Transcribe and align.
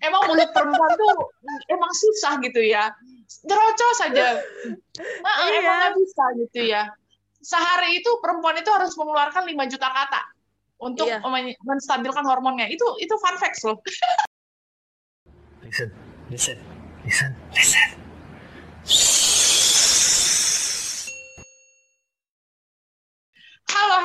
emang 0.00 0.20
mulut 0.26 0.50
perempuan 0.50 0.90
tuh 0.94 1.30
emang 1.68 1.92
susah 1.92 2.40
gitu 2.42 2.58
ya. 2.58 2.90
Nerocos 3.44 3.96
saja. 3.98 4.40
Nah, 5.22 5.34
Iya. 5.46 5.58
Emang 5.60 5.76
nggak 5.78 5.94
bisa 6.00 6.24
gitu 6.40 6.60
ya. 6.64 6.82
Sehari 7.44 8.00
itu 8.00 8.10
perempuan 8.24 8.56
itu 8.56 8.70
harus 8.72 8.96
mengeluarkan 8.96 9.44
5 9.44 9.68
juta 9.68 9.88
kata 9.92 10.22
untuk 10.80 11.06
Iya. 11.06 11.20
men- 11.28 11.58
menstabilkan 11.60 12.24
hormonnya. 12.24 12.66
Itu 12.66 12.84
itu 12.98 13.14
fun 13.20 13.36
facts 13.36 13.62
loh. 13.68 13.78
Listen, 15.62 15.88
listen, 16.30 16.58
listen, 17.04 17.30
listen. 17.52 17.88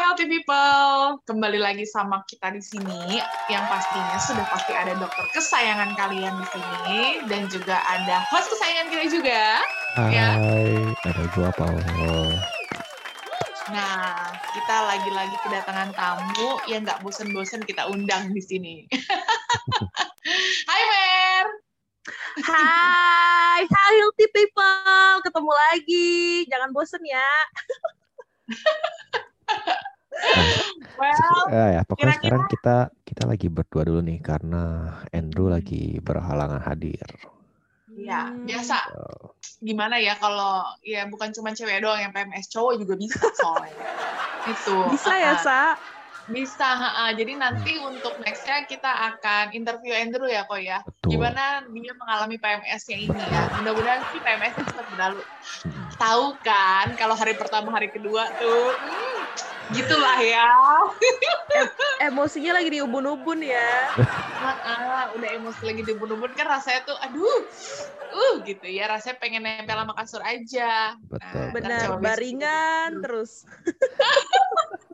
Healthy 0.09 0.25
people, 0.25 1.21
kembali 1.29 1.61
lagi 1.61 1.85
sama 1.85 2.25
kita 2.25 2.49
di 2.49 2.57
sini. 2.57 3.21
Yang 3.45 3.65
pastinya 3.69 4.17
sudah 4.17 4.45
pasti 4.49 4.73
ada 4.73 4.97
dokter 4.97 5.21
kesayangan 5.37 5.93
kalian 5.93 6.33
di 6.33 6.45
sini 6.49 7.01
dan 7.29 7.45
juga 7.45 7.77
ada 7.85 8.25
host 8.33 8.49
kesayangan 8.49 8.89
kita 8.89 9.05
juga. 9.05 9.61
Hai, 9.93 10.09
Ya. 10.09 10.33
ada 11.05 11.23
gua 11.37 11.53
Paul. 11.53 11.77
Nah, 13.69 14.33
kita 14.49 14.75
lagi-lagi 14.89 15.37
kedatangan 15.45 15.93
tamu 15.93 16.57
yang 16.65 16.81
nggak 16.81 17.05
bosen-bosen 17.05 17.61
kita 17.69 17.85
undang 17.85 18.33
di 18.33 18.41
sini. 18.41 18.89
Hai 20.69 20.81
Mer, 20.89 21.45
Hai, 22.49 23.61
hai 23.61 23.93
healthy 24.01 24.25
people, 24.33 25.21
ketemu 25.21 25.51
lagi. 25.53 26.49
Jangan 26.49 26.73
bosen 26.73 27.05
ya. 27.05 27.29
well, 30.95 31.33
Eh, 31.49 31.69
ya, 31.75 31.81
pokoknya 31.83 31.97
Kira-kira- 32.13 32.17
sekarang 32.21 32.43
kita 32.45 32.75
kita 33.03 33.23
lagi 33.25 33.47
berdua 33.47 33.83
dulu 33.83 33.99
nih 34.01 34.19
karena 34.19 34.63
Andrew 35.09 35.47
Hmm. 35.47 35.55
lagi 35.57 35.97
berhalangan 35.99 36.61
hadir. 36.61 37.05
ya 37.89 38.29
Hmm. 38.29 38.45
biasa. 38.45 38.77
Oh, 38.93 39.33
Gimana 39.59 39.97
ya 39.97 40.13
kalau 40.15 40.61
ya 40.79 41.09
bukan 41.09 41.33
cuma 41.33 41.51
cewek 41.51 41.81
doang 41.81 41.99
yang 41.99 42.13
PMS, 42.13 42.47
cowok 42.47 42.77
juga 42.77 42.93
bisa 42.95 43.27
soalnya. 43.33 43.73
Itu. 44.53 44.75
Bisa 44.93 45.11
ya, 45.17 45.33
Sa? 45.35 45.61
Bisa, 46.29 46.69
ha-ha. 46.77 47.09
jadi 47.17 47.33
nanti 47.41 47.81
untuk 47.81 48.13
nextnya 48.21 48.61
kita 48.69 48.85
akan 48.85 49.49
interview 49.57 49.97
Andrew 49.97 50.29
ya 50.29 50.45
kok 50.45 50.61
ya. 50.61 50.85
betul. 50.85 51.17
Gimana 51.17 51.65
dia 51.65 51.93
mengalami 51.97 52.37
PMS-nya 52.37 52.97
ini 53.01 53.17
ya. 53.17 53.41
Mudah-mudahan 53.57 54.01
sih 54.13 54.21
PMS-nya 54.21 54.63
cepat 54.69 54.85
berlalu. 54.93 55.21
Hmm. 55.65 55.85
Tahu 55.97 56.25
kan 56.45 56.87
kalau 57.01 57.17
hari 57.17 57.33
pertama, 57.33 57.73
hari 57.73 57.89
kedua 57.89 58.29
tuh, 58.37 58.77
hmm, 58.77 59.17
gitulah 59.73 60.19
ya. 60.21 60.49
Emosinya 62.05 62.61
lagi 62.61 62.69
di 62.77 62.79
ubun-ubun 62.85 63.41
ya. 63.41 63.89
Ha-ha, 64.39 65.11
udah 65.17 65.29
emosi 65.33 65.61
lagi 65.65 65.81
dibun-bun 65.81 66.31
kan 66.37 66.45
rasanya 66.45 66.85
tuh, 66.85 66.97
aduh, 67.01 67.41
uh 68.13 68.33
gitu 68.45 68.69
ya. 68.69 68.85
Rasanya 68.85 69.17
pengen 69.17 69.43
nempel 69.43 69.81
sama 69.81 69.93
kasur 69.97 70.21
aja. 70.21 70.93
Betul. 71.09 71.25
Nah, 71.25 71.51
Benar, 71.57 71.81
coba 71.89 71.97
baringan 72.05 73.01
terus. 73.01 73.43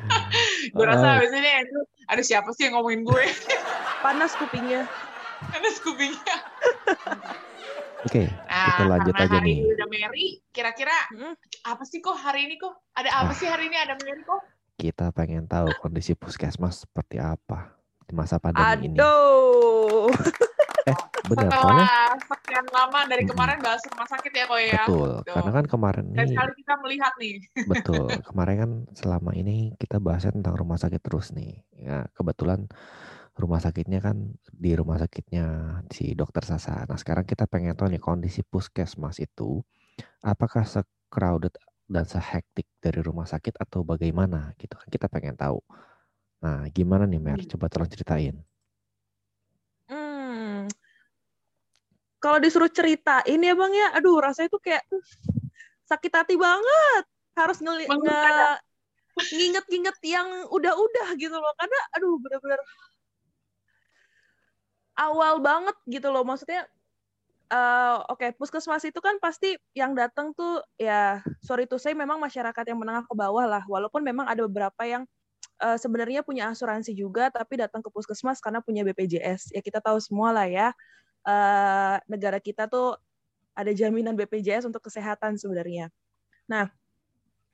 Gue 0.74 0.84
rasa 0.84 1.02
Ah, 1.02 1.12
habis 1.16 1.30
ini 1.30 1.50
Andrew, 1.50 1.82
aduh 2.06 2.22
siapa 2.22 2.50
sih 2.52 2.66
yang 2.66 2.76
ngomongin 2.76 3.02
gue? 3.02 3.24
Panas 4.04 4.32
kupingnya. 4.34 4.84
Karena 5.42 5.68
Scooby-nya. 5.70 6.36
Oke, 8.06 8.28
Nah, 8.42 8.64
kita 8.66 8.84
lanjut 8.86 9.12
karena 9.12 9.24
aja 9.26 9.36
hari 9.36 9.46
nih. 9.46 9.56
ini 9.58 9.70
udah 9.70 9.88
Mary, 9.88 10.26
kira-kira 10.50 10.96
Hmm. 11.10 11.32
apa 11.62 11.84
sih 11.84 11.98
kok 11.98 12.12
hari 12.14 12.44
ini 12.44 12.56
kok? 12.56 12.72
Ada 12.92 13.08
apa 13.14 13.28
Ah. 13.28 13.36
sih 13.36 13.44
hari 13.44 13.68
ini 13.68 13.76
ada 13.76 13.96
Mary 13.98 14.20
kok? 14.20 14.40
Kita 14.74 15.12
pengen 15.12 15.44
tahu 15.44 15.68
kondisi 15.76 16.12
puskesmas 16.12 16.84
seperti 16.84 17.16
apa 17.16 17.76
di 18.02 18.12
masa 18.12 18.36
pandemi 18.36 18.64
ini. 18.86 18.96
Aduh. 18.96 20.08
Eh, 20.88 20.96
benar, 21.28 21.50
soalnya 21.52 21.86
Setelah 21.88 22.16
sekian 22.24 22.66
lama 22.72 23.00
dari 23.04 23.24
kemarin 23.28 23.58
bahas 23.60 23.82
rumah 23.90 24.08
sakit 24.08 24.32
ya 24.32 24.44
kok 24.48 24.60
ya. 24.60 24.82
betul. 24.86 25.10
Tuh. 25.20 25.34
Karena 25.36 25.50
kan 25.52 25.64
kemarin 25.68 26.04
Dan 26.12 26.24
nih 26.24 26.28
sekali 26.32 26.52
kita 26.56 26.74
melihat 26.80 27.12
nih. 27.20 27.34
Betul. 27.68 28.06
Kemarin 28.28 28.56
kan 28.56 28.70
selama 28.96 29.30
ini 29.36 29.56
kita 29.76 29.96
bahasnya 30.00 30.32
tentang 30.36 30.54
rumah 30.56 30.78
sakit 30.80 31.00
terus 31.02 31.32
nih. 31.36 31.60
Ya, 31.76 32.08
kebetulan 32.16 32.70
rumah 33.36 33.60
sakitnya 33.62 34.00
kan 34.04 34.36
di 34.52 34.72
rumah 34.76 35.00
sakitnya 35.00 35.44
si 35.88 36.12
dokter 36.12 36.44
Sasa. 36.44 36.84
Nah, 36.84 36.98
sekarang 37.00 37.24
kita 37.24 37.48
pengen 37.48 37.76
tahu 37.76 37.88
nih 37.92 38.02
kondisi 38.02 38.44
puskesmas 38.44 39.16
itu 39.22 39.64
apakah 40.20 40.64
se-crowded 40.68 41.56
dan 41.90 42.04
se-hektik 42.06 42.68
dari 42.78 43.00
rumah 43.02 43.26
sakit 43.26 43.58
atau 43.58 43.82
bagaimana 43.82 44.54
gitu 44.60 44.76
kan 44.78 44.88
kita 44.88 45.06
pengen 45.10 45.34
tahu. 45.34 45.58
Nah, 46.40 46.64
gimana 46.72 47.04
nih 47.04 47.20
Mer? 47.20 47.40
Hmm. 47.44 47.50
Coba 47.56 47.66
tolong 47.68 47.90
ceritain. 47.90 48.36
Hmm. 49.90 50.70
Kalau 52.20 52.36
disuruh 52.36 52.68
ceritain 52.68 53.40
ya 53.40 53.54
Bang 53.56 53.72
ya, 53.72 53.96
aduh 53.96 54.20
rasanya 54.20 54.52
tuh 54.52 54.60
kayak 54.60 54.84
uh, 54.92 55.04
sakit 55.88 56.12
hati 56.12 56.34
banget. 56.36 57.04
Harus 57.32 57.58
ngeli 57.64 57.88
nginget-nginget 59.18 59.96
yang 60.04 60.28
udah-udah 60.52 61.08
gitu 61.16 61.34
loh. 61.34 61.52
Karena 61.56 61.78
aduh 61.96 62.14
bener-bener 62.20 62.60
awal 65.00 65.40
banget 65.40 65.76
gitu 65.88 66.12
loh. 66.12 66.22
Maksudnya 66.22 66.68
eh, 67.50 67.96
oke 68.12 68.36
puskesmas 68.36 68.84
itu 68.84 69.00
kan 69.00 69.16
pasti 69.18 69.56
yang 69.74 69.96
datang 69.96 70.36
tuh 70.36 70.62
ya 70.78 71.24
sorry 71.42 71.66
to 71.66 71.80
say 71.80 71.96
memang 71.96 72.20
masyarakat 72.20 72.64
yang 72.68 72.78
menengah 72.78 73.08
ke 73.08 73.14
bawah 73.16 73.48
lah. 73.48 73.64
Walaupun 73.64 74.04
memang 74.04 74.28
ada 74.28 74.44
beberapa 74.44 74.84
yang 74.84 75.08
eh, 75.64 75.78
sebenarnya 75.80 76.20
punya 76.22 76.52
asuransi 76.52 76.92
juga 76.92 77.32
tapi 77.32 77.60
datang 77.60 77.80
ke 77.80 77.88
puskesmas 77.88 78.38
karena 78.44 78.60
punya 78.60 78.84
BPJS. 78.86 79.56
Ya 79.56 79.60
kita 79.64 79.80
tahu 79.80 79.98
semua 79.98 80.36
lah 80.36 80.46
ya. 80.46 80.76
Eh, 81.26 81.96
negara 82.08 82.38
kita 82.40 82.66
tuh 82.70 82.96
ada 83.52 83.70
jaminan 83.74 84.16
BPJS 84.16 84.64
untuk 84.64 84.86
kesehatan 84.88 85.36
sebenarnya. 85.36 85.92
Nah, 86.48 86.70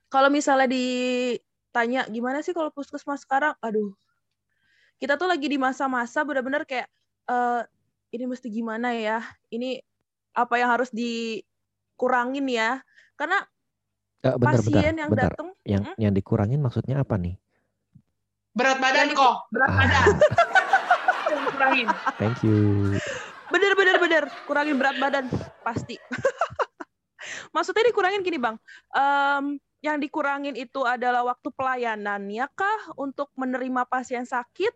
kalau 0.07 0.31
misalnya 0.31 0.71
ditanya 0.71 2.07
gimana 2.07 2.41
sih 2.45 2.55
kalau 2.55 2.71
puskesmas 2.71 3.27
sekarang, 3.27 3.59
aduh, 3.59 3.91
kita 4.97 5.19
tuh 5.19 5.29
lagi 5.29 5.51
di 5.51 5.59
masa-masa 5.59 6.23
benar-benar 6.23 6.63
kayak 6.65 6.87
eh, 7.27 7.63
ini 8.15 8.25
mesti 8.31 8.47
gimana 8.49 8.95
ya? 8.95 9.21
Ini 9.51 9.83
apa 10.37 10.55
yang 10.61 10.71
harus 10.73 10.93
dikurangin 10.95 12.47
ya? 12.47 12.81
Karena 13.19 13.43
Eh, 14.25 14.33
bentar, 14.35 14.59
bentar, 14.59 14.63
pasien 14.65 14.95
yang 14.97 15.11
bentar. 15.13 15.31
datang 15.35 15.49
Yang 15.67 15.83
Hmm? 15.87 15.97
yang 15.99 16.13
dikurangin 16.15 16.61
maksudnya 16.63 17.03
apa 17.03 17.15
nih? 17.19 17.35
Berat 18.57 18.79
badan 18.81 19.13
kok, 19.13 19.35
berat 19.53 19.73
badan. 19.75 20.07
Ah, 21.27 21.51
kurangin. 21.51 21.91
thank 22.23 22.39
you. 22.47 22.95
Bener 23.53 23.73
bener 23.79 23.97
bener. 24.01 24.25
Kurangin 24.47 24.77
berat 24.77 24.97
badan. 24.99 25.27
Pasti. 25.63 25.97
Maksudnya 27.55 27.85
dikurangin 27.89 28.23
gini 28.23 28.39
bang. 28.39 28.57
Em, 28.95 29.59
yang 29.85 30.03
dikurangin 30.03 30.57
itu 30.57 30.83
adalah 30.83 31.23
waktu 31.27 31.49
pelayanannya 31.55 32.47
kah 32.57 32.81
untuk 32.99 33.31
menerima 33.39 33.87
pasien 33.87 34.27
sakit 34.27 34.73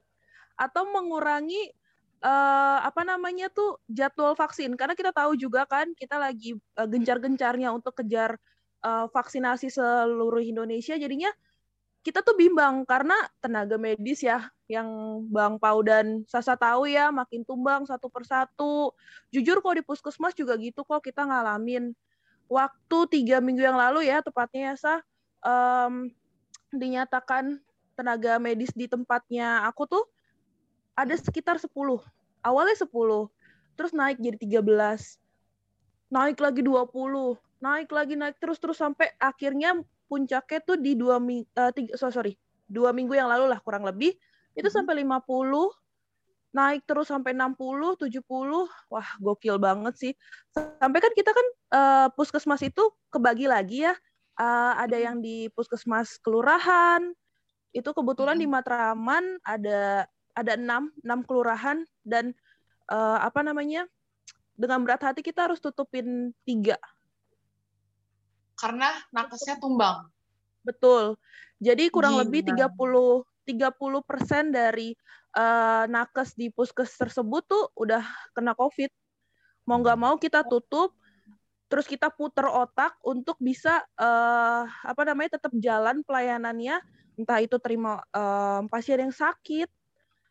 atau 0.55 0.87
mengurangi 0.93 1.73
eh, 2.21 2.79
apa 2.85 3.03
namanya 3.03 3.49
tuh 3.51 3.81
jadwal 3.89 4.37
vaksin? 4.37 4.77
Karena 4.77 4.95
kita 4.95 5.11
tahu 5.11 5.35
juga 5.35 5.65
kan 5.67 5.91
kita 5.97 6.21
lagi 6.21 6.55
eh, 6.57 6.89
gencar-gencarnya 6.89 7.73
untuk 7.73 7.97
kejar 7.99 8.37
eh, 8.85 9.07
vaksinasi 9.11 9.73
seluruh 9.73 10.43
Indonesia. 10.45 10.95
Jadinya 10.95 11.33
kita 12.01 12.25
tuh 12.25 12.33
bimbang 12.33 12.89
karena 12.89 13.15
tenaga 13.45 13.77
medis 13.77 14.25
ya 14.25 14.49
yang 14.65 14.89
Bang 15.29 15.61
Pau 15.61 15.85
dan 15.85 16.25
Sasa 16.25 16.57
tahu 16.57 16.89
ya 16.89 17.13
makin 17.13 17.45
tumbang 17.45 17.85
satu 17.85 18.09
persatu. 18.09 18.97
Jujur 19.29 19.61
kok 19.61 19.77
di 19.77 19.85
puskesmas 19.85 20.33
juga 20.33 20.57
gitu 20.57 20.81
kok 20.81 21.05
kita 21.05 21.29
ngalamin 21.29 21.93
waktu 22.51 22.99
tiga 23.13 23.39
minggu 23.39 23.63
yang 23.63 23.79
lalu 23.79 24.11
ya 24.11 24.25
tepatnya 24.25 24.73
ya 24.73 24.75
Sa 24.75 24.95
em, 25.45 26.11
dinyatakan 26.73 27.61
tenaga 27.95 28.41
medis 28.41 28.73
di 28.73 28.89
tempatnya 28.89 29.69
aku 29.69 29.85
tuh 29.85 30.05
ada 30.97 31.13
sekitar 31.15 31.61
10. 31.61 31.69
Awalnya 32.41 32.77
10, 32.81 33.29
terus 33.77 33.93
naik 33.93 34.17
jadi 34.17 34.41
13. 34.41 35.21
Naik 36.09 36.41
lagi 36.41 36.65
20, 36.65 37.37
naik 37.61 37.89
lagi 37.93 38.15
naik 38.17 38.41
terus 38.41 38.57
terus 38.57 38.81
sampai 38.81 39.13
akhirnya 39.21 39.85
puncaknya 40.11 40.59
tuh 40.67 40.75
di 40.75 40.99
dua 40.99 41.23
minggu, 41.23 41.47
tiga, 41.71 41.95
so- 41.95 42.11
sorry, 42.11 42.35
dua 42.67 42.91
minggu 42.91 43.15
yang 43.15 43.31
lalu 43.31 43.47
lah 43.47 43.63
kurang 43.63 43.87
lebih 43.87 44.11
itu 44.59 44.67
Mhm. 44.67 44.75
sampai 44.75 44.95
50 45.07 45.71
naik 46.51 46.83
terus 46.83 47.07
sampai 47.07 47.31
60 47.31 47.95
70 47.95 48.67
wah 48.91 49.09
gokil 49.23 49.63
banget 49.63 49.95
sih 49.95 50.13
sampai 50.83 50.99
kan 50.99 51.15
kita 51.15 51.31
kan 51.31 51.47
eh, 51.71 52.09
puskesmas 52.19 52.67
itu 52.67 52.83
kebagi 53.15 53.47
lagi 53.47 53.87
ya 53.87 53.95
Eh, 54.41 54.73
ada 54.81 54.97
Mhm. 54.97 55.05
yang 55.05 55.17
di 55.21 55.53
puskesmas 55.53 56.17
kelurahan 56.25 57.13
itu 57.77 57.93
kebetulan 57.93 58.41
di 58.41 58.49
Mhm. 58.49 58.57
Matraman 58.57 59.25
ada 59.45 60.09
ada 60.33 60.53
enam 60.57 60.89
enam 61.05 61.21
kelurahan 61.29 61.85
dan 62.09 62.33
eh, 62.89 63.19
apa 63.21 63.45
namanya 63.45 63.85
dengan 64.57 64.81
berat 64.81 65.05
hati 65.05 65.21
kita 65.21 65.45
harus 65.45 65.61
tutupin 65.61 66.33
tiga 66.49 66.81
Karena 68.61 68.93
nakesnya 69.09 69.57
tumbang. 69.57 70.05
Betul. 70.61 71.17
Jadi 71.57 71.89
kurang 71.89 72.21
Gila. 72.21 72.23
lebih 72.29 72.41
30 72.53 73.25
30% 73.49 74.55
dari 74.55 74.95
uh, 75.35 75.85
nakes 75.91 76.39
di 76.39 76.53
puskes 76.55 76.95
tersebut 76.95 77.43
tuh 77.49 77.65
udah 77.75 78.05
kena 78.37 78.55
COVID. 78.55 78.91
Mau 79.67 79.83
nggak 79.83 79.99
mau 79.99 80.15
kita 80.17 80.47
tutup, 80.47 80.95
terus 81.67 81.87
kita 81.87 82.11
puter 82.11 82.47
otak 82.47 82.95
untuk 83.03 83.39
bisa 83.43 83.83
uh, 83.99 84.65
apa 84.67 85.03
namanya 85.07 85.39
tetap 85.39 85.53
jalan 85.59 86.03
pelayanannya, 86.07 86.79
entah 87.19 87.39
itu 87.43 87.59
terima 87.59 88.03
uh, 88.15 88.63
pasien 88.71 89.03
yang 89.03 89.15
sakit 89.15 89.67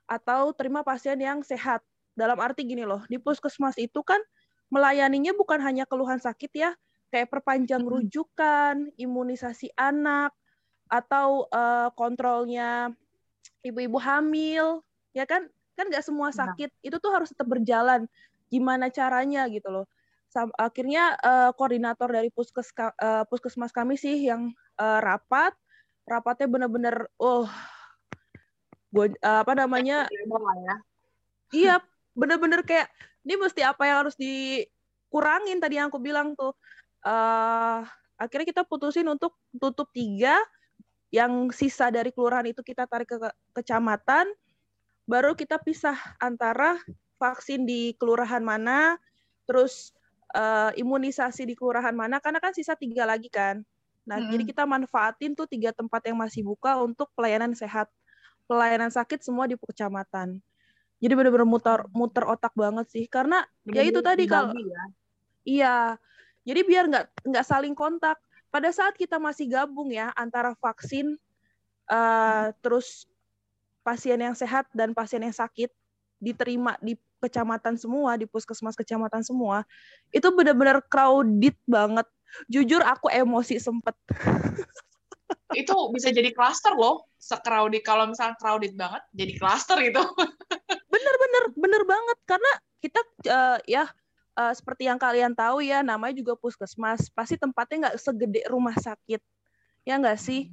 atau 0.09 0.55
terima 0.55 0.81
pasien 0.81 1.19
yang 1.19 1.43
sehat. 1.43 1.83
Dalam 2.17 2.35
arti 2.43 2.67
gini 2.67 2.83
loh, 2.83 2.99
di 3.07 3.15
puskesmas 3.15 3.79
itu 3.79 4.03
kan 4.03 4.19
melayaninya 4.67 5.31
bukan 5.39 5.63
hanya 5.63 5.87
keluhan 5.87 6.19
sakit 6.19 6.51
ya, 6.51 6.75
kayak 7.09 7.29
perpanjang 7.29 7.81
rujukan, 7.83 8.93
imunisasi 8.97 9.73
anak, 9.77 10.33
atau 10.89 11.45
uh, 11.53 11.93
kontrolnya 11.93 12.89
ibu-ibu 13.61 14.01
hamil, 14.01 14.81
ya 15.13 15.25
kan? 15.29 15.45
Kan 15.77 15.87
nggak 15.87 16.03
semua 16.03 16.33
iya. 16.33 16.43
sakit 16.43 16.69
itu 16.83 16.97
tuh 16.99 17.11
harus 17.13 17.29
tetap 17.31 17.47
berjalan. 17.47 18.09
Gimana 18.49 18.89
caranya 18.89 19.45
gitu 19.47 19.69
loh? 19.69 19.85
Sam 20.29 20.53
akhirnya 20.57 21.17
uh, 21.21 21.49
koordinator 21.57 22.05
dari 22.05 22.29
puskes 22.29 22.69
uh, 22.77 23.25
puskesmas 23.25 23.73
kami 23.73 23.97
sih 23.97 24.29
yang 24.29 24.53
uh, 24.77 24.99
rapat, 25.01 25.57
rapatnya 26.05 26.45
benar-benar, 26.45 27.09
oh, 27.17 27.49
gue 28.93 29.17
uh, 29.25 29.41
apa 29.41 29.53
namanya? 29.57 30.05
Ya. 30.05 30.75
Iya, 31.49 31.75
benar-benar 32.13 32.61
kayak 32.61 32.93
ini 33.25 33.41
mesti 33.41 33.65
apa 33.65 33.89
yang 33.89 33.97
harus 34.05 34.15
dikurangin 34.17 35.57
tadi 35.57 35.81
yang 35.81 35.89
aku 35.89 35.97
bilang 35.97 36.37
tuh. 36.37 36.53
Uh, 36.99 37.87
akhirnya 38.19 38.47
kita 38.51 38.63
putusin 38.67 39.07
untuk 39.07 39.35
tutup 39.55 39.87
tiga 39.95 40.35
yang 41.09 41.49
sisa 41.49 41.89
dari 41.89 42.13
kelurahan 42.13 42.45
itu 42.45 42.61
kita 42.61 42.85
tarik 42.85 43.09
ke 43.09 43.17
kecamatan, 43.57 44.29
baru 45.09 45.33
kita 45.33 45.57
pisah 45.57 45.97
antara 46.21 46.77
vaksin 47.17 47.65
di 47.65 47.97
kelurahan 47.97 48.45
mana, 48.45 49.01
terus 49.49 49.91
uh, 50.37 50.69
imunisasi 50.77 51.49
di 51.49 51.57
kelurahan 51.57 51.97
mana, 51.97 52.21
karena 52.21 52.37
kan 52.37 52.53
sisa 52.53 52.77
tiga 52.77 53.09
lagi 53.09 53.27
kan. 53.27 53.65
Nah, 54.05 54.21
hmm. 54.21 54.29
jadi 54.29 54.43
kita 54.53 54.63
manfaatin 54.69 55.33
tuh 55.33 55.49
tiga 55.49 55.73
tempat 55.73 56.05
yang 56.05 56.17
masih 56.17 56.45
buka 56.45 56.77
untuk 56.77 57.09
pelayanan 57.17 57.57
sehat, 57.57 57.89
pelayanan 58.45 58.93
sakit 58.93 59.21
semua 59.25 59.49
di 59.49 59.57
kecamatan. 59.57 60.41
Jadi 60.99 61.13
benar-benar 61.15 61.47
muter 61.47 61.79
muter 61.95 62.27
otak 62.27 62.53
banget 62.53 62.85
sih, 62.91 63.05
karena 63.09 63.47
Bener, 63.65 63.81
ya 63.81 63.83
itu 63.87 63.99
tadi 64.03 64.23
kalau 64.29 64.51
ya. 64.51 64.83
iya, 65.47 65.75
jadi 66.49 66.65
biar 66.65 66.89
nggak 66.89 67.05
nggak 67.29 67.45
saling 67.45 67.77
kontak. 67.77 68.17
Pada 68.49 68.73
saat 68.73 68.97
kita 68.97 69.21
masih 69.21 69.45
gabung 69.45 69.93
ya 69.93 70.09
antara 70.17 70.57
vaksin 70.57 71.21
uh, 71.85 72.49
terus 72.65 73.05
pasien 73.85 74.17
yang 74.17 74.33
sehat 74.33 74.65
dan 74.73 74.97
pasien 74.97 75.21
yang 75.21 75.33
sakit 75.33 75.69
diterima 76.17 76.73
di 76.81 76.97
kecamatan 77.21 77.77
semua 77.77 78.17
di 78.17 78.25
puskesmas 78.25 78.73
kecamatan 78.73 79.21
semua 79.21 79.61
itu 80.09 80.25
benar-benar 80.33 80.81
crowded 80.89 81.53
banget. 81.69 82.09
Jujur 82.49 82.81
aku 82.81 83.13
emosi 83.13 83.61
sempet. 83.61 83.93
Itu 85.53 85.93
bisa 85.93 86.09
jadi 86.09 86.33
cluster 86.33 86.73
loh 86.73 87.05
secrowded. 87.21 87.85
Kalau 87.85 88.09
misalnya 88.09 88.33
crowded 88.41 88.73
banget 88.73 89.05
jadi 89.13 89.33
cluster 89.37 89.77
itu 89.85 90.01
bener-bener 90.89 91.43
bener 91.53 91.81
banget. 91.85 92.17
Karena 92.25 92.51
kita 92.81 93.01
uh, 93.29 93.57
ya 93.69 93.85
uh, 94.39 94.53
seperti 94.55 94.87
yang 94.87 94.95
kalian 94.95 95.35
tahu 95.35 95.59
ya, 95.59 95.83
namanya 95.83 96.15
juga 96.15 96.39
puskesmas. 96.39 97.11
Pasti 97.11 97.35
tempatnya 97.35 97.91
nggak 97.91 97.97
segede 97.99 98.41
rumah 98.47 98.75
sakit, 98.79 99.19
ya 99.83 99.99
nggak 99.99 100.15
sih? 100.15 100.47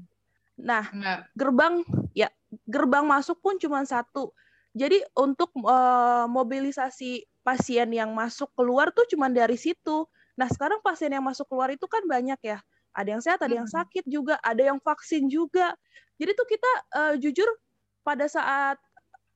Nah, 0.59 0.91
gerbang 1.39 1.87
ya 2.11 2.27
gerbang 2.67 3.07
masuk 3.07 3.39
pun 3.39 3.55
cuma 3.63 3.87
satu. 3.87 4.35
Jadi 4.77 5.01
untuk 5.17 5.55
uh, 5.65 6.29
mobilisasi 6.29 7.25
pasien 7.41 7.89
yang 7.95 8.13
masuk 8.13 8.53
keluar 8.53 8.93
tuh 8.93 9.09
cuma 9.09 9.31
dari 9.33 9.57
situ. 9.57 10.05
Nah 10.37 10.51
sekarang 10.53 10.85
pasien 10.85 11.09
yang 11.15 11.25
masuk 11.25 11.49
keluar 11.49 11.73
itu 11.73 11.89
kan 11.89 12.05
banyak 12.05 12.37
ya. 12.45 12.59
Ada 12.93 13.09
yang 13.17 13.23
sehat, 13.25 13.41
ada 13.41 13.55
yang 13.57 13.69
sakit 13.69 14.05
juga, 14.05 14.37
ada 14.45 14.61
yang 14.61 14.77
vaksin 14.81 15.29
juga. 15.33 15.73
Jadi 16.21 16.33
tuh 16.33 16.49
kita 16.49 16.71
uh, 16.93 17.15
jujur 17.17 17.49
pada 18.05 18.29
saat 18.29 18.77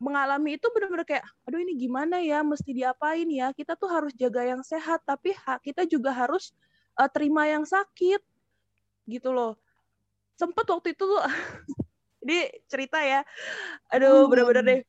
mengalami 0.00 0.56
itu 0.56 0.66
benar-benar 0.72 1.04
kayak 1.04 1.24
aduh 1.44 1.60
ini 1.60 1.76
gimana 1.76 2.18
ya? 2.24 2.40
Mesti 2.40 2.72
diapain 2.72 3.28
ya? 3.28 3.52
Kita 3.52 3.76
tuh 3.76 3.92
harus 3.92 4.16
jaga 4.16 4.42
yang 4.42 4.64
sehat 4.64 5.04
tapi 5.04 5.36
kita 5.60 5.84
juga 5.84 6.10
harus 6.10 6.56
uh, 6.96 7.06
terima 7.06 7.46
yang 7.46 7.68
sakit. 7.68 8.24
Gitu 9.04 9.28
loh. 9.28 9.60
Sempet 10.40 10.64
waktu 10.64 10.96
itu 10.96 11.04
tuh 11.04 11.20
ini 12.24 12.48
cerita 12.66 12.98
ya. 13.04 13.20
Aduh 13.92 14.24
hmm. 14.24 14.30
benar-benar 14.32 14.64
deh. 14.64 14.80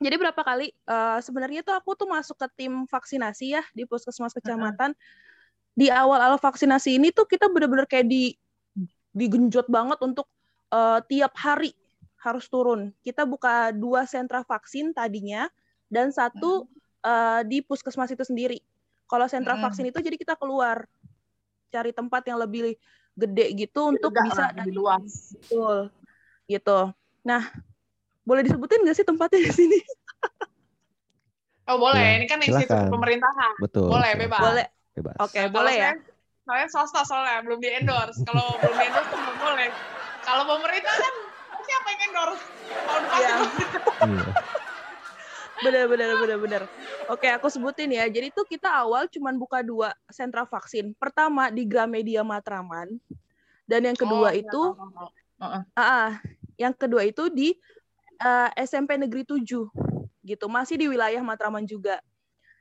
Jadi 0.00 0.16
berapa 0.16 0.40
kali 0.40 0.72
uh, 0.88 1.20
sebenarnya 1.20 1.60
tuh 1.60 1.76
aku 1.76 1.92
tuh 1.92 2.08
masuk 2.08 2.36
ke 2.40 2.64
tim 2.64 2.88
vaksinasi 2.88 3.56
ya 3.56 3.64
di 3.72 3.88
puskesmas 3.88 4.36
kecamatan. 4.36 4.92
Di 5.72 5.88
awal-awal 5.88 6.36
vaksinasi 6.36 7.00
ini 7.00 7.08
tuh 7.12 7.24
kita 7.24 7.48
benar-benar 7.48 7.88
kayak 7.88 8.08
di 8.08 8.36
digenjot 9.10 9.66
banget 9.68 9.98
untuk 10.00 10.28
uh, 10.72 11.02
tiap 11.04 11.34
hari 11.36 11.74
harus 12.20 12.46
turun. 12.46 12.92
Kita 13.00 13.24
buka 13.24 13.72
dua 13.72 14.04
sentra 14.04 14.44
vaksin 14.44 14.92
tadinya 14.92 15.48
dan 15.88 16.12
satu 16.12 16.68
hmm. 16.68 17.04
uh, 17.04 17.40
di 17.48 17.64
puskesmas 17.64 18.12
itu 18.12 18.22
sendiri. 18.22 18.60
Kalau 19.08 19.26
sentra 19.26 19.56
hmm. 19.56 19.64
vaksin 19.64 19.88
itu 19.88 19.98
jadi 19.98 20.16
kita 20.20 20.36
keluar 20.36 20.84
cari 21.72 21.90
tempat 21.90 22.22
yang 22.28 22.38
lebih 22.38 22.76
gede 23.16 23.46
gitu 23.56 23.96
untuk 23.96 24.12
bisa 24.12 24.52
lebih 24.54 24.76
luas. 24.76 25.34
Betul. 25.40 25.90
Gitu. 26.46 26.78
Nah, 27.26 27.42
boleh 28.22 28.42
disebutin 28.44 28.84
nggak 28.84 28.96
sih 28.96 29.06
tempatnya 29.08 29.40
di 29.48 29.52
sini? 29.52 29.78
oh, 31.72 31.76
boleh. 31.80 32.04
Ya, 32.04 32.12
Ini 32.20 32.26
kan 32.28 32.38
institusi 32.44 32.86
pemerintahan. 32.86 33.52
Betul. 33.58 33.88
Boleh, 33.88 34.12
bebas. 34.14 34.40
Boleh. 34.44 34.66
Bebas. 34.94 35.16
Oke, 35.22 35.32
okay, 35.40 35.44
boleh 35.48 35.74
ya. 35.74 35.92
Soalnya 36.44 36.68
swasta 36.68 37.00
soalnya 37.06 37.40
belum 37.46 37.58
di 37.62 37.70
endorse. 37.70 38.20
Kalau 38.26 38.58
belum 38.60 38.74
di 38.76 38.84
endorse 38.90 39.10
kan 39.10 39.20
boleh. 39.38 39.68
Kalau 40.20 40.44
pemerintah 40.46 40.94
kan 40.94 41.14
siapa 41.70 41.86
yang 41.94 42.00
endorse? 42.10 42.44
Tahun 42.70 43.02
iya. 43.22 43.34
bener 45.60 45.84
bener 45.86 46.08
bener 46.18 46.38
bener. 46.40 46.62
Oke 47.06 47.30
aku 47.30 47.46
sebutin 47.46 47.94
ya. 47.94 48.10
Jadi 48.10 48.34
tuh 48.34 48.42
kita 48.48 48.66
awal 48.66 49.06
cuman 49.06 49.38
buka 49.38 49.62
dua 49.62 49.94
sentra 50.10 50.42
vaksin. 50.42 50.96
Pertama 50.98 51.52
di 51.54 51.62
Gramedia 51.62 52.26
Matraman. 52.26 52.98
Dan 53.70 53.86
yang 53.86 53.94
kedua 53.94 54.30
oh, 54.30 54.34
iya, 54.34 54.42
itu 54.42 54.62
uh 55.38 55.44
-uh. 55.46 55.62
Uh, 55.78 56.10
yang 56.58 56.74
kedua 56.74 57.06
itu 57.06 57.30
di 57.30 57.54
uh, 58.18 58.50
eh, 58.58 58.66
SMP 58.66 58.98
Negeri 58.98 59.22
7 59.22 59.46
gitu. 60.26 60.46
Masih 60.50 60.74
di 60.74 60.90
wilayah 60.90 61.22
Matraman 61.22 61.62
juga. 61.70 62.02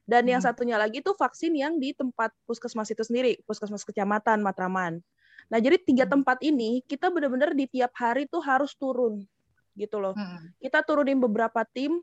Dan 0.05 0.29
hmm. 0.29 0.31
yang 0.37 0.41
satunya 0.45 0.77
lagi 0.77 1.01
tuh 1.01 1.17
vaksin 1.17 1.57
yang 1.57 1.81
di 1.81 1.97
tempat 1.97 2.29
puskesmas 2.45 2.93
itu 2.93 3.01
sendiri. 3.01 3.41
Puskesmas 3.49 3.81
kecamatan 3.81 4.45
Matraman 4.45 5.01
Nah, 5.49 5.57
jadi 5.57 5.81
tiga 5.81 6.05
hmm. 6.05 6.13
tempat 6.13 6.37
ini 6.45 6.85
kita 6.85 7.09
benar-benar 7.09 7.57
di 7.57 7.65
tiap 7.65 7.91
hari 7.97 8.29
tuh 8.29 8.39
harus 8.39 8.77
turun 8.77 9.25
gitu 9.73 9.97
loh. 9.97 10.13
Hmm. 10.13 10.53
Kita 10.61 10.85
turunin 10.85 11.17
beberapa 11.17 11.65
tim 11.65 11.99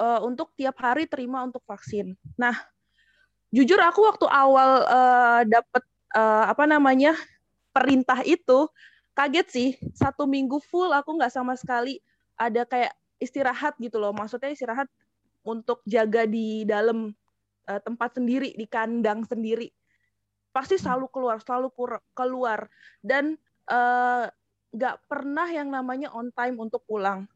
uh, 0.00 0.20
untuk 0.24 0.56
tiap 0.56 0.80
hari 0.80 1.04
terima 1.04 1.44
untuk 1.44 1.60
vaksin. 1.68 2.16
Nah, 2.40 2.56
jujur 3.52 3.76
aku 3.84 4.00
waktu 4.00 4.26
awal 4.32 4.70
uh, 4.88 5.42
dapet 5.44 5.84
uh, 6.16 6.48
apa 6.48 6.64
namanya 6.64 7.12
perintah 7.76 8.24
itu 8.24 8.68
kaget 9.12 9.46
sih. 9.52 9.70
Satu 9.92 10.24
minggu 10.24 10.56
full 10.64 10.88
aku 10.96 11.20
nggak 11.20 11.32
sama 11.32 11.52
sekali 11.52 12.00
ada 12.40 12.64
kayak 12.64 12.96
istirahat 13.20 13.76
gitu 13.76 14.00
loh. 14.00 14.16
Maksudnya 14.16 14.56
istirahat 14.56 14.88
untuk 15.44 15.84
jaga 15.84 16.24
di 16.24 16.64
dalam 16.64 17.12
uh, 17.68 17.80
tempat 17.84 18.16
sendiri 18.16 18.56
di 18.56 18.64
kandang 18.64 19.28
sendiri 19.28 19.68
pasti 20.56 20.80
selalu 20.80 21.12
keluar 21.12 21.36
selalu 21.44 21.68
keluar. 22.16 22.64
Dan 23.04 23.36
nggak 24.72 24.96
uh, 24.96 25.02
pernah 25.04 25.48
yang 25.52 25.68
namanya 25.68 26.08
on 26.16 26.32
time 26.32 26.56
untuk 26.56 26.80
pulang. 26.88 27.28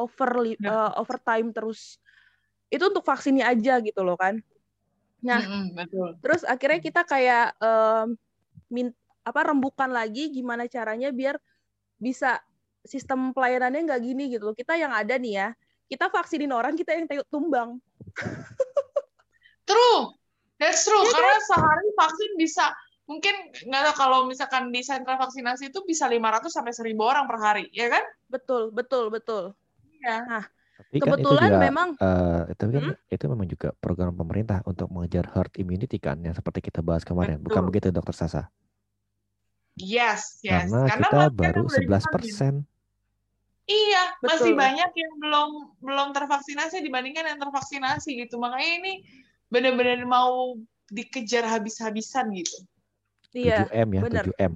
Over 0.00 0.56
uh, 0.64 0.96
overtime 0.96 1.52
terus. 1.52 2.00
Itu 2.72 2.88
untuk 2.88 3.04
vaksinnya 3.04 3.52
aja 3.52 3.84
gitu 3.84 4.00
loh 4.00 4.16
kan. 4.16 4.40
Nah 5.20 5.40
mm-hmm, 5.44 5.64
betul. 5.76 6.08
terus 6.24 6.42
akhirnya 6.48 6.80
kita 6.80 7.04
kayak 7.04 7.52
uh, 7.60 8.08
min 8.72 8.88
apa 9.24 9.40
rembukan 9.52 9.88
lagi 9.88 10.32
gimana 10.32 10.68
caranya 10.68 11.08
biar 11.08 11.40
bisa 11.96 12.40
sistem 12.84 13.32
pelayanannya 13.32 13.92
nggak 13.92 14.02
gini 14.02 14.24
gitu 14.32 14.52
loh. 14.52 14.56
Kita 14.56 14.80
yang 14.80 14.96
ada 14.96 15.20
nih 15.20 15.32
ya 15.36 15.48
kita 15.84 16.08
vaksinin 16.08 16.48
orang 16.48 16.72
kita 16.72 16.96
yang 16.96 17.04
tumbang. 17.28 17.76
True 19.68 20.23
That's 20.58 20.86
true, 20.86 21.02
ya, 21.02 21.10
karena 21.10 21.36
kan? 21.36 21.48
sehari 21.50 21.88
vaksin 21.98 22.32
bisa 22.38 22.64
mungkin 23.04 23.34
nggak 23.68 23.82
tahu 23.90 23.94
kalau 24.00 24.18
misalkan 24.24 24.72
di 24.72 24.80
sentra 24.80 25.20
vaksinasi 25.20 25.68
itu 25.68 25.84
bisa 25.84 26.08
500 26.08 26.48
sampai 26.48 26.72
1000 26.72 26.96
orang 26.96 27.24
per 27.28 27.38
hari, 27.42 27.64
ya 27.74 27.90
kan? 27.90 28.04
Betul, 28.30 28.70
betul, 28.70 29.12
betul. 29.12 29.52
Iya. 30.00 30.16
Nah, 30.24 30.44
Tapi 30.74 30.98
kebetulan 30.98 31.38
kan 31.38 31.50
itu 31.50 31.54
juga, 31.54 31.66
memang 31.70 31.88
uh, 32.02 32.42
itu 32.50 32.62
kan 32.66 32.84
hmm? 32.90 33.14
itu 33.14 33.24
memang 33.30 33.46
juga 33.46 33.68
program 33.78 34.12
pemerintah 34.14 34.58
untuk 34.66 34.90
mengejar 34.90 35.30
herd 35.30 35.54
immunity 35.58 36.02
kan 36.02 36.18
yang 36.18 36.34
seperti 36.34 36.64
kita 36.66 36.82
bahas 36.82 37.06
kemarin. 37.06 37.38
Betul. 37.38 37.46
Bukan 37.50 37.62
begitu, 37.70 37.86
Dokter 37.94 38.14
Sasa? 38.14 38.50
Yes, 39.74 40.38
yes. 40.46 40.70
Karena, 40.70 40.86
Karena 40.86 41.06
kita 41.10 41.22
baru 41.34 41.62
11 41.66 42.14
persen. 42.14 42.54
Iya, 43.64 44.04
Betul. 44.20 44.28
masih 44.28 44.52
banyak 44.60 44.90
yang 44.92 45.12
belum 45.18 45.50
belum 45.80 46.08
tervaksinasi 46.12 46.84
dibandingkan 46.84 47.24
yang 47.32 47.40
tervaksinasi 47.40 48.22
gitu. 48.26 48.36
Makanya 48.36 48.70
ini 48.84 48.92
benar-benar 49.48 50.00
mau 50.04 50.56
dikejar 50.88 51.44
habis-habisan 51.44 52.32
gitu. 52.32 52.56
Iya. 53.34 53.66
7M 53.66 53.88
ya, 53.90 54.00
bener. 54.04 54.24
7M. 54.30 54.52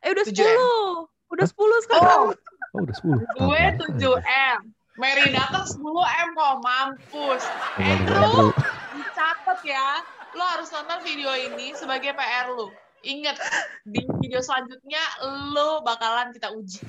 Eh 0.00 0.10
udah 0.12 0.24
7M. 0.26 0.58
10. 0.58 1.32
Udah 1.32 1.46
10 1.46 1.84
sekarang. 1.86 2.22
Oh, 2.30 2.34
Oh, 2.70 2.86
udah 2.86 2.94
10. 2.94 3.18
gue 3.18 3.62
7M. 3.82 4.60
Mary 4.94 5.32
datang 5.32 5.64
10M 5.64 6.28
kok, 6.36 6.54
mampus. 6.60 7.42
Andrew. 7.80 8.52
Dicatat 8.92 9.58
ya, 9.64 10.04
lo 10.36 10.44
harus 10.44 10.68
nonton 10.70 11.00
video 11.00 11.32
ini 11.32 11.72
sebagai 11.72 12.12
PR 12.12 12.52
lo. 12.52 12.68
Ingat, 13.00 13.40
di 13.88 14.04
video 14.20 14.44
selanjutnya 14.44 15.00
lo 15.56 15.80
bakalan 15.80 16.36
kita 16.36 16.52
uji. 16.52 16.84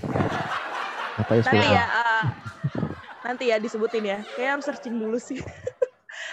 Apa 1.18 1.40
ya 1.40 1.42
10 1.42 1.56
Nanti 1.56 1.66
M? 1.66 1.72
ya, 1.72 1.86
eh, 1.88 2.24
nanti 3.24 3.44
ya 3.48 3.58
disebutin 3.58 4.04
ya. 4.04 4.20
Kayak 4.36 4.60
harus 4.60 4.66
searching 4.68 5.00
dulu 5.00 5.16
sih. 5.16 5.40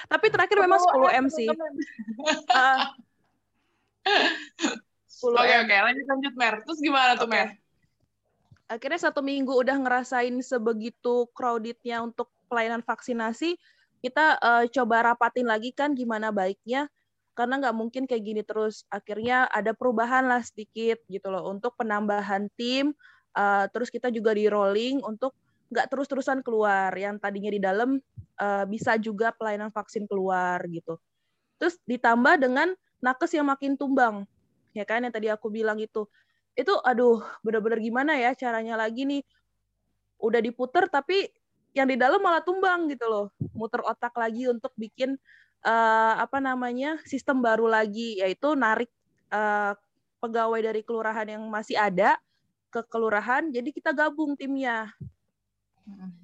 Tapi 0.09 0.27
terakhir 0.33 0.57
memang 0.57 0.81
10 0.81 1.13
M 1.13 1.27
sih. 1.29 1.49
10 5.09 5.37
Oke, 5.37 5.55
oke, 5.61 5.77
lanjut 5.77 6.07
lanjut 6.09 6.35
Mer. 6.35 6.55
Terus 6.65 6.81
gimana 6.81 7.13
tuh. 7.21 7.29
Mer? 7.29 7.61
Akhirnya 8.69 9.01
satu 9.01 9.21
minggu 9.21 9.53
udah 9.53 9.77
ngerasain 9.81 10.33
sebegitu 10.45 11.29
crowdednya 11.33 12.05
untuk 12.05 12.29
pelayanan 12.49 12.81
vaksinasi, 12.85 13.57
kita 14.01 14.41
eh, 14.41 14.65
coba 14.73 15.13
rapatin 15.13 15.45
lagi 15.45 15.73
kan 15.77 15.93
gimana 15.93 16.33
baiknya. 16.33 16.89
Karena 17.37 17.61
nggak 17.61 17.77
mungkin 17.77 18.03
kayak 18.09 18.25
gini 18.25 18.43
terus. 18.43 18.89
Akhirnya 18.89 19.45
ada 19.53 19.77
perubahan 19.77 20.27
lah 20.27 20.41
sedikit 20.41 21.05
gitu 21.13 21.29
loh 21.29 21.53
untuk 21.53 21.77
penambahan 21.77 22.49
tim. 22.57 22.97
eh, 23.39 23.67
terus 23.71 23.93
kita 23.93 24.09
juga 24.09 24.33
di 24.33 24.49
rolling 24.49 25.05
untuk 25.05 25.37
nggak 25.69 25.87
terus-terusan 25.93 26.41
keluar. 26.45 26.93
Yang 26.97 27.21
tadinya 27.23 27.51
di 27.53 27.61
dalam 27.61 27.91
eh, 28.39 28.65
bisa 28.69 28.97
juga 29.01 29.33
pelayanan 29.35 29.73
vaksin 29.73 30.05
keluar 30.09 30.61
gitu. 30.69 30.97
Terus 31.61 31.81
ditambah 31.85 32.41
dengan 32.41 32.73
nakes 33.03 33.35
yang 33.35 33.47
makin 33.49 33.75
tumbang. 33.79 34.25
Ya 34.77 34.85
kan 34.85 35.03
yang 35.05 35.15
tadi 35.15 35.29
aku 35.33 35.49
bilang 35.53 35.79
itu. 35.81 36.07
Itu 36.59 36.75
aduh 36.83 37.23
bener-bener 37.47 37.79
gimana 37.79 38.13
ya 38.19 38.35
caranya 38.35 38.75
lagi 38.79 39.07
nih. 39.07 39.23
Udah 40.19 40.43
diputer 40.43 40.91
tapi 40.91 41.31
yang 41.77 41.87
di 41.87 41.95
dalam 41.95 42.19
malah 42.19 42.43
tumbang 42.43 42.91
gitu 42.91 43.07
loh. 43.07 43.27
Muter 43.55 43.85
otak 43.87 44.15
lagi 44.19 44.51
untuk 44.51 44.75
bikin 44.75 45.15
eh, 45.65 46.15
apa 46.19 46.39
namanya 46.39 46.99
sistem 47.07 47.43
baru 47.43 47.67
lagi 47.67 48.19
yaitu 48.23 48.55
narik 48.55 48.91
eh, 49.31 49.73
pegawai 50.19 50.61
dari 50.63 50.83
kelurahan 50.83 51.27
yang 51.27 51.43
masih 51.47 51.79
ada 51.79 52.19
ke 52.69 52.85
kelurahan 52.91 53.49
jadi 53.49 53.71
kita 53.73 53.91
gabung 53.97 54.37
timnya 54.37 54.93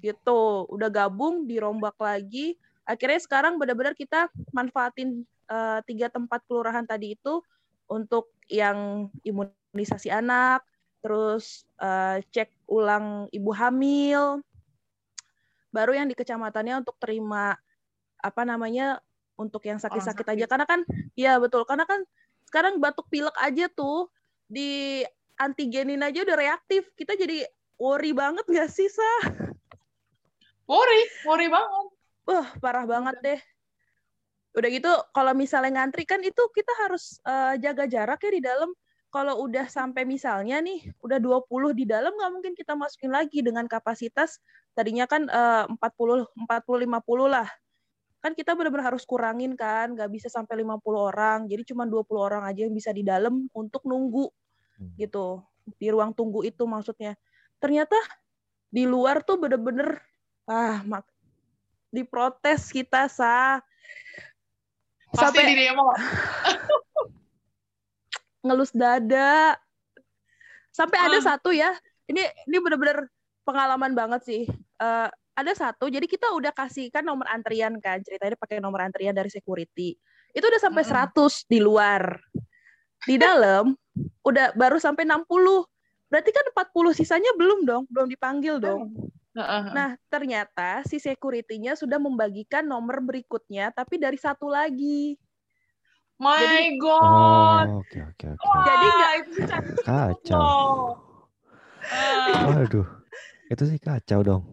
gitu. 0.01 0.69
Udah 0.69 0.89
gabung 0.91 1.49
dirombak 1.49 1.97
lagi. 1.97 2.57
Akhirnya 2.85 3.17
sekarang 3.17 3.57
benar-benar 3.57 3.97
kita 3.97 4.29
manfaatin 4.53 5.25
eh, 5.49 5.79
tiga 5.89 6.07
tempat 6.13 6.45
kelurahan 6.45 6.85
tadi 6.85 7.17
itu 7.17 7.41
untuk 7.89 8.29
yang 8.45 9.09
imunisasi 9.25 10.13
anak 10.13 10.61
terus 11.01 11.65
eh, 11.81 12.21
cek 12.29 12.69
ulang 12.69 13.29
ibu 13.33 13.51
hamil. 13.53 14.41
Baru 15.73 15.91
yang 15.91 16.07
di 16.07 16.15
kecamatannya 16.15 16.85
untuk 16.85 16.95
terima 17.01 17.57
apa 18.21 18.41
namanya 18.47 19.01
untuk 19.35 19.67
yang 19.67 19.77
sakit-sakit 19.77 20.23
sakit. 20.23 20.35
aja 20.39 20.45
karena 20.47 20.65
kan 20.69 20.81
ya 21.17 21.41
betul. 21.41 21.65
Karena 21.67 21.83
kan 21.83 22.05
sekarang 22.47 22.77
batuk 22.79 23.09
pilek 23.11 23.35
aja 23.41 23.67
tuh 23.73 24.07
di 24.45 25.01
antigenin 25.35 26.05
aja 26.05 26.21
udah 26.23 26.37
reaktif. 26.37 26.87
Kita 26.95 27.17
jadi 27.17 27.43
worry 27.75 28.15
banget 28.15 28.45
gak 28.47 28.71
sih 28.71 28.87
sa 28.87 29.09
Worry, 30.65 31.01
worry 31.25 31.47
banget. 31.49 31.85
Wah, 32.25 32.47
parah 32.57 32.85
banget 32.89 33.15
deh. 33.21 33.39
Udah 34.55 34.69
gitu, 34.71 34.91
kalau 35.13 35.33
misalnya 35.35 35.83
ngantri 35.83 36.07
kan 36.07 36.23
itu 36.23 36.41
kita 36.55 36.71
harus 36.85 37.19
eh, 37.27 37.59
jaga 37.61 37.85
jarak 37.85 38.19
ya 38.23 38.31
di 38.33 38.41
dalam. 38.41 38.71
Kalau 39.13 39.47
udah 39.47 39.69
sampai 39.71 40.03
misalnya 40.03 40.59
nih, 40.59 40.91
udah 40.99 41.21
20 41.21 41.71
di 41.71 41.87
dalam 41.87 42.11
nggak 42.11 42.31
mungkin 42.35 42.53
kita 42.57 42.75
masukin 42.75 43.15
lagi 43.15 43.39
dengan 43.39 43.63
kapasitas 43.69 44.41
tadinya 44.75 45.05
kan 45.07 45.27
eh, 45.29 45.63
40 45.69 46.27
40 46.33 46.83
50 46.87 47.27
lah. 47.29 47.47
Kan 48.23 48.33
kita 48.33 48.57
benar-benar 48.57 48.89
harus 48.95 49.05
kurangin 49.05 49.53
kan, 49.53 49.93
nggak 49.93 50.09
bisa 50.09 50.27
sampai 50.33 50.65
50 50.65 51.13
orang. 51.13 51.45
Jadi 51.45 51.61
cuma 51.75 51.85
20 51.85 52.21
orang 52.25 52.43
aja 52.49 52.65
yang 52.65 52.73
bisa 52.73 52.89
di 52.89 53.05
dalam 53.05 53.45
untuk 53.53 53.85
nunggu 53.85 54.27
Hmm. 54.75 54.91
gitu. 54.99 55.39
Di 55.79 55.87
ruang 55.87 56.11
tunggu 56.11 56.43
itu 56.43 56.67
maksudnya. 56.67 57.15
Ternyata 57.63 57.95
di 58.67 58.83
luar 58.83 59.23
tuh 59.23 59.39
bener-bener 59.39 60.03
ah 60.45 60.83
mak 60.85 61.05
diprotes 61.89 62.69
kita 62.69 63.07
sa. 63.07 63.63
Pasti 65.15 65.21
sampai 65.21 65.43
di 65.47 65.55
demo. 65.55 65.87
ngelus 68.45 68.71
dada. 68.75 69.55
Sampai 70.75 70.99
ada 70.99 71.17
Ah. 71.17 71.23
satu 71.23 71.55
ya 71.55 71.71
ini 72.05 72.21
ini 72.45 72.57
bener-bener 72.59 73.07
pengalaman 73.47 73.95
banget 73.95 74.21
sih. 74.27 74.43
Eh, 74.81 75.09
ada 75.35 75.51
satu 75.55 75.87
jadi 75.87 76.03
kita 76.07 76.31
udah 76.31 76.51
kasih 76.55 76.91
kan 76.91 77.03
nomor 77.03 77.27
antrian 77.27 77.75
kan 77.79 77.99
ceritanya 78.03 78.39
pakai 78.39 78.59
nomor 78.59 78.83
antrian 78.83 79.15
dari 79.15 79.31
security. 79.31 79.95
Itu 80.35 80.51
udah 80.51 80.59
sampai 80.59 80.83
Mm-mm. 80.83 81.15
100 81.15 81.47
di 81.47 81.59
luar. 81.63 82.19
Di 83.05 83.15
dalam 83.15 83.71
udah 84.25 84.51
baru 84.57 84.81
sampai 84.81 85.07
60 85.07 85.63
berarti 86.11 86.31
kan 86.31 86.45
40 86.51 86.97
sisanya 86.97 87.31
belum 87.37 87.63
dong 87.63 87.83
belum 87.89 88.07
dipanggil 88.11 88.59
dong 88.59 88.91
Heeh. 89.35 89.63
Nah, 89.75 89.99
ternyata 90.07 90.79
si 90.87 90.95
security-nya 90.95 91.75
sudah 91.75 91.99
membagikan 91.99 92.63
nomor 92.63 93.03
berikutnya, 93.03 93.69
tapi 93.75 93.99
dari 93.99 94.15
satu 94.15 94.47
lagi. 94.47 95.19
My 96.15 96.39
Jadi- 96.39 96.79
God. 96.79 97.65
Oh, 97.67 97.83
oke 97.83 97.99
oke 98.15 98.25
oke. 98.31 98.45
Wah, 98.47 98.63
Jadi 98.63 98.87
nggak- 98.87 99.15
itu 99.19 99.39
Kacau. 99.83 100.39
loh. 100.39 100.87
Ah, 101.85 102.47
Waduh. 102.49 102.87
Itu 103.51 103.63
sih 103.67 103.77
kacau 103.77 104.23
dong. 104.23 104.43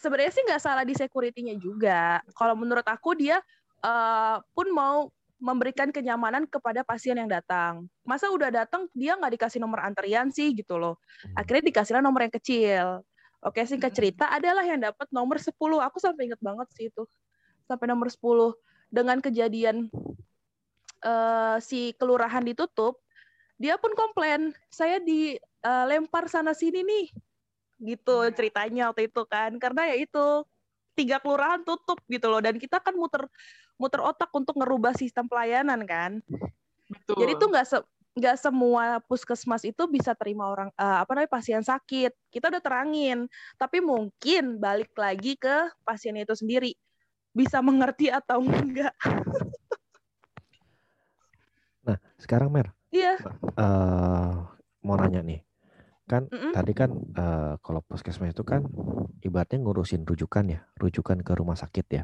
Sebenarnya 0.00 0.32
sih 0.32 0.42
nggak 0.48 0.62
salah 0.64 0.82
di 0.88 0.96
security-nya 0.96 1.60
juga. 1.60 2.24
Kalau 2.32 2.56
menurut 2.56 2.88
aku 2.88 3.12
dia 3.14 3.38
eh, 3.80 4.36
pun 4.52 4.68
mau 4.72 5.08
memberikan 5.40 5.88
kenyamanan 5.88 6.44
kepada 6.44 6.84
pasien 6.84 7.16
yang 7.16 7.28
datang. 7.28 7.88
Masa 8.04 8.28
udah 8.28 8.52
datang 8.52 8.88
dia 8.92 9.16
nggak 9.16 9.40
dikasih 9.40 9.56
nomor 9.56 9.80
antrian 9.80 10.28
sih 10.28 10.52
gitu 10.52 10.76
loh. 10.76 11.00
Hmm. 11.24 11.32
Akhirnya 11.40 11.64
dikasihlah 11.72 12.04
nomor 12.04 12.28
yang 12.28 12.34
kecil. 12.34 13.00
Oke, 13.40 13.64
singkat 13.64 13.96
cerita 13.96 14.28
adalah 14.28 14.60
yang 14.60 14.80
dapat 14.80 15.08
nomor 15.08 15.40
10. 15.40 15.80
Aku 15.80 15.96
sampai 15.96 16.28
inget 16.28 16.40
banget 16.44 16.68
sih 16.76 16.92
itu. 16.92 17.08
Sampai 17.64 17.88
nomor 17.88 18.12
10 18.12 18.52
dengan 18.92 19.16
kejadian 19.22 19.88
eh, 21.00 21.56
si 21.64 21.96
kelurahan 21.96 22.44
ditutup, 22.44 23.00
dia 23.56 23.80
pun 23.80 23.96
komplain, 23.96 24.52
saya 24.68 25.00
dilempar 25.00 26.28
sana 26.28 26.52
sini 26.52 26.84
nih. 26.84 27.06
Gitu 27.80 28.16
ceritanya 28.36 28.92
waktu 28.92 29.08
itu 29.08 29.22
kan. 29.24 29.56
Karena 29.56 29.88
ya 29.88 29.96
itu 30.04 30.44
tiga 30.92 31.16
kelurahan 31.16 31.64
tutup 31.64 31.96
gitu 32.12 32.28
loh 32.28 32.44
dan 32.44 32.60
kita 32.60 32.76
kan 32.76 32.92
muter 32.92 33.24
muter 33.80 34.04
otak 34.04 34.28
untuk 34.36 34.52
ngerubah 34.60 34.92
sistem 34.92 35.24
pelayanan 35.24 35.80
kan. 35.88 36.20
Betul. 36.92 37.24
Jadi 37.24 37.32
tuh 37.40 37.48
nggak 37.48 37.66
se- 37.66 37.88
nggak 38.18 38.36
semua 38.42 38.98
puskesmas 39.06 39.62
itu 39.62 39.86
bisa 39.86 40.12
terima 40.18 40.50
orang 40.50 40.68
eh, 40.74 40.98
apa 41.02 41.10
namanya 41.14 41.30
pasien 41.30 41.62
sakit. 41.62 42.10
Kita 42.30 42.50
udah 42.50 42.62
terangin, 42.62 43.30
tapi 43.56 43.78
mungkin 43.78 44.58
balik 44.58 44.90
lagi 44.98 45.38
ke 45.38 45.70
pasien 45.86 46.18
itu 46.18 46.34
sendiri 46.34 46.74
bisa 47.30 47.62
mengerti 47.62 48.10
atau 48.10 48.42
enggak. 48.42 48.94
Nah, 51.86 51.96
sekarang 52.20 52.50
Mer, 52.52 52.74
Iya, 52.90 53.16
eh 53.56 54.32
mau 54.82 54.96
nanya 54.98 55.22
nih. 55.22 55.40
Kan 56.10 56.26
Mm-mm. 56.26 56.50
tadi 56.50 56.72
kan 56.74 56.90
eh, 57.14 57.54
kalau 57.62 57.80
puskesmas 57.86 58.34
itu 58.34 58.42
kan 58.42 58.66
ibaratnya 59.22 59.62
ngurusin 59.62 60.02
rujukan 60.02 60.44
ya, 60.50 60.60
rujukan 60.74 61.22
ke 61.22 61.32
rumah 61.38 61.54
sakit 61.54 61.86
ya. 61.86 62.02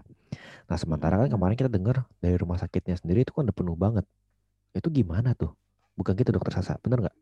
Nah, 0.70 0.78
sementara 0.78 1.18
kan 1.18 1.28
kemarin 1.28 1.58
kita 1.58 1.70
dengar 1.70 2.06
dari 2.22 2.38
rumah 2.38 2.56
sakitnya 2.56 2.94
sendiri 2.94 3.26
itu 3.26 3.34
kan 3.34 3.50
udah 3.50 3.56
penuh 3.56 3.74
banget. 3.74 4.06
Itu 4.70 4.94
gimana 4.94 5.34
tuh? 5.34 5.50
Bukan 5.96 6.12
gitu 6.14 6.30
dokter 6.36 6.52
Sasa, 6.60 6.76
bener 6.84 7.08
nggak? 7.08 7.16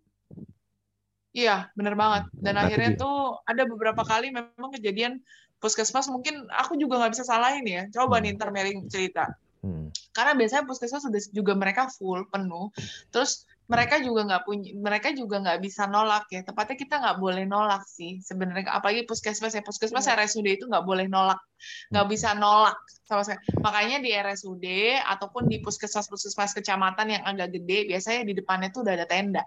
Iya, 1.34 1.70
bener 1.74 1.94
banget. 1.98 2.30
Dan 2.38 2.54
Nah, 2.54 2.62
itu 2.62 2.66
akhirnya 2.70 2.90
dia. 2.94 3.00
tuh 3.02 3.16
ada 3.42 3.62
beberapa 3.66 4.02
kali 4.06 4.30
memang 4.30 4.70
kejadian 4.70 5.18
puskesmas 5.58 6.06
mungkin 6.06 6.46
aku 6.50 6.78
juga 6.78 7.02
nggak 7.02 7.12
bisa 7.18 7.26
salahin 7.26 7.66
ya. 7.66 7.82
Coba 7.90 8.18
Hmm. 8.18 8.24
nih 8.26 8.32
ntar 8.38 8.50
Mary 8.54 8.74
cerita. 8.86 9.34
Hmm. 9.62 9.90
Karena 10.14 10.38
biasanya 10.38 10.62
puskesmas 10.68 11.02
sudah 11.02 11.22
juga 11.34 11.58
mereka 11.58 11.90
full 11.90 12.22
penuh. 12.30 12.70
Terus 13.10 13.50
mereka 13.64 13.96
juga 13.96 14.28
nggak 14.28 14.42
punya, 14.44 14.68
mereka 14.76 15.08
juga 15.16 15.40
nggak 15.40 15.60
bisa 15.64 15.88
nolak 15.88 16.28
ya. 16.28 16.44
Tepatnya 16.44 16.76
kita 16.76 16.94
nggak 17.00 17.16
boleh 17.16 17.44
nolak 17.48 17.82
sih 17.88 18.20
sebenarnya. 18.20 18.68
Apalagi 18.68 19.08
puskesmas 19.08 19.56
ya, 19.56 19.64
puskesmas 19.64 20.04
Iya. 20.04 20.20
RSUD 20.20 20.46
itu 20.60 20.64
nggak 20.68 20.84
boleh 20.84 21.08
nolak, 21.08 21.40
nggak 21.88 22.06
bisa 22.12 22.36
nolak 22.36 22.76
sama 23.08 23.24
sekali. 23.24 23.40
Makanya 23.64 23.96
di 24.04 24.10
RSUD 24.12 24.66
ataupun 25.00 25.48
di 25.48 25.64
puskesmas 25.64 26.12
puskesmas 26.12 26.52
kecamatan 26.52 27.16
yang 27.16 27.22
agak 27.24 27.56
gede, 27.56 27.88
biasanya 27.88 28.28
di 28.28 28.36
depannya 28.36 28.68
tuh 28.68 28.84
udah 28.84 28.94
ada 29.00 29.08
tenda. 29.08 29.44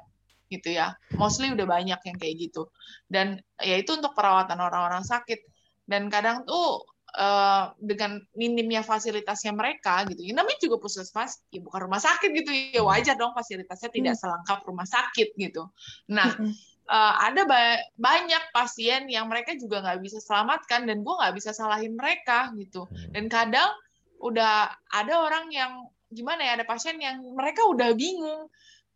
gitu 0.47 0.79
ya. 0.79 0.95
Mostly 1.19 1.51
udah 1.51 1.67
banyak 1.67 1.99
yang 2.07 2.17
kayak 2.17 2.35
gitu. 2.39 2.71
Dan 3.03 3.35
ya 3.59 3.75
itu 3.75 3.99
untuk 3.99 4.15
perawatan 4.15 4.55
orang-orang 4.63 5.03
sakit. 5.03 5.43
Dan 5.83 6.07
kadang 6.07 6.47
tuh 6.47 6.87
uh, 7.15 7.71
dengan 7.79 8.19
minimnya 8.35 8.83
fasilitasnya 8.83 9.55
mereka 9.55 10.03
gitu. 10.11 10.25
Ya, 10.27 10.33
namanya 10.35 10.59
juga 10.59 10.81
puskesmas, 10.83 11.45
ya 11.53 11.63
bukan 11.63 11.87
rumah 11.87 12.01
sakit 12.03 12.29
gitu 12.33 12.51
ya 12.75 12.81
wajar 12.83 13.15
dong 13.15 13.31
fasilitasnya 13.31 13.89
tidak 13.93 14.13
hmm. 14.17 14.21
selengkap 14.21 14.59
rumah 14.67 14.87
sakit 14.87 15.29
gitu. 15.39 15.63
Nah, 16.11 16.27
uh, 16.91 17.13
ada 17.23 17.47
ba 17.47 17.79
banyak 17.95 18.43
pasien 18.51 19.07
yang 19.07 19.31
mereka 19.31 19.55
juga 19.55 19.79
nggak 19.79 19.99
bisa 20.03 20.19
selamatkan 20.19 20.83
dan 20.89 21.05
gue 21.05 21.13
nggak 21.13 21.35
bisa 21.37 21.55
salahin 21.55 21.95
mereka 21.95 22.51
gitu. 22.59 22.89
Hmm. 22.89 23.11
Dan 23.15 23.23
kadang 23.31 23.71
udah 24.17 24.73
ada 24.91 25.13
orang 25.21 25.53
yang 25.53 25.85
gimana 26.09 26.41
ya 26.41 26.51
ada 26.57 26.65
pasien 26.65 26.97
yang 26.97 27.19
mereka 27.35 27.67
udah 27.67 27.93
bingung 27.93 28.47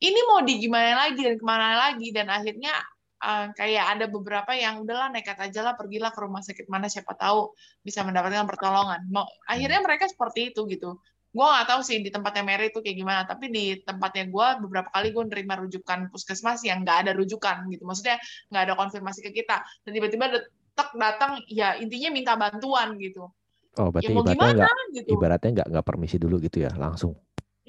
ini 0.02 0.20
mau 0.26 0.42
di 0.42 0.58
gimana 0.58 0.98
lagi 1.08 1.22
dan 1.22 1.36
ke 1.38 1.46
mana 1.46 1.78
lagi 1.78 2.10
dan 2.10 2.28
akhirnya 2.32 2.74
uh, 3.22 3.48
kayak 3.54 3.86
ada 3.98 4.06
beberapa 4.10 4.52
yang 4.58 4.82
udahlah 4.82 5.14
nekat 5.14 5.38
aja 5.38 5.62
lah 5.62 5.74
pergilah 5.78 6.10
ke 6.12 6.20
rumah 6.20 6.42
sakit 6.42 6.68
mana 6.68 6.90
siapa 6.90 7.14
tahu 7.16 7.54
bisa 7.86 8.02
mendapatkan 8.02 8.44
pertolongan. 8.50 9.06
Mau 9.14 9.24
akhirnya 9.46 9.80
mereka 9.86 10.10
seperti 10.10 10.52
itu 10.52 10.66
gitu. 10.68 10.98
Gue 11.32 11.48
nggak 11.48 11.68
tahu 11.72 11.82
sih 11.86 12.04
di 12.04 12.12
tempatnya 12.12 12.44
Mary 12.44 12.76
itu 12.76 12.84
kayak 12.84 12.98
gimana, 12.98 13.22
tapi 13.24 13.48
di 13.48 13.80
tempatnya 13.80 14.28
gue 14.28 14.48
beberapa 14.68 14.92
kali 14.92 15.16
gue 15.16 15.24
nerima 15.32 15.56
rujukan 15.64 16.12
puskesmas 16.12 16.60
yang 16.68 16.84
nggak 16.84 17.08
ada 17.08 17.12
rujukan 17.16 17.72
gitu. 17.72 17.88
Maksudnya 17.88 18.20
nggak 18.52 18.64
ada 18.68 18.74
konfirmasi 18.76 19.24
ke 19.24 19.32
kita. 19.32 19.64
Dan 19.88 19.96
tiba-tiba 19.96 20.44
tek 20.76 20.90
datang 21.00 21.40
ya 21.48 21.80
intinya 21.80 22.10
minta 22.12 22.34
bantuan 22.36 23.00
gitu. 23.00 23.32
Oh, 23.80 23.88
berarti 23.88 24.12
ya, 24.12 24.20
ibaratnya 24.20 24.52
nggak 24.52 24.92
gitu. 25.00 25.10
ibaratnya 25.16 25.50
nggak 25.56 25.68
nggak 25.72 25.86
permisi 25.88 26.20
dulu 26.20 26.36
gitu 26.44 26.68
ya, 26.68 26.72
langsung. 26.76 27.16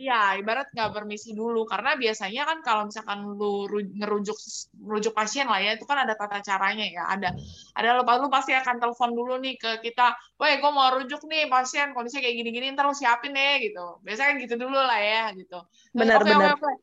Iya, 0.03 0.35
ibarat 0.43 0.67
nggak 0.75 0.91
permisi 0.91 1.31
dulu 1.31 1.63
karena 1.63 1.95
biasanya 1.95 2.43
kan 2.43 2.59
kalau 2.67 2.83
misalkan 2.91 3.23
lu 3.23 3.71
ngerujuk 3.71 4.35
ngerujuk 4.83 5.15
pasien 5.15 5.47
lah 5.47 5.63
ya 5.63 5.79
itu 5.79 5.87
kan 5.87 6.03
ada 6.03 6.19
tata 6.19 6.43
caranya 6.43 6.83
ya 6.83 7.07
ada 7.07 7.31
ada 7.79 7.89
lu, 7.95 8.03
lu 8.03 8.27
pasti 8.27 8.51
akan 8.51 8.83
telepon 8.83 9.15
dulu 9.15 9.39
nih 9.39 9.55
ke 9.55 9.79
kita, 9.79 10.11
weh 10.43 10.59
gue 10.59 10.71
mau 10.75 10.91
rujuk 10.99 11.23
nih 11.31 11.47
pasien 11.47 11.95
kondisinya 11.95 12.27
kayak 12.27 12.35
gini-gini 12.35 12.75
ntar 12.75 12.91
lu 12.91 12.99
siapin 12.99 13.31
deh 13.31 13.63
gitu, 13.63 14.03
biasanya 14.03 14.35
kan 14.35 14.37
gitu 14.43 14.55
dulu 14.59 14.75
lah 14.75 14.99
ya 14.99 15.25
gitu. 15.39 15.59
Benar-benar. 15.95 16.59
Okay, 16.59 16.67
okay, 16.67 16.75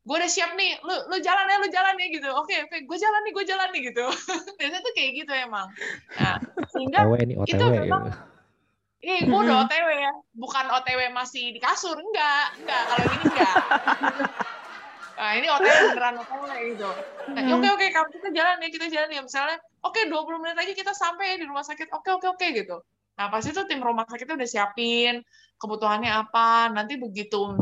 gue 0.00 0.16
udah 0.16 0.30
siap 0.30 0.50
nih, 0.54 0.70
lu 0.86 0.94
lu 1.10 1.16
jalan 1.18 1.50
ya, 1.50 1.56
lu 1.58 1.68
jalan 1.74 1.94
ya 1.98 2.06
gitu. 2.06 2.28
Oke, 2.38 2.54
okay, 2.54 2.58
oke, 2.64 2.70
okay, 2.70 2.80
gue 2.86 2.98
jalan 3.02 3.20
nih, 3.26 3.32
gue 3.34 3.44
jalan 3.50 3.68
nih 3.74 3.82
gitu. 3.90 4.06
biasanya 4.62 4.80
tuh 4.86 4.92
kayak 4.94 5.10
gitu 5.26 5.32
emang. 5.34 5.66
Nah, 6.14 6.36
sehingga 6.70 6.98
itu 7.50 7.64
memang 7.66 8.29
Ih, 9.00 9.24
gue 9.24 9.32
udah 9.32 9.64
OTW 9.64 9.88
ya. 9.96 10.12
Bukan 10.36 10.64
OTW 10.68 11.00
masih 11.16 11.56
di 11.56 11.60
kasur, 11.60 11.96
enggak. 11.96 12.52
Enggak, 12.60 12.82
kalau 12.84 13.04
ini 13.08 13.24
enggak. 13.32 13.54
nah, 15.18 15.30
ini 15.40 15.46
OTW 15.48 15.74
beneran 15.96 16.16
OTW 16.20 16.44
gitu. 16.76 16.90
Nah, 17.32 17.42
oke 17.56 17.68
oke, 17.80 17.86
kalau 17.96 18.08
kita 18.12 18.28
jalan 18.36 18.60
ya, 18.60 18.68
kita 18.68 18.86
jalan 18.92 19.08
ya. 19.08 19.22
Misalnya, 19.24 19.56
oke 19.80 19.96
okay, 19.96 20.04
20 20.04 20.42
menit 20.44 20.56
lagi 20.60 20.72
kita 20.76 20.92
sampai 20.92 21.24
ya 21.32 21.36
di 21.40 21.46
rumah 21.48 21.64
sakit. 21.64 21.88
Oke, 21.96 22.12
oke, 22.12 22.26
oke 22.28 22.46
gitu. 22.52 22.76
Nah, 23.16 23.26
pas 23.32 23.44
itu 23.44 23.60
tim 23.64 23.80
rumah 23.80 24.04
sakitnya 24.04 24.36
udah 24.36 24.48
siapin 24.48 25.24
kebutuhannya 25.56 26.12
apa. 26.12 26.68
Nanti 26.68 27.00
begitu 27.00 27.56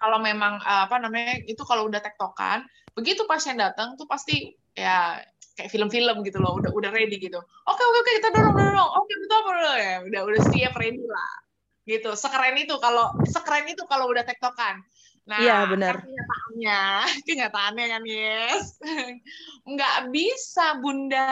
kalau 0.00 0.18
memang 0.20 0.60
apa 0.64 0.96
namanya 0.96 1.40
itu 1.44 1.60
kalau 1.64 1.88
udah 1.88 2.00
tektokan, 2.00 2.64
begitu 2.96 3.24
pasien 3.28 3.56
datang 3.60 3.96
tuh 4.00 4.08
pasti 4.08 4.56
ya 4.72 5.20
kayak 5.56 5.70
film-film 5.70 6.22
gitu 6.24 6.38
loh 6.40 6.56
udah 6.58 6.70
udah 6.72 6.90
ready 6.92 7.16
gitu. 7.18 7.38
Oke 7.40 7.82
oke 7.82 7.98
oke 8.00 8.10
kita 8.22 8.28
dorong 8.32 8.54
dorong 8.56 8.90
oke 8.96 9.12
betul 9.26 9.40
betul 9.46 9.76
ya 9.76 9.94
udah 10.06 10.20
udah 10.26 10.40
siap 10.54 10.74
ready 10.78 11.04
lah. 11.04 11.32
Gitu. 11.84 12.10
Sekeren 12.14 12.56
itu 12.56 12.74
kalau 12.78 13.12
sekeren 13.26 13.66
itu 13.66 13.82
kalau 13.90 14.08
udah 14.08 14.22
tektokan. 14.22 14.80
Nah 15.28 15.38
iya 15.42 15.68
benar. 15.68 16.00
kenyataannya 16.00 16.82
kenyataannya 17.28 17.86
kan 17.86 18.02
yes. 18.06 18.64
Nggak 19.70 19.96
bisa 20.14 20.80
bunda. 20.80 21.28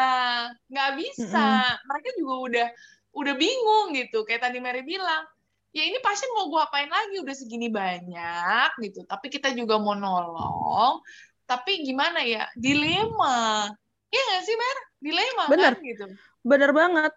Nggak 0.69 0.91
bisa. 0.99 1.47
Mm 1.47 1.63
-hmm. 1.65 1.87
mereka 1.89 2.09
juga 2.19 2.35
udah 2.37 2.69
udah 3.17 3.35
bingung 3.39 3.87
gitu. 3.97 4.27
Kayak 4.29 4.51
tadi 4.51 4.59
Mary 4.61 4.85
bilang 4.85 5.25
ya 5.73 5.85
ini 5.85 6.01
pasien 6.05 6.29
mau 6.35 6.51
gua 6.53 6.69
apain 6.69 6.91
lagi? 6.91 7.23
Udah 7.23 7.35
segini 7.35 7.73
banyak 7.73 8.71
gitu. 8.83 9.09
Tapi 9.09 9.33
kita 9.33 9.55
juga 9.57 9.81
mau 9.81 9.97
nolong. 9.97 11.01
Tapi 11.49 11.81
gimana 11.81 12.21
ya? 12.29 12.45
Dilema 12.53 13.73
Iya 14.09 14.23
nggak 14.25 14.43
sih, 14.45 14.57
Mer? 14.57 14.79
Dilema 14.99 15.45
Bener. 15.49 15.73
kan 15.77 15.85
gitu. 15.85 16.05
Bener 16.43 16.71
banget. 16.73 17.13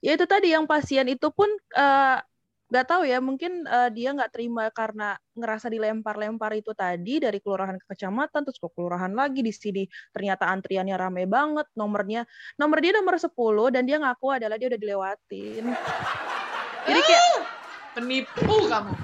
Ya 0.00 0.16
itu 0.16 0.24
tadi 0.24 0.56
yang 0.56 0.64
pasien 0.64 1.04
itu 1.12 1.28
pun 1.28 1.48
uh, 1.76 2.18
nggak 2.70 2.86
tahu 2.86 3.02
ya 3.02 3.18
mungkin 3.18 3.66
uh, 3.66 3.90
dia 3.90 4.14
nggak 4.14 4.30
terima 4.30 4.70
karena 4.70 5.18
ngerasa 5.34 5.66
dilempar-lempar 5.66 6.54
itu 6.54 6.70
tadi 6.70 7.18
dari 7.18 7.42
kelurahan 7.42 7.74
ke 7.74 7.86
kecamatan 7.92 8.46
terus 8.46 8.62
ke 8.62 8.68
kelurahan 8.70 9.10
lagi 9.10 9.42
di 9.42 9.50
sini 9.50 9.82
ternyata 10.14 10.46
antriannya 10.46 10.94
ramai 10.94 11.26
banget 11.26 11.66
nomornya 11.74 12.22
nomor 12.62 12.78
dia 12.78 12.94
nomor 12.94 13.18
10 13.18 13.26
dan 13.74 13.82
dia 13.90 13.98
ngaku 13.98 14.38
adalah 14.38 14.54
dia 14.54 14.70
udah 14.70 14.80
dilewatin 14.86 15.64
jadi 16.86 17.00
kayak 17.02 17.22
uh, 17.26 17.42
penipu 17.94 18.56
kamu. 18.70 18.94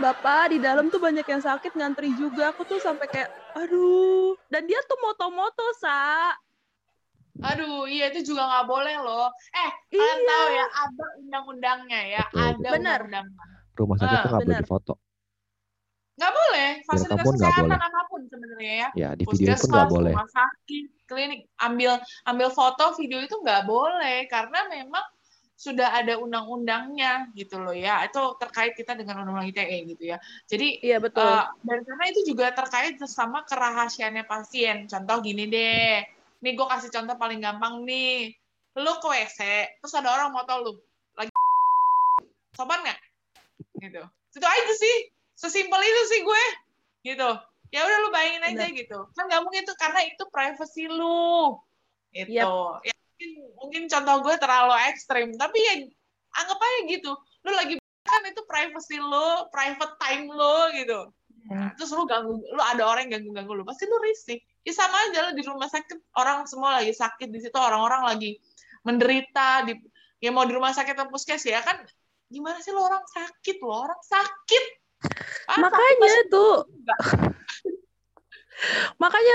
Bapak 0.00 0.56
di 0.56 0.58
dalam 0.58 0.88
tuh 0.88 0.96
banyak 0.96 1.28
yang 1.28 1.44
sakit 1.44 1.76
ngantri 1.76 2.16
juga. 2.16 2.56
Aku 2.56 2.64
tuh 2.64 2.80
sampai 2.80 3.04
kayak 3.04 3.28
aduh. 3.52 4.32
Dan 4.48 4.64
dia 4.64 4.80
tuh 4.88 4.96
moto-moto, 4.96 5.66
Sa. 5.76 6.32
Aduh, 7.40 7.84
iya 7.84 8.08
itu 8.08 8.32
juga 8.32 8.48
nggak 8.48 8.66
boleh 8.68 8.96
loh. 9.00 9.28
Eh, 9.52 9.70
iya. 9.92 10.00
kalian 10.00 10.20
tahu 10.24 10.46
ya, 10.52 10.66
ada 10.72 11.04
undang-undangnya 11.20 12.00
ya, 12.04 12.24
Betul. 12.28 12.40
ada 12.40 12.68
undang-undangnya. 12.76 13.44
Rumah 13.76 13.96
sakit 13.96 14.16
uh, 14.16 14.20
tuh 14.20 14.28
nggak 14.28 14.44
boleh 14.44 14.68
foto. 14.68 14.94
Nggak 16.20 16.32
boleh, 16.36 16.68
fasilitas 16.84 17.24
kesehatan 17.32 17.64
boleh. 17.64 17.80
apa 17.80 18.00
pun 18.12 18.20
sebenarnya 18.28 18.72
ya. 18.76 18.88
Ya, 18.92 19.08
di 19.16 19.24
video 19.24 19.56
pun 19.56 19.68
nggak 19.72 19.88
boleh. 19.88 20.12
Rumah 20.12 20.30
sakit, 20.36 20.84
klinik, 21.08 21.40
ambil 21.64 21.92
ambil 22.28 22.48
foto, 22.52 22.84
video 23.00 23.18
itu 23.24 23.36
nggak 23.40 23.62
boleh 23.64 24.28
karena 24.28 24.60
memang 24.68 25.04
sudah 25.60 25.92
ada 25.92 26.16
undang-undangnya 26.16 27.28
gitu 27.36 27.60
loh 27.60 27.76
ya. 27.76 28.08
Itu 28.08 28.40
terkait 28.40 28.72
kita 28.72 28.96
dengan 28.96 29.20
undang-undang 29.20 29.52
ITE 29.52 29.92
gitu 29.92 30.16
ya. 30.16 30.18
Jadi 30.48 30.80
iya 30.80 30.96
betul. 30.96 31.20
uh, 31.20 31.52
dan 31.68 31.84
karena 31.84 32.04
itu 32.08 32.32
juga 32.32 32.48
terkait 32.56 32.96
sama 33.04 33.44
kerahasiaannya 33.44 34.24
pasien. 34.24 34.88
Contoh 34.88 35.20
gini 35.20 35.44
deh. 35.52 36.00
Nih 36.40 36.52
gue 36.56 36.64
kasih 36.64 36.88
contoh 36.88 37.12
paling 37.20 37.44
gampang 37.44 37.84
nih. 37.84 38.32
Lu 38.80 38.92
ke 39.04 39.08
WC 39.12 39.40
terus 39.84 39.92
ada 39.92 40.08
orang 40.16 40.32
mau 40.32 40.48
tau 40.48 40.64
lu 40.64 40.72
lagi 41.12 41.28
sopan 42.56 42.80
nggak? 42.80 43.00
Gitu. 43.84 44.02
Itu 44.32 44.46
aja 44.48 44.72
sih. 44.80 44.96
Sesimpel 45.36 45.84
itu 45.84 46.02
sih 46.08 46.20
gue. 46.24 46.44
Gitu. 47.04 47.30
Ya 47.68 47.84
udah 47.84 47.98
lu 48.00 48.08
bayangin 48.08 48.48
aja 48.48 48.64
Bener. 48.64 48.80
gitu. 48.80 48.98
Kan 49.12 49.28
nggak 49.28 49.44
mungkin 49.44 49.60
itu 49.68 49.74
karena 49.76 50.08
itu 50.08 50.24
privacy 50.32 50.88
lu. 50.88 51.60
Itu 52.16 52.32
yep. 52.32 52.48
ya 52.80 52.99
mungkin 53.20 53.52
mungkin 53.60 53.82
contoh 53.92 54.16
gue 54.24 54.34
terlalu 54.40 54.72
ekstrim 54.88 55.28
tapi 55.36 55.58
ya 55.60 55.74
anggap 56.40 56.56
aja 56.56 56.78
gitu. 56.88 57.12
Lu 57.44 57.52
lagi 57.52 57.76
kan 58.00 58.22
itu 58.24 58.40
privacy 58.48 58.96
lo 58.96 59.52
private 59.52 59.94
time 60.00 60.32
lo 60.32 60.72
gitu. 60.72 61.12
Nah, 61.52 61.76
terus 61.76 61.92
lu 61.92 62.08
ganggu 62.08 62.40
lu 62.40 62.62
ada 62.64 62.80
orang 62.88 63.12
yang 63.12 63.20
ganggu 63.20 63.36
ganggu 63.36 63.52
lu 63.60 63.64
pasti 63.68 63.84
lu 63.84 64.00
risih. 64.00 64.40
Ya 64.64 64.72
sama 64.72 64.96
aja 65.12 65.28
lo 65.28 65.30
di 65.36 65.44
rumah 65.44 65.68
sakit 65.68 66.16
orang 66.16 66.48
semua 66.48 66.80
lagi 66.80 66.96
sakit 66.96 67.28
di 67.28 67.44
situ 67.44 67.56
orang-orang 67.60 68.08
lagi 68.08 68.40
menderita 68.88 69.68
di 69.68 69.76
ya 70.24 70.32
mau 70.32 70.48
di 70.48 70.56
rumah 70.56 70.72
sakit 70.72 70.96
atau 70.96 71.12
puskes 71.12 71.44
ya 71.44 71.60
kan 71.60 71.84
gimana 72.32 72.56
sih 72.64 72.72
lo 72.72 72.88
orang 72.88 73.04
sakit 73.04 73.56
lo 73.60 73.84
orang 73.84 74.00
sakit. 74.00 74.64
Ah, 75.44 75.60
makanya 75.60 76.08
sakit 76.08 76.26
tuh. 76.32 76.56
makanya 79.02 79.34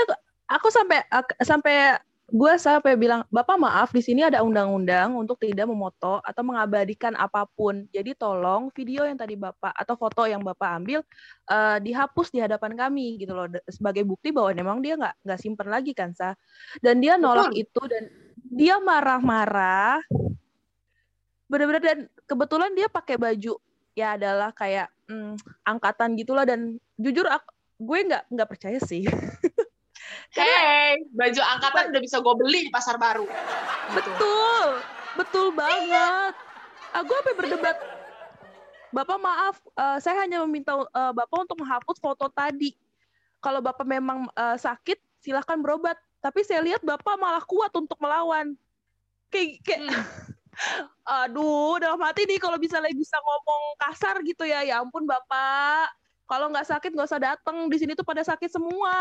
aku 0.50 0.74
sampai 0.74 1.06
sampai 1.42 1.98
gue 2.26 2.52
sampai 2.58 2.98
bilang 2.98 3.22
bapak 3.30 3.54
maaf 3.54 3.94
di 3.94 4.02
sini 4.02 4.26
ada 4.26 4.42
undang-undang 4.42 5.14
untuk 5.14 5.38
tidak 5.38 5.70
memoto 5.70 6.18
atau 6.26 6.42
mengabadikan 6.42 7.14
apa 7.14 7.46
pun. 7.46 7.86
Jadi 7.94 8.18
tolong 8.18 8.66
video 8.74 9.06
yang 9.06 9.14
tadi 9.14 9.38
bapak 9.38 9.70
atau 9.70 9.94
foto 9.94 10.26
yang 10.26 10.42
bapak 10.42 10.82
ambil 10.82 11.00
uh, 11.46 11.78
dihapus 11.78 12.34
di 12.34 12.42
hadapan 12.42 12.74
kami 12.74 13.22
gitu 13.22 13.30
loh. 13.30 13.46
Sebagai 13.70 14.02
bukti 14.02 14.34
bahwa 14.34 14.50
memang 14.58 14.82
dia 14.82 14.98
nggak 14.98 15.22
nggak 15.22 15.38
simpen 15.38 15.70
lagi 15.70 15.94
kan 15.94 16.10
sa? 16.18 16.34
Dan 16.82 16.98
dia 16.98 17.14
nolak 17.14 17.54
Betul. 17.54 17.62
itu 17.62 17.82
dan 17.86 18.04
dia 18.34 18.74
marah-marah. 18.82 20.02
Benar-benar 21.46 21.82
dan 21.82 21.98
kebetulan 22.26 22.74
dia 22.74 22.90
pakai 22.90 23.22
baju 23.22 23.54
ya 23.94 24.18
adalah 24.18 24.50
kayak 24.50 24.90
hmm, 25.06 25.38
angkatan 25.62 26.18
gitulah. 26.18 26.42
Dan 26.42 26.82
jujur 26.98 27.30
aku, 27.30 27.54
gue 27.86 27.98
nggak 28.02 28.24
nggak 28.34 28.48
percaya 28.50 28.78
sih 28.82 29.06
Hey, 30.36 31.00
baju 31.16 31.40
angkatan 31.40 31.96
udah 31.96 32.02
bisa 32.04 32.20
gue 32.20 32.34
beli 32.36 32.68
di 32.68 32.70
pasar 32.70 33.00
baru. 33.00 33.24
Gitu. 33.24 33.96
Betul, 33.96 34.68
betul 35.16 35.46
banget. 35.56 36.36
Aku 36.92 37.08
apa 37.08 37.32
berdebat. 37.32 37.76
Bapak 38.92 39.18
maaf, 39.20 39.56
uh, 39.76 39.98
saya 40.00 40.24
hanya 40.24 40.44
meminta 40.44 40.76
uh, 40.76 41.12
Bapak 41.16 41.48
untuk 41.48 41.60
menghapus 41.60 41.96
foto 42.00 42.28
tadi. 42.28 42.76
Kalau 43.40 43.64
Bapak 43.64 43.88
memang 43.88 44.28
uh, 44.36 44.56
sakit, 44.56 45.00
silahkan 45.24 45.56
berobat. 45.56 45.96
Tapi 46.20 46.44
saya 46.44 46.60
lihat 46.60 46.84
Bapak 46.84 47.16
malah 47.16 47.44
kuat 47.44 47.72
untuk 47.72 47.96
melawan. 48.00 48.56
Kayak, 49.32 49.64
kayak 49.64 49.80
hmm. 49.88 50.04
aduh, 51.24 51.80
dalam 51.80 52.00
hati 52.00 52.28
nih 52.28 52.40
kalau 52.40 52.56
bisa 52.56 52.80
bisa 52.92 53.16
ngomong 53.20 53.62
kasar 53.88 54.20
gitu 54.24 54.44
ya, 54.44 54.64
ya 54.64 54.80
ampun 54.80 55.04
Bapak 55.04 55.92
Kalau 56.26 56.50
nggak 56.50 56.66
sakit 56.66 56.90
nggak 56.92 57.08
usah 57.08 57.22
datang. 57.22 57.68
Di 57.72 57.76
sini 57.80 57.96
tuh 57.96 58.04
pada 58.04 58.20
sakit 58.20 58.50
semua. 58.50 58.92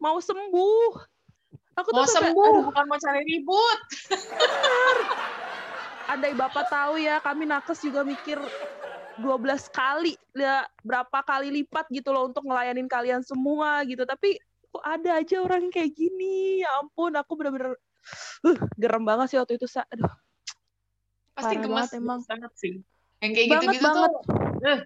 Mau 0.00 0.16
sembuh. 0.18 0.90
Aku 1.78 1.88
mau 1.94 2.04
tuh 2.04 2.12
sembuh, 2.18 2.50
kayak, 2.50 2.66
bukan 2.66 2.84
mau 2.88 2.98
cari 2.98 3.22
ribut. 3.24 3.78
Andai 6.10 6.34
Bapak 6.34 6.66
tahu 6.66 6.98
ya, 6.98 7.22
kami 7.22 7.46
nakes 7.46 7.86
juga 7.86 8.02
mikir 8.02 8.40
12 9.20 9.68
kali 9.70 10.16
ya 10.32 10.64
berapa 10.80 11.20
kali 11.22 11.52
lipat 11.62 11.86
gitu 11.92 12.10
loh 12.10 12.32
untuk 12.32 12.48
ngelayanin 12.48 12.88
kalian 12.90 13.22
semua 13.22 13.84
gitu. 13.86 14.02
Tapi 14.02 14.40
kok 14.72 14.84
ada 14.84 15.20
aja 15.20 15.36
orang 15.44 15.70
kayak 15.70 15.94
gini. 15.94 16.64
Ya 16.64 16.70
ampun, 16.82 17.14
aku 17.14 17.38
bener-bener 17.38 17.78
uh, 18.48 18.58
gerem 18.74 19.04
banget 19.06 19.36
sih 19.36 19.38
waktu 19.38 19.60
itu. 19.60 19.68
Aduh. 19.78 20.10
Pasti 21.36 21.54
gemes 21.60 21.92
emang. 21.94 22.20
banget 22.26 22.52
sih. 22.58 22.74
Yang 23.22 23.32
kayak 23.36 23.46
gitu-gitu 23.54 23.86
tuh. 23.86 24.12
Uh, 24.64 24.80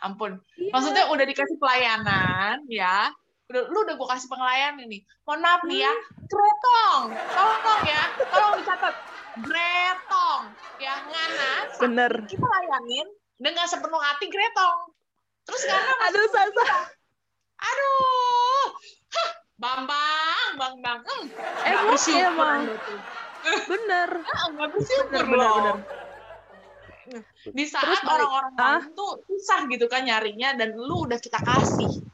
ampun. 0.00 0.40
Iya. 0.56 0.72
Maksudnya 0.72 1.04
udah 1.12 1.24
dikasih 1.28 1.56
pelayanan 1.60 2.64
ya, 2.70 3.12
udah 3.50 3.62
lu 3.66 3.78
udah 3.82 3.94
gue 3.98 4.08
kasih 4.14 4.28
pengelayan 4.30 4.78
ini. 4.78 5.02
Mohon 5.26 5.40
maaf 5.42 5.62
nih 5.66 5.78
ya, 5.82 5.92
gretong, 6.30 7.02
tolong 7.34 7.82
ya, 7.82 8.02
tolong 8.30 8.52
dicatat. 8.62 8.94
Gretong, 9.42 10.42
ya 10.78 10.94
ngana. 11.02 11.52
Bener. 11.82 12.12
Kita 12.30 12.46
layanin 12.46 13.08
dengan 13.42 13.66
sepenuh 13.66 13.98
hati 13.98 14.30
gretong. 14.30 14.94
Terus 15.46 15.62
karena 15.66 15.94
aduh 16.06 16.26
Sasa. 16.30 16.66
Aduh. 17.60 18.66
Hah, 19.10 19.30
Bambang, 19.58 20.48
Bang 20.54 20.74
Bang. 20.78 21.00
Hmm, 21.02 21.26
emosi 21.66 22.12
emang. 22.22 22.70
Bener. 23.66 24.10
Enggak 24.46 24.68
bersyukur 24.78 25.22
bener, 25.26 25.34
loh. 25.34 25.54
Bener, 25.58 25.74
bener 25.82 26.08
di 27.50 27.64
saat 27.66 28.06
orang-orang 28.06 28.54
lain 28.54 28.94
tuh 28.94 29.18
susah 29.26 29.66
gitu 29.66 29.90
kan 29.90 30.06
nyarinya 30.06 30.54
dan 30.54 30.78
lu 30.78 31.10
udah 31.10 31.18
kita 31.18 31.42
kasih 31.42 32.06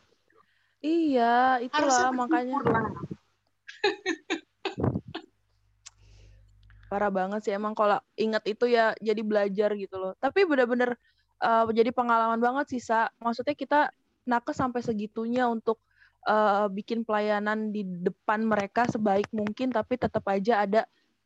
iya 0.81 1.59
itulah 1.63 2.13
makanya 2.13 2.59
parah 6.91 7.11
banget 7.11 7.41
sih 7.43 7.53
emang 7.53 7.75
kalau 7.75 7.99
inget 8.15 8.43
itu 8.47 8.71
ya 8.71 8.95
jadi 9.03 9.21
belajar 9.21 9.75
gitu 9.75 9.99
loh 9.99 10.13
tapi 10.23 10.47
bener-bener 10.47 10.95
uh, 11.43 11.67
jadi 11.71 11.91
pengalaman 11.91 12.39
banget 12.39 12.77
sih 12.77 12.83
sa 12.83 13.11
maksudnya 13.19 13.59
kita 13.59 13.91
nakes 14.27 14.59
sampai 14.59 14.83
segitunya 14.83 15.51
untuk 15.51 15.83
uh, 16.27 16.71
bikin 16.71 17.03
pelayanan 17.03 17.75
di 17.75 17.83
depan 17.83 18.47
mereka 18.47 18.87
sebaik 18.87 19.27
mungkin 19.35 19.75
tapi 19.75 19.99
tetap 19.99 20.23
aja 20.31 20.63
ada 20.63 20.83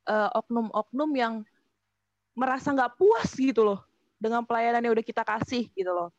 uh, 0.08 0.32
oknum-oknum 0.36 1.10
yang 1.16 1.34
merasa 2.36 2.72
nggak 2.72 2.96
puas 2.96 3.28
gitu 3.36 3.66
loh 3.66 3.80
dengan 4.20 4.44
pelayanan 4.44 4.84
yang 4.84 4.94
udah 4.96 5.06
kita 5.06 5.24
kasih 5.24 5.72
gitu 5.72 5.90
loh. 5.90 6.12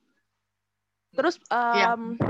Terus 1.14 1.38
um, 1.54 2.18
ya. 2.18 2.26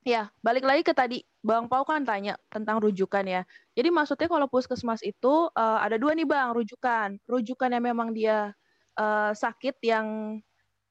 Ya 0.00 0.32
balik 0.40 0.64
lagi 0.64 0.82
ke 0.82 0.96
tadi 0.96 1.20
Bang 1.40 1.68
Pau 1.68 1.84
kan 1.88 2.04
tanya 2.04 2.36
tentang 2.52 2.80
rujukan 2.80 3.24
ya. 3.24 3.42
Jadi 3.72 3.88
maksudnya 3.88 4.28
kalau 4.28 4.48
puskesmas 4.48 5.00
itu 5.00 5.48
uh, 5.52 5.78
ada 5.80 5.96
dua 5.96 6.12
nih 6.12 6.28
Bang 6.28 6.52
rujukan. 6.52 7.16
Rujukan 7.24 7.72
yang 7.72 7.84
memang 7.84 8.12
dia 8.12 8.52
uh, 9.00 9.32
sakit 9.32 9.80
yang 9.84 10.38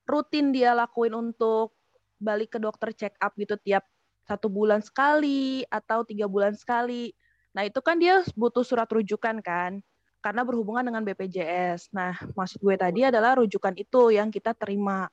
rutin 0.10 0.50
dia 0.50 0.74
lakuin 0.74 1.14
untuk 1.14 1.78
balik 2.18 2.58
ke 2.58 2.60
dokter 2.60 2.90
check 2.98 3.14
up 3.22 3.38
gitu 3.38 3.56
tiap 3.62 3.86
satu 4.26 4.50
bulan 4.50 4.82
sekali 4.82 5.66
atau 5.70 6.02
tiga 6.02 6.26
bulan 6.26 6.58
sekali. 6.58 7.14
Nah 7.54 7.66
itu 7.66 7.82
kan 7.82 7.98
dia 8.02 8.22
butuh 8.34 8.66
surat 8.66 8.90
rujukan 8.90 9.42
kan 9.42 9.82
karena 10.20 10.42
berhubungan 10.44 10.84
dengan 10.84 11.02
BPJS. 11.08 11.96
Nah, 11.96 12.14
maksud 12.36 12.60
gue 12.60 12.76
tadi 12.76 13.08
adalah 13.08 13.40
rujukan 13.40 13.72
itu 13.80 14.12
yang 14.12 14.28
kita 14.30 14.52
terima 14.52 15.08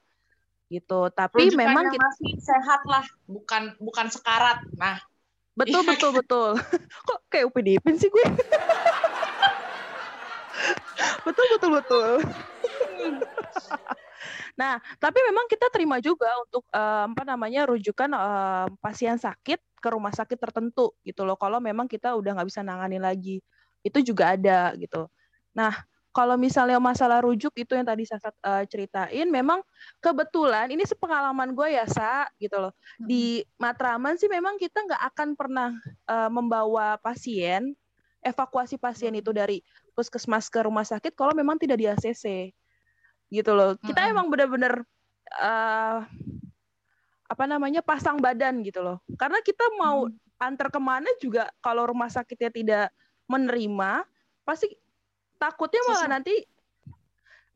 gitu. 0.66 1.10
Tapi 1.10 1.50
rujukan 1.50 1.58
memang 1.62 1.84
kita 1.90 2.02
masih 2.02 2.32
sehat 2.42 2.82
lah, 2.86 3.04
bukan 3.26 3.74
bukan 3.78 4.06
sekarat. 4.10 4.58
Nah, 4.74 4.98
betul 5.54 5.82
betul 5.86 6.10
betul. 6.14 6.58
Kok 7.08 7.18
kayak 7.30 7.46
UPDP 7.50 7.84
sih 7.98 8.10
gue? 8.10 8.26
betul 11.26 11.46
betul 11.58 11.70
betul. 11.78 12.10
nah, 14.60 14.82
tapi 14.98 15.18
memang 15.22 15.46
kita 15.46 15.70
terima 15.70 16.02
juga 16.02 16.30
untuk 16.42 16.66
um, 16.70 17.06
apa 17.14 17.22
namanya 17.22 17.70
rujukan 17.70 18.10
um, 18.10 18.68
pasien 18.80 19.18
sakit 19.18 19.60
ke 19.78 19.88
rumah 19.92 20.10
sakit 20.10 20.38
tertentu 20.38 20.90
gitu 21.06 21.22
loh. 21.22 21.38
Kalau 21.38 21.62
memang 21.62 21.86
kita 21.86 22.18
udah 22.18 22.34
nggak 22.34 22.48
bisa 22.48 22.66
nangani 22.66 22.98
lagi 22.98 23.38
itu 23.86 23.98
juga 24.02 24.34
ada 24.34 24.74
gitu. 24.74 25.06
Nah, 25.54 25.70
kalau 26.16 26.40
misalnya 26.40 26.80
masalah 26.80 27.20
rujuk 27.20 27.52
itu 27.60 27.76
yang 27.76 27.84
tadi 27.84 28.08
saya 28.08 28.32
uh, 28.40 28.64
ceritain, 28.64 29.28
memang 29.28 29.60
kebetulan 30.00 30.72
ini 30.72 30.80
sepengalaman 30.88 31.52
gue 31.52 31.76
ya 31.76 31.84
sa 31.84 32.24
gitu 32.40 32.56
loh. 32.56 32.72
Di 32.96 33.44
Matraman 33.60 34.16
sih 34.16 34.24
memang 34.24 34.56
kita 34.56 34.80
nggak 34.80 35.02
akan 35.12 35.28
pernah 35.36 35.76
uh, 36.08 36.32
membawa 36.32 36.96
pasien 36.96 37.76
evakuasi 38.24 38.80
pasien 38.80 39.12
itu 39.12 39.28
dari 39.30 39.60
puskesmas 39.92 40.48
ke 40.48 40.64
rumah 40.64 40.88
sakit 40.88 41.12
kalau 41.12 41.36
memang 41.36 41.60
tidak 41.60 41.76
di 41.76 41.86
ACC 41.86 42.56
gitu 43.28 43.52
loh. 43.52 43.76
Kita 43.84 44.08
hmm. 44.08 44.12
emang 44.16 44.26
benar-benar 44.32 44.80
uh, 45.36 46.00
apa 47.28 47.44
namanya 47.44 47.84
pasang 47.84 48.16
badan 48.16 48.64
gitu 48.64 48.80
loh. 48.80 49.04
Karena 49.20 49.44
kita 49.44 49.68
mau 49.76 50.08
hmm. 50.08 50.16
antar 50.40 50.72
ke 50.72 50.80
mana 50.80 51.12
juga 51.20 51.52
kalau 51.60 51.92
rumah 51.92 52.08
sakitnya 52.08 52.48
tidak 52.48 52.86
menerima 53.28 54.08
pasti 54.48 54.72
takutnya 55.36 55.80
malah 55.88 56.08
nanti 56.18 56.34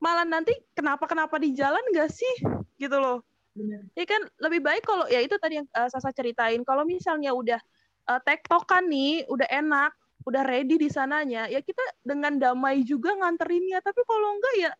malah 0.01 0.25
nanti 0.25 0.53
kenapa 0.73 1.05
kenapa 1.05 1.37
di 1.37 1.53
jalan 1.53 1.81
gak 1.93 2.09
sih? 2.09 2.33
Gitu 2.77 2.97
loh. 2.97 3.21
Bener. 3.51 3.83
ya 3.99 4.07
kan 4.07 4.23
lebih 4.39 4.63
baik 4.63 4.79
kalau 4.87 5.03
ya 5.11 5.19
itu 5.19 5.35
tadi 5.35 5.59
yang 5.59 5.67
uh, 5.75 5.91
Sasa 5.91 6.15
ceritain. 6.15 6.63
Kalau 6.63 6.87
misalnya 6.87 7.35
udah 7.35 7.59
uh, 8.07 8.19
tektokan 8.23 8.87
nih 8.87 9.27
udah 9.27 9.47
enak 9.51 9.91
udah 10.21 10.45
ready 10.45 10.77
di 10.77 10.85
sananya 10.85 11.49
ya 11.49 11.59
kita 11.59 11.81
dengan 11.99 12.39
damai 12.39 12.87
juga 12.87 13.11
nganterinnya. 13.19 13.83
Tapi 13.83 14.01
kalau 14.07 14.39
enggak 14.39 14.55
ya 14.55 14.71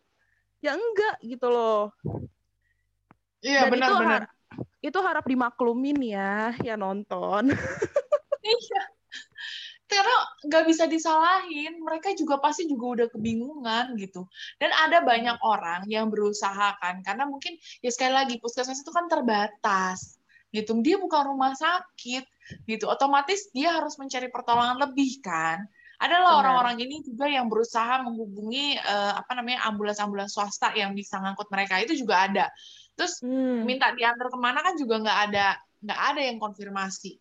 ya 0.64 0.72
enggak 0.72 1.16
gitu 1.20 1.46
loh. 1.52 1.92
Iya 3.44 3.68
benar 3.68 3.88
itu 3.88 3.94
benar. 4.00 4.08
har 4.08 4.24
itu 4.82 4.98
harap 4.98 5.24
dimaklumin 5.28 5.98
ya 6.00 6.56
ya 6.64 6.74
nonton. 6.80 7.52
Iya 8.42 8.82
karena 9.92 10.16
nggak 10.48 10.64
bisa 10.66 10.84
disalahin 10.88 11.78
mereka 11.84 12.10
juga 12.16 12.40
pasti 12.40 12.66
juga 12.66 12.84
udah 12.98 13.06
kebingungan 13.12 13.94
gitu. 14.00 14.26
Dan 14.56 14.72
ada 14.72 15.04
banyak 15.04 15.38
orang 15.44 15.86
yang 15.86 16.08
berusaha 16.08 16.76
kan 16.80 17.04
karena 17.04 17.28
mungkin 17.28 17.54
ya 17.84 17.92
sekali 17.92 18.12
lagi 18.16 18.34
puskesmas 18.40 18.80
itu 18.80 18.90
kan 18.90 19.06
terbatas 19.06 20.18
gitu. 20.50 20.76
Dia 20.80 20.96
bukan 20.98 21.36
rumah 21.36 21.52
sakit 21.54 22.24
gitu. 22.68 22.88
Otomatis 22.88 23.52
dia 23.52 23.76
harus 23.76 23.96
mencari 24.00 24.32
pertolongan 24.32 24.80
lebih 24.80 25.20
kan. 25.20 25.62
Adalah 26.02 26.42
orang-orang 26.42 26.82
ini 26.82 26.98
juga 27.06 27.30
yang 27.30 27.46
berusaha 27.46 28.02
menghubungi 28.02 28.74
uh, 28.74 29.22
apa 29.22 29.38
namanya 29.38 29.70
ambulans-ambulans 29.70 30.34
swasta 30.34 30.74
yang 30.74 30.98
bisa 30.98 31.22
ngangkut 31.22 31.46
mereka. 31.46 31.78
Itu 31.78 31.94
juga 31.94 32.26
ada. 32.26 32.50
Terus 32.98 33.22
hmm. 33.22 33.62
minta 33.62 33.94
diantar 33.94 34.26
ke 34.26 34.38
mana 34.40 34.66
kan 34.66 34.74
juga 34.74 34.98
nggak 34.98 35.18
ada 35.30 35.54
nggak 35.82 36.00
ada 36.14 36.20
yang 36.22 36.38
konfirmasi 36.38 37.18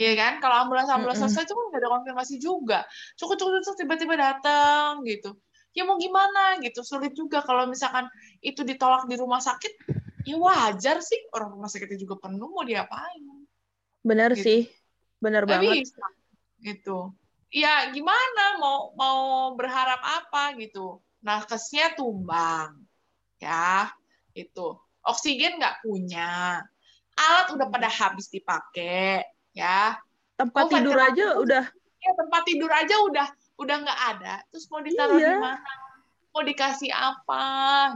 Iya 0.00 0.12
kan? 0.16 0.32
Kalau 0.40 0.56
ambulans-ambulans 0.66 1.20
mm 1.20 1.24
-hmm. 1.28 1.34
selesai 1.34 1.48
itu 1.48 1.54
kan 1.54 1.64
nggak 1.68 1.80
ada 1.80 1.90
konfirmasi 1.92 2.34
juga. 2.40 2.78
Cukup-cukup 3.20 3.76
tiba-tiba 3.76 4.14
datang 4.16 5.04
gitu. 5.04 5.36
Ya 5.72 5.88
mau 5.88 5.96
gimana 5.96 6.60
gitu. 6.60 6.84
Sulit 6.84 7.16
juga 7.16 7.40
kalau 7.40 7.64
misalkan 7.68 8.08
itu 8.44 8.60
ditolak 8.64 9.08
di 9.08 9.16
rumah 9.16 9.40
sakit, 9.40 9.72
ya 10.28 10.36
wajar 10.36 11.00
sih. 11.00 11.20
Orang 11.32 11.56
rumah 11.56 11.68
sakitnya 11.68 11.96
juga 12.00 12.20
penuh, 12.20 12.48
mau 12.52 12.64
diapain. 12.64 13.24
Benar 14.04 14.36
gitu. 14.36 14.44
sih. 14.44 14.60
Benar 15.22 15.48
banget. 15.48 15.88
Bisa. 15.88 16.04
Gitu. 16.60 16.98
Ya 17.52 17.88
gimana? 17.92 18.60
Mau 18.60 18.92
mau 18.96 19.52
berharap 19.56 20.00
apa 20.00 20.56
gitu. 20.60 21.00
Nakesnya 21.22 21.94
tumbang. 21.96 22.84
Ya, 23.40 23.90
itu. 24.36 24.76
Oksigen 25.02 25.58
nggak 25.58 25.82
punya. 25.82 26.62
Alat 27.12 27.46
udah 27.52 27.68
pada 27.68 27.88
habis 27.92 28.32
dipakai 28.32 29.20
ya. 29.56 29.96
Tempat 30.36 30.68
COVID 30.68 30.74
tidur 30.80 30.98
aja 30.98 31.24
itu, 31.32 31.42
udah. 31.44 31.64
Ya 32.02 32.10
tempat 32.18 32.42
tidur 32.48 32.70
aja 32.72 32.94
udah 33.06 33.28
udah 33.62 33.76
nggak 33.86 34.00
ada. 34.16 34.34
Terus 34.50 34.64
mau 34.68 34.82
ditaruh 34.82 35.18
iya. 35.20 35.36
di 35.36 35.38
mana? 35.38 35.72
Mau 36.32 36.42
dikasih 36.42 36.90
apa? 36.90 37.44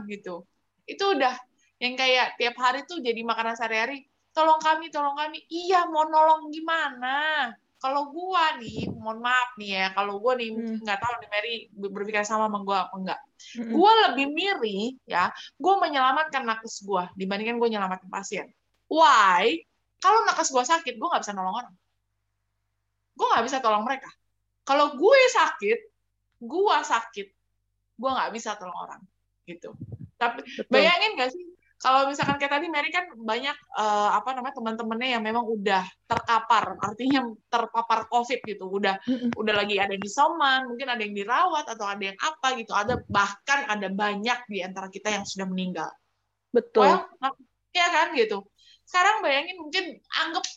Gitu. 0.07 0.45
Itu 0.87 1.03
udah 1.17 1.35
yang 1.77 1.93
kayak 1.93 2.39
tiap 2.39 2.55
hari 2.57 2.87
tuh 2.87 3.03
jadi 3.03 3.19
makanan 3.21 3.59
sehari-hari. 3.59 4.07
Tolong 4.31 4.61
kami 4.61 4.93
tolong 4.93 5.17
kami. 5.17 5.43
Iya 5.49 5.89
mau 5.89 6.07
nolong 6.07 6.53
gimana? 6.53 7.51
Kalau 7.77 8.09
gua 8.09 8.57
nih 8.57 8.89
mohon 8.89 9.21
maaf 9.21 9.53
nih 9.57 9.69
ya. 9.81 9.85
Kalau 9.93 10.17
gua 10.17 10.33
nih 10.37 10.49
hmm. 10.53 10.81
nggak 10.81 10.99
tahu 11.01 11.13
nih 11.21 11.29
Mary 11.29 11.55
berpikir 11.73 12.25
sama 12.25 12.49
sama 12.49 12.61
gua 12.65 12.89
apa 12.89 12.95
enggak 12.97 13.19
hmm. 13.57 13.69
gua 13.69 13.91
lebih 14.09 14.33
miri 14.33 14.97
ya 15.05 15.29
gua 15.61 15.77
menyelamatkan 15.77 16.41
nakes 16.41 16.81
gua 16.81 17.09
dibandingkan 17.13 17.61
gua 17.61 17.69
nyelamatin 17.69 18.09
pasien. 18.09 18.47
Why 18.89 19.66
kalau 19.97 20.19
nakes 20.25 20.49
gue 20.53 20.63
sakit, 20.63 20.93
gue 20.95 21.07
nggak 21.07 21.23
bisa 21.25 21.33
nolong 21.33 21.57
orang. 21.57 21.73
Gue 23.17 23.27
nggak 23.33 23.45
bisa 23.49 23.57
tolong 23.59 23.81
mereka. 23.81 24.09
Kalau 24.61 24.93
gue 24.93 25.19
sakit, 25.33 25.79
gue 26.43 26.77
sakit, 26.85 27.27
gue 27.97 28.09
nggak 28.09 28.31
bisa 28.35 28.53
tolong 28.59 28.77
orang. 28.77 29.01
Gitu. 29.47 29.73
Tapi 30.17 30.43
Betul. 30.43 30.69
bayangin 30.73 31.13
gak 31.17 31.31
sih, 31.33 31.45
kalau 31.77 32.09
misalkan 32.09 32.41
kayak 32.41 32.57
tadi 32.57 32.67
Mary 32.73 32.89
kan 32.89 33.05
banyak 33.13 33.53
uh, 33.77 34.17
apa 34.17 34.33
namanya 34.33 34.57
teman-temannya 34.57 35.09
yang 35.13 35.21
memang 35.21 35.45
udah 35.45 35.85
terkapar, 36.09 36.73
artinya 36.81 37.29
terpapar 37.53 38.09
COVID 38.09 38.39
gitu, 38.49 38.65
udah 38.65 38.97
mm-hmm. 39.05 39.37
udah 39.37 39.53
lagi 39.53 39.77
ada 39.77 39.93
di 39.93 40.09
soman, 40.09 40.73
mungkin 40.73 40.89
ada 40.89 41.01
yang 41.05 41.13
dirawat 41.13 41.69
atau 41.69 41.85
ada 41.85 42.01
yang 42.01 42.17
apa 42.17 42.57
gitu, 42.57 42.73
ada 42.73 42.97
bahkan 43.05 43.69
ada 43.69 43.93
banyak 43.93 44.39
di 44.49 44.65
antara 44.65 44.89
kita 44.89 45.21
yang 45.21 45.25
sudah 45.25 45.45
meninggal. 45.45 45.89
Betul. 46.49 46.97
Well, 46.97 47.37
ya 47.77 47.87
kan 47.93 48.17
gitu. 48.17 48.41
Sekarang 48.87 49.19
bayangin 49.19 49.59
mungkin 49.59 49.99
anggap 50.15 50.47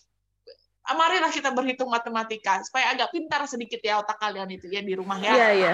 marilah 0.91 1.31
kita 1.31 1.51
berhitung 1.55 1.91
matematika 1.91 2.63
supaya 2.67 2.95
agak 2.95 3.15
pintar 3.15 3.43
sedikit 3.47 3.79
ya 3.83 4.03
otak 4.03 4.19
kalian 4.19 4.51
itu 4.55 4.71
ya 4.71 4.83
di 4.83 4.95
rumah 4.95 5.19
ya. 5.19 5.35
Iya, 5.35 5.49
iya. 5.55 5.73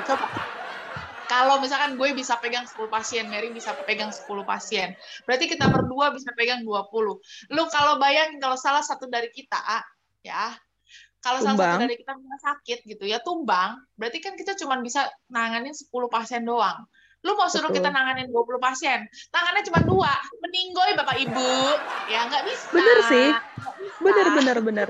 Kalau 1.26 1.58
misalkan 1.58 1.98
gue 1.98 2.14
bisa 2.14 2.38
pegang 2.38 2.70
10 2.70 2.86
pasien, 2.86 3.26
Mary 3.26 3.50
bisa 3.50 3.74
pegang 3.82 4.14
10 4.14 4.46
pasien. 4.46 4.94
Berarti 5.26 5.50
kita 5.50 5.66
berdua 5.68 6.14
bisa 6.14 6.30
pegang 6.38 6.62
20. 6.62 7.18
Lu 7.50 7.62
kalau 7.66 7.98
bayangin 7.98 8.38
kalau 8.38 8.54
salah 8.54 8.80
satu 8.80 9.10
dari 9.10 9.26
kita, 9.34 9.58
ya, 10.22 10.54
kalau 11.18 11.42
salah 11.42 11.58
satu 11.58 11.82
dari 11.82 11.98
kita 11.98 12.14
sakit 12.14 12.78
gitu 12.86 13.04
ya, 13.10 13.18
tumbang, 13.18 13.74
berarti 13.98 14.22
kan 14.22 14.38
kita 14.38 14.54
cuma 14.54 14.78
bisa 14.78 15.10
nanganin 15.26 15.74
10 15.74 15.90
pasien 16.06 16.46
doang. 16.46 16.86
Lu 17.26 17.34
mau 17.34 17.50
suruh 17.50 17.74
Betul. 17.74 17.82
kita 17.82 17.90
nanganin 17.90 18.30
20 18.30 18.62
pasien, 18.62 19.02
tangannya 19.34 19.66
cuma 19.66 19.80
dua, 19.82 20.12
meninggoy 20.46 20.94
Bapak 20.94 21.18
Ibu. 21.18 21.50
Ya 22.06 22.30
nggak 22.30 22.42
bisa. 22.46 22.66
Bener 22.70 22.98
sih. 23.10 23.28
Bener, 23.98 24.26
bener, 24.30 24.58
bener. 24.62 24.88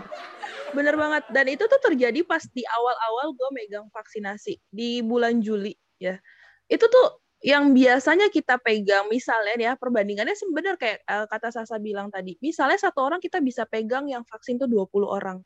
Bener 0.77 0.95
banget. 1.01 1.25
Dan 1.33 1.49
itu 1.49 1.65
tuh 1.65 1.81
terjadi 1.81 2.21
pas 2.29 2.45
di 2.53 2.61
awal-awal 2.69 3.33
gue 3.33 3.49
megang 3.57 3.89
vaksinasi. 3.89 4.61
Di 4.69 5.01
bulan 5.01 5.41
Juli 5.41 5.73
ya 5.97 6.21
itu 6.67 6.85
tuh 6.87 7.23
yang 7.45 7.77
biasanya 7.77 8.33
kita 8.33 8.59
pegang 8.59 9.07
misalnya 9.13 9.55
ya 9.55 9.73
perbandingannya 9.77 10.35
sebenarnya 10.35 10.77
kayak 10.81 10.99
uh, 11.07 11.27
kata 11.29 11.53
Sasa 11.53 11.77
bilang 11.79 12.09
tadi 12.11 12.35
misalnya 12.43 12.81
satu 12.81 13.07
orang 13.07 13.21
kita 13.23 13.39
bisa 13.45 13.69
pegang 13.69 14.09
yang 14.09 14.25
vaksin 14.27 14.59
tuh 14.59 14.67
20 14.67 15.05
orang 15.07 15.39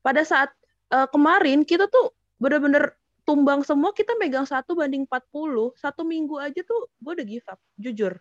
pada 0.00 0.22
saat 0.24 0.54
uh, 0.94 1.10
kemarin 1.10 1.66
kita 1.66 1.90
tuh 1.90 2.14
bener-bener 2.38 2.96
tumbang 3.24 3.64
semua 3.64 3.90
kita 3.96 4.14
megang 4.20 4.44
satu 4.44 4.76
banding 4.76 5.08
40 5.08 5.72
satu 5.80 6.04
minggu 6.04 6.36
aja 6.36 6.60
tuh 6.64 6.88
gue 7.00 7.12
udah 7.16 7.26
give 7.26 7.46
up 7.48 7.60
jujur. 7.80 8.14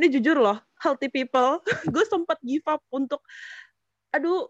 Ini 0.00 0.06
jujur 0.16 0.36
loh 0.40 0.58
healthy 0.80 1.12
people. 1.12 1.60
Gue 1.92 2.04
sempat 2.08 2.40
give 2.40 2.64
up 2.64 2.80
untuk 2.88 3.20
aduh 4.16 4.48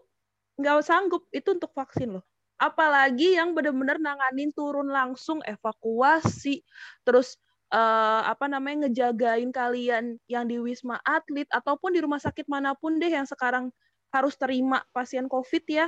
nggak 0.55 0.79
sanggup 0.87 1.27
itu 1.35 1.51
untuk 1.51 1.75
vaksin 1.75 2.15
loh. 2.19 2.25
Apalagi 2.55 3.35
yang 3.35 3.51
benar-benar 3.51 3.99
nanganin 3.99 4.53
turun 4.55 4.87
langsung 4.87 5.43
evakuasi 5.43 6.63
terus 7.03 7.35
uh, 7.73 8.21
apa 8.27 8.45
namanya 8.51 8.87
ngejagain 8.87 9.49
kalian 9.49 10.19
yang 10.27 10.45
di 10.45 10.61
wisma 10.61 10.99
atlet 11.01 11.47
ataupun 11.49 11.95
di 11.95 11.99
rumah 12.03 12.21
sakit 12.21 12.45
mana 12.45 12.77
pun 12.77 12.99
deh 13.01 13.09
yang 13.09 13.25
sekarang 13.25 13.73
harus 14.11 14.35
terima 14.35 14.83
pasien 14.91 15.25
covid 15.31 15.63
ya 15.67 15.87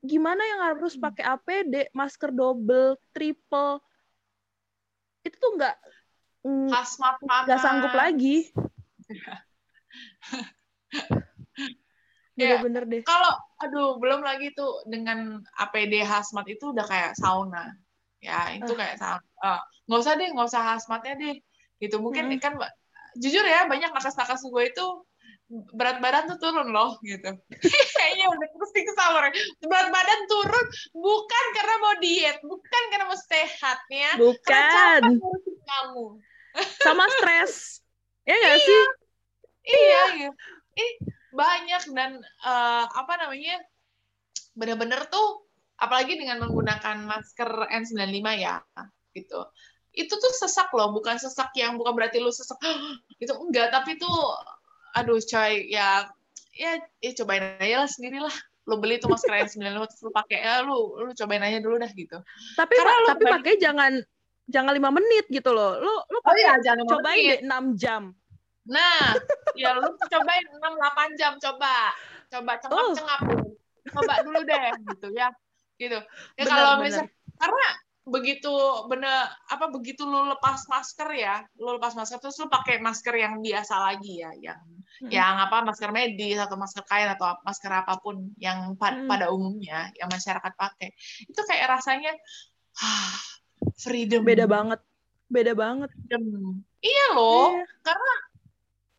gimana 0.00 0.40
yang 0.40 0.60
harus 0.72 0.96
hmm. 0.96 1.04
pakai 1.04 1.24
APD 1.28 1.92
masker 1.92 2.32
double 2.32 2.96
triple 3.12 3.84
itu 5.20 5.36
tuh 5.36 5.52
nggak 5.60 5.76
nggak 7.44 7.60
sanggup 7.60 7.92
lagi 7.92 8.48
ya, 12.40 12.56
bener 12.62 12.88
deh. 12.88 13.02
Kalau 13.04 13.32
aduh 13.60 14.00
belum 14.00 14.24
lagi 14.24 14.54
tuh 14.56 14.80
dengan 14.88 15.44
APD 15.60 16.00
hazmat 16.00 16.48
itu 16.48 16.72
udah 16.72 16.86
kayak 16.86 17.12
sauna. 17.18 17.74
Ya, 18.20 18.52
itu 18.56 18.72
uh. 18.72 18.78
kayak 18.78 18.96
sauna. 18.96 19.24
Uh, 19.40 19.60
nggak 19.90 20.00
usah 20.00 20.14
deh, 20.16 20.28
nggak 20.32 20.48
usah 20.48 20.62
hazmatnya 20.64 21.14
deh. 21.18 21.36
Gitu. 21.80 21.96
Mungkin 22.00 22.32
hmm. 22.32 22.40
kan 22.40 22.54
jujur 23.18 23.42
ya 23.42 23.66
banyak 23.66 23.90
nakas-nakas 23.90 24.46
gue 24.46 24.64
itu 24.70 24.86
berat 25.50 25.98
badan 25.98 26.30
tuh 26.30 26.38
turun 26.38 26.70
loh 26.70 26.94
gitu. 27.02 27.30
Kayaknya 27.98 28.26
udah 28.30 28.48
terus 28.54 28.70
kesal 28.70 29.10
Berat 29.66 29.88
badan 29.90 30.20
turun 30.30 30.66
bukan 30.94 31.44
karena 31.58 31.74
mau 31.82 31.94
diet, 31.98 32.38
bukan 32.46 32.82
karena 32.94 33.04
mau 33.10 33.18
sehat 33.18 33.78
ya. 33.90 34.14
Bukan. 34.14 35.00
kamu. 35.66 36.06
Sama 36.86 37.04
stres. 37.18 37.82
ya 38.26 38.36
nggak 38.36 38.56
iya. 38.58 38.66
sih? 38.66 38.82
Iya, 39.60 40.02
iya. 40.22 40.30
Ih, 40.78 40.92
banyak 41.34 41.82
dan 41.94 42.22
uh, 42.46 42.84
apa 42.86 43.18
namanya 43.18 43.58
benar-benar 44.54 45.10
tuh 45.10 45.46
apalagi 45.80 46.18
dengan 46.18 46.42
menggunakan 46.42 47.06
masker 47.06 47.70
N95 47.70 48.26
ya 48.38 48.60
gitu 49.16 49.40
itu 49.90 50.14
tuh 50.14 50.32
sesak 50.36 50.70
loh 50.70 50.94
bukan 50.94 51.18
sesak 51.18 51.50
yang 51.58 51.74
bukan 51.74 51.96
berarti 51.96 52.22
lu 52.22 52.30
sesak 52.30 52.58
itu 53.22 53.32
enggak 53.34 53.74
tapi 53.74 53.98
tuh 53.98 54.14
aduh 54.96 55.18
coy 55.20 55.70
ya 55.70 56.10
ya 56.54 56.80
ya 57.00 57.10
cobain 57.20 57.56
aja 57.58 57.86
lah 57.86 57.90
sendiri 57.90 58.18
lah 58.20 58.36
lu 58.68 58.78
beli 58.78 59.00
tuh 59.02 59.10
masker 59.10 59.32
N95 59.50 59.82
terus 59.88 60.02
lu 60.04 60.10
pakai 60.12 60.38
ya 60.44 60.62
lu 60.62 60.94
lu 61.00 61.10
cobain 61.16 61.42
aja 61.42 61.58
dulu 61.58 61.80
dah 61.80 61.90
gitu 61.94 62.18
tapi 62.54 62.74
Karena 62.76 62.94
lu 63.02 63.08
tapi 63.10 63.24
pakai 63.26 63.54
jangan 63.58 63.92
jangan 64.50 64.72
lima 64.74 64.90
menit 64.94 65.26
gitu 65.30 65.50
loh 65.50 65.78
lu 65.80 65.94
lu 66.10 66.18
oh 66.22 66.36
iya, 66.36 66.58
jangan 66.62 66.84
cobain 66.86 67.38
deh 67.38 67.40
enam 67.42 67.74
jam 67.74 68.14
Nah, 68.68 69.16
ya 69.60 69.74
lu 69.74 69.90
cobain 69.96 70.44
6 70.46 70.60
8 70.60 71.18
jam 71.18 71.32
coba. 71.40 71.74
Coba 72.30 72.52
cengap-cengap. 72.62 73.20
Uh. 73.26 73.50
Coba 73.90 74.14
dulu 74.22 74.40
deh 74.46 74.68
gitu 74.94 75.08
ya. 75.16 75.28
Gitu. 75.80 75.98
Ya 76.36 76.44
kalau 76.44 76.78
misalnya 76.84 77.08
karena 77.40 77.66
begitu 78.00 78.50
bener 78.88 79.28
apa 79.46 79.68
begitu 79.68 80.08
lu 80.08 80.24
lepas 80.32 80.64
masker 80.66 81.08
ya, 81.14 81.44
lu 81.60 81.76
lepas 81.76 81.92
masker 81.92 82.16
terus 82.18 82.40
lu 82.40 82.48
pakai 82.48 82.80
masker 82.80 83.12
yang 83.12 83.44
biasa 83.44 83.74
lagi 83.76 84.24
ya, 84.24 84.32
yang 84.40 84.60
hmm. 85.04 85.10
yang 85.12 85.34
apa 85.36 85.60
masker 85.62 85.92
medis 85.92 86.40
atau 86.40 86.56
masker 86.56 86.84
kain 86.88 87.12
atau 87.12 87.36
masker 87.44 87.70
apa 87.70 88.00
pun 88.00 88.32
yang 88.40 88.74
pa 88.80 88.96
hmm. 88.96 89.04
pada 89.04 89.28
umumnya 89.28 89.92
yang 90.00 90.08
masyarakat 90.08 90.52
pakai. 90.56 90.96
Itu 91.28 91.40
kayak 91.44 91.76
rasanya 91.76 92.12
ah, 92.80 93.14
freedom. 93.76 94.24
Beda 94.24 94.48
banget. 94.48 94.80
Beda 95.28 95.52
banget. 95.52 95.92
Freedom. 95.92 96.56
Iya 96.80 97.06
loh, 97.12 97.52
yeah. 97.52 97.68
karena 97.84 98.14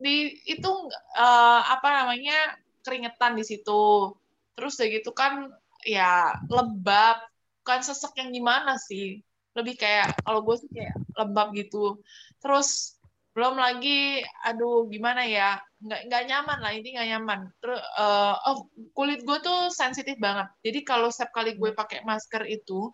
di 0.02 0.16
itu 0.50 0.70
uh, 1.18 1.62
apa 1.66 2.06
namanya 2.06 2.58
keringetan 2.82 3.38
di 3.38 3.46
situ 3.46 4.14
terus 4.58 4.78
kayak 4.78 5.02
gitu 5.02 5.14
kan 5.14 5.54
ya 5.86 6.34
lembab 6.50 7.31
kan 7.62 7.82
sesek 7.86 8.14
yang 8.18 8.32
gimana 8.34 8.78
sih 8.78 9.22
lebih 9.58 9.76
kayak 9.76 10.16
kalau 10.24 10.42
gue 10.48 10.56
sih 10.60 10.70
kayak 10.72 10.96
lembab 11.18 11.52
gitu 11.52 12.00
terus 12.40 12.98
belum 13.32 13.56
lagi 13.56 14.20
aduh 14.44 14.92
gimana 14.92 15.24
ya 15.24 15.56
nggak 15.80 16.02
nggak 16.12 16.24
nyaman 16.28 16.60
lah 16.60 16.72
ini 16.76 16.88
nggak 17.00 17.10
nyaman 17.16 17.40
terus 17.64 17.80
uh, 17.96 18.36
oh 18.52 18.68
kulit 18.92 19.24
gue 19.24 19.38
tuh 19.40 19.72
sensitif 19.72 20.20
banget 20.20 20.52
jadi 20.60 20.80
kalau 20.84 21.08
setiap 21.08 21.32
kali 21.32 21.56
gue 21.56 21.72
pakai 21.72 22.04
masker 22.04 22.44
itu 22.52 22.92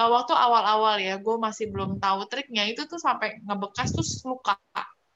uh, 0.00 0.08
waktu 0.08 0.32
awal-awal 0.32 0.96
ya 0.96 1.20
gue 1.20 1.36
masih 1.36 1.68
belum 1.68 2.00
tahu 2.00 2.24
triknya 2.32 2.64
itu 2.64 2.88
tuh 2.88 2.96
sampai 2.96 3.44
ngebekas 3.44 3.92
tuh 3.92 4.04
luka 4.24 4.56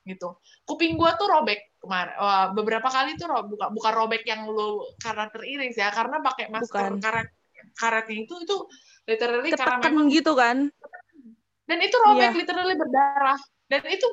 gitu. 0.09 0.41
Kuping 0.65 0.97
gua 0.97 1.13
tuh 1.21 1.29
robek 1.29 1.77
kemarin. 1.85 2.17
Uh, 2.17 2.47
beberapa 2.57 2.89
kali 2.89 3.21
tuh 3.21 3.29
ro 3.29 3.45
bukan 3.45 3.69
bukan 3.77 3.93
robek 3.93 4.25
yang 4.25 4.49
lu 4.49 4.81
karena 4.97 5.29
teriris 5.29 5.77
ya, 5.77 5.93
karena 5.93 6.25
pakai 6.25 6.49
masker 6.49 6.97
bukan. 6.97 7.05
karet 7.05 7.29
karetnya 7.79 8.27
itu 8.27 8.35
itu 8.43 8.57
literally 9.07 9.55
Ketekan 9.55 9.79
karena 9.79 9.87
memang 9.89 10.07
gitu 10.11 10.33
kan. 10.35 10.57
Dan 11.69 11.79
itu 11.81 11.97
robek 12.03 12.35
yeah. 12.35 12.35
literally 12.35 12.75
berdarah. 12.75 13.41
Dan 13.71 13.83
itu 13.87 14.07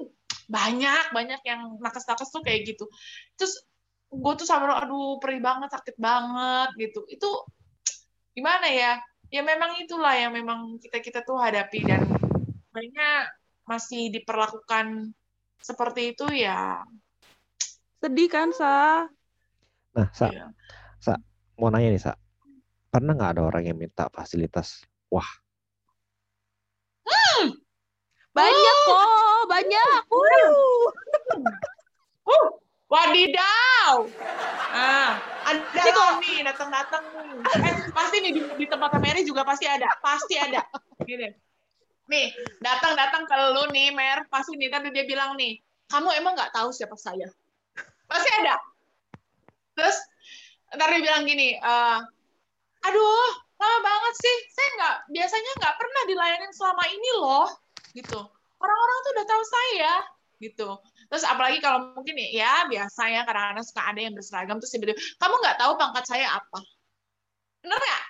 banyak 0.46 1.10
banyak 1.10 1.42
yang 1.42 1.82
nakes-nakes 1.82 2.30
tuh 2.30 2.46
kayak 2.46 2.70
gitu. 2.70 2.86
Terus 3.36 3.66
gue 4.16 4.34
tuh 4.40 4.48
sampai 4.48 4.72
aduh 4.72 5.18
perih 5.20 5.42
banget 5.44 5.70
sakit 5.74 5.96
banget 6.00 6.70
gitu 6.80 7.04
itu 7.12 7.30
gimana 8.36 8.68
ya 8.68 9.00
ya 9.34 9.42
memang 9.42 9.76
itulah 9.82 10.14
yang 10.16 10.32
memang 10.32 10.80
kita 10.80 11.02
kita 11.04 11.20
tuh 11.26 11.40
hadapi 11.40 11.84
dan 11.84 12.08
banyak 12.72 13.24
masih 13.66 14.14
diperlakukan 14.14 15.12
seperti 15.60 16.14
itu 16.14 16.26
ya 16.32 16.84
sedih 18.00 18.30
kan 18.30 18.54
sa 18.54 19.08
nah 19.96 20.08
sa 20.12 20.28
iya. 20.30 20.48
sa 21.00 21.18
mau 21.58 21.72
nanya 21.72 21.96
nih 21.96 22.04
sa 22.04 22.14
pernah 22.96 23.12
nggak 23.12 23.32
ada 23.36 23.44
orang 23.44 23.64
yang 23.68 23.76
minta 23.76 24.08
fasilitas. 24.08 24.88
Wah. 25.12 25.28
Hmm. 27.04 27.52
banyak 28.32 28.78
oh. 28.80 28.88
kok 28.88 29.44
banyak. 29.52 30.00
Uh. 30.08 30.24
uh. 32.32 32.48
wadidaw. 32.88 34.08
Ah 34.72 35.20
ada 35.44 35.92
kok 35.92 36.24
nih 36.24 36.40
datang-datang 36.48 37.04
nih. 37.12 37.68
Eh, 37.68 37.76
pasti 37.92 38.18
nih 38.24 38.32
di, 38.32 38.42
di 38.64 38.66
tempat 38.72 38.96
Mary 39.04 39.28
juga 39.28 39.44
pasti 39.44 39.68
ada 39.68 39.92
pasti 40.00 40.40
ada. 40.40 40.64
Gini. 41.04 41.28
Nih 42.08 42.32
datang 42.64 42.96
datang 42.96 43.28
ke 43.28 43.36
lu 43.60 43.76
nih 43.76 43.92
Mer. 43.92 44.24
Pasti 44.32 44.56
nih 44.56 44.72
tadi 44.72 44.96
dia 44.96 45.04
bilang 45.04 45.36
nih 45.36 45.60
kamu 45.92 46.16
emang 46.16 46.40
nggak 46.40 46.56
tahu 46.56 46.72
siapa 46.72 46.96
saya? 46.96 47.28
Pasti 48.08 48.30
ada. 48.40 48.56
Terus 49.76 50.00
ntar 50.80 50.88
dia 50.96 51.02
bilang 51.04 51.28
gini 51.28 51.60
uh, 51.60 52.15
aduh 52.90 53.30
lama 53.56 53.78
banget 53.82 54.14
sih 54.20 54.38
saya 54.52 54.70
nggak 54.78 54.96
biasanya 55.16 55.52
nggak 55.64 55.76
pernah 55.80 56.02
dilayanin 56.06 56.54
selama 56.54 56.84
ini 56.92 57.10
loh 57.18 57.48
gitu 57.96 58.20
orang-orang 58.60 58.98
tuh 59.02 59.12
udah 59.16 59.26
tahu 59.28 59.44
saya 59.48 59.94
gitu 60.44 60.70
Terus 61.10 61.24
apalagi 61.26 61.62
kalau 61.62 61.94
mungkin 61.94 62.18
ya 62.34 62.66
biasa 62.66 63.02
ya 63.14 63.22
kadang-kadang 63.24 63.66
suka 63.66 63.82
ada 63.86 64.00
yang 64.02 64.14
berseragam 64.18 64.58
terus 64.58 64.74
tiba-tiba 64.74 64.98
kamu 65.22 65.36
nggak 65.42 65.58
tahu 65.62 65.72
pangkat 65.78 66.06
saya 66.10 66.28
apa. 66.42 66.60
Bener 67.62 67.78
nggak? 67.78 68.04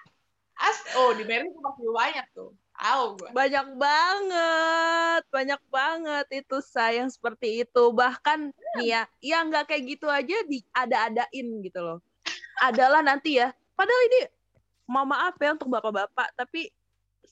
As 0.56 0.78
oh 0.96 1.12
di 1.12 1.28
Mary 1.28 1.52
itu 1.52 1.60
masih 1.60 1.92
banyak 1.92 2.26
tuh. 2.32 2.56
Gue. 3.16 3.32
Banyak 3.32 3.68
banget, 3.80 5.22
banyak 5.32 5.62
banget 5.72 6.28
itu 6.44 6.58
sayang 6.60 7.08
seperti 7.08 7.64
itu. 7.64 7.84
Bahkan 7.92 8.52
nih 8.80 8.88
ya, 8.88 9.02
ya 9.24 9.38
nggak 9.48 9.72
kayak 9.72 9.84
gitu 9.96 10.08
aja 10.12 10.36
di 10.48 10.60
ada-adain 10.76 11.48
gitu 11.64 11.80
loh. 11.80 12.00
Adalah 12.60 13.04
nanti 13.04 13.40
ya. 13.40 13.52
Padahal 13.76 14.02
ini 14.12 14.20
mau 14.86 15.06
maaf 15.06 15.38
ya 15.42 15.54
untuk 15.54 15.70
bapak-bapak, 15.70 16.34
tapi 16.38 16.70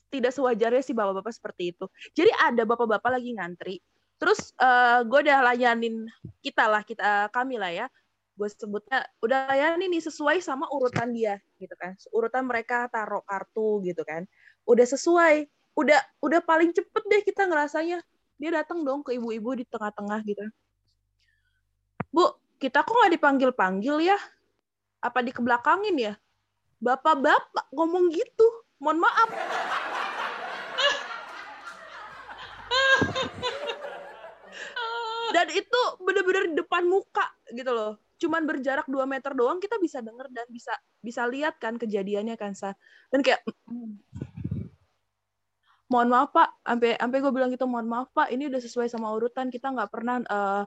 tidak 0.10 0.34
sewajarnya 0.34 0.82
sih 0.82 0.94
bapak-bapak 0.94 1.34
seperti 1.34 1.74
itu. 1.74 1.86
Jadi 2.14 2.30
ada 2.38 2.66
bapak-bapak 2.66 3.18
lagi 3.18 3.34
ngantri, 3.34 3.76
terus 4.18 4.54
uh, 4.62 5.02
gue 5.06 5.20
udah 5.26 5.54
layanin 5.54 6.06
kita 6.42 6.70
lah, 6.70 6.82
kita 6.86 7.30
kami 7.34 7.58
lah 7.58 7.70
ya, 7.74 7.86
gue 8.34 8.50
sebutnya 8.50 9.06
udah 9.22 9.50
layanin 9.54 9.90
nih 9.94 10.02
sesuai 10.02 10.42
sama 10.42 10.66
urutan 10.74 11.14
dia 11.14 11.38
gitu 11.62 11.74
kan, 11.78 11.94
urutan 12.14 12.46
mereka 12.46 12.90
taruh 12.90 13.22
kartu 13.26 13.82
gitu 13.86 14.02
kan, 14.06 14.26
udah 14.66 14.86
sesuai, 14.86 15.46
udah 15.78 16.02
udah 16.22 16.42
paling 16.42 16.74
cepet 16.74 17.04
deh 17.10 17.22
kita 17.26 17.46
ngerasanya 17.50 18.02
dia 18.42 18.50
datang 18.50 18.82
dong 18.82 19.06
ke 19.06 19.14
ibu-ibu 19.18 19.56
di 19.58 19.66
tengah-tengah 19.70 20.20
gitu. 20.26 20.44
Bu, 22.14 22.38
kita 22.62 22.86
kok 22.86 22.94
nggak 22.94 23.14
dipanggil-panggil 23.18 24.14
ya? 24.14 24.18
Apa 25.02 25.26
dikebelakangin 25.26 25.98
ya? 25.98 26.14
Bapak-bapak 26.84 27.72
ngomong 27.72 28.12
gitu. 28.12 28.44
Mohon 28.84 29.08
maaf. 29.08 29.30
dan 35.34 35.48
itu 35.50 35.82
bener-bener 36.04 36.52
depan 36.60 36.84
muka 36.84 37.24
gitu 37.56 37.72
loh. 37.72 37.96
Cuman 38.20 38.44
berjarak 38.44 38.86
2 38.92 39.00
meter 39.08 39.32
doang 39.32 39.64
kita 39.64 39.80
bisa 39.80 40.04
denger 40.04 40.28
dan 40.30 40.46
bisa 40.52 40.76
bisa 41.00 41.24
lihat 41.26 41.56
kan 41.58 41.80
kejadiannya 41.80 42.36
kan 42.36 42.52
sa. 42.52 42.76
Dan 43.08 43.24
kayak 43.24 43.42
mohon 45.88 46.12
maaf 46.12 46.36
pak. 46.36 46.52
Sampai 46.68 47.00
sampai 47.00 47.18
gue 47.24 47.32
bilang 47.32 47.50
gitu 47.56 47.64
mohon 47.64 47.88
maaf 47.88 48.12
pak 48.12 48.28
ini 48.28 48.52
udah 48.52 48.60
sesuai 48.60 48.92
sama 48.92 49.16
urutan 49.16 49.48
kita 49.48 49.72
nggak 49.72 49.88
pernah 49.88 50.20
uh, 50.28 50.64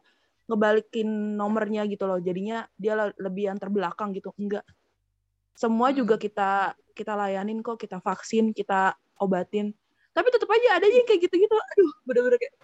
ngebalikin 0.49 1.37
nomornya 1.37 1.85
gitu 1.87 2.09
loh. 2.09 2.17
Jadinya 2.19 2.65
dia 2.75 3.13
lebih 3.21 3.53
yang 3.53 3.59
terbelakang 3.61 4.17
gitu. 4.17 4.33
Enggak 4.41 4.65
semua 5.57 5.91
juga 5.91 6.21
hmm. 6.21 6.25
kita 6.29 6.51
kita 6.93 7.13
layanin 7.17 7.65
kok 7.65 7.81
kita 7.81 7.99
vaksin 7.99 8.53
kita 8.53 8.93
obatin 9.17 9.73
tapi 10.13 10.29
tetap 10.33 10.49
aja 10.49 10.81
ada 10.81 10.87
yang 10.89 11.05
kayak 11.09 11.29
gitu-gitu 11.29 11.57
aduh 11.57 11.93
bener-bener 12.05 12.41
kayak 12.41 12.55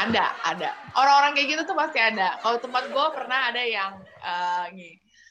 ada 0.00 0.32
ada 0.46 0.70
orang-orang 0.96 1.32
kayak 1.36 1.48
gitu 1.54 1.62
tuh 1.70 1.76
pasti 1.78 1.98
ada 1.98 2.38
kalau 2.40 2.58
tempat 2.58 2.88
gue 2.90 3.06
pernah 3.14 3.50
ada 3.52 3.62
yang 3.62 3.98
uh, 4.22 4.66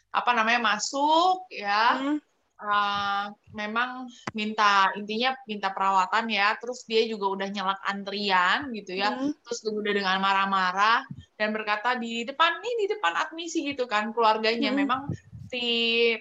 apa 0.10 0.32
namanya 0.34 0.62
masuk 0.76 1.48
ya 1.50 1.98
hmm. 1.98 2.18
uh, 2.62 3.26
memang 3.54 4.06
minta 4.38 4.94
intinya 4.94 5.34
minta 5.50 5.74
perawatan 5.74 6.30
ya 6.30 6.54
terus 6.62 6.86
dia 6.86 7.06
juga 7.10 7.40
udah 7.40 7.48
nyelak 7.50 7.82
antrian 7.86 8.70
gitu 8.74 8.98
ya 8.98 9.14
hmm. 9.14 9.42
terus 9.42 9.60
udah 9.66 9.94
dengan 9.94 10.18
marah-marah 10.22 11.06
dan 11.40 11.56
berkata 11.56 11.98
di 11.98 12.28
depan 12.28 12.60
ini 12.62 12.86
di 12.86 12.88
depan 12.94 13.16
admisi 13.16 13.64
gitu 13.64 13.90
kan 13.90 14.12
keluarganya 14.14 14.70
hmm. 14.70 14.80
memang 14.86 15.02
si 15.50 15.64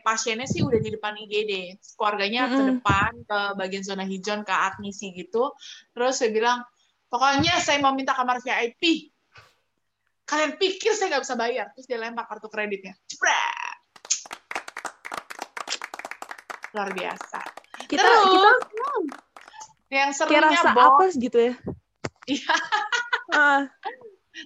pasiennya 0.00 0.48
sih 0.48 0.64
udah 0.64 0.80
di 0.80 0.90
depan 0.96 1.12
IGD 1.20 1.76
keluarganya 2.00 2.48
mm 2.48 2.48
-hmm. 2.48 2.56
ke 2.56 2.62
depan 2.72 3.10
ke 3.28 3.38
bagian 3.60 3.84
zona 3.84 4.08
hijau 4.08 4.40
ke 4.40 4.54
admisi 4.56 5.12
gitu 5.12 5.52
terus 5.92 6.16
saya 6.16 6.32
bilang 6.32 6.64
Pokoknya 7.08 7.56
saya 7.64 7.80
mau 7.80 7.96
minta 7.96 8.12
kamar 8.12 8.44
VIP. 8.44 9.12
Kalian 10.28 10.60
pikir 10.60 10.92
saya 10.92 11.16
nggak 11.16 11.24
bisa 11.24 11.36
bayar. 11.40 11.72
Terus 11.72 11.88
dia 11.88 11.96
lempar 11.96 12.28
kartu 12.28 12.52
kreditnya. 12.52 12.92
Cepret. 13.08 13.80
Luar 16.76 16.92
biasa. 16.92 17.40
Kita, 17.88 18.04
Terus, 18.04 18.24
kita 18.28 18.50
yang 19.88 20.12
serunya 20.12 20.52
rasa 20.52 20.76
apa 20.76 21.04
gitu 21.16 21.38
ya? 21.40 21.54
Iya. 22.28 22.54
uh. 23.32 23.62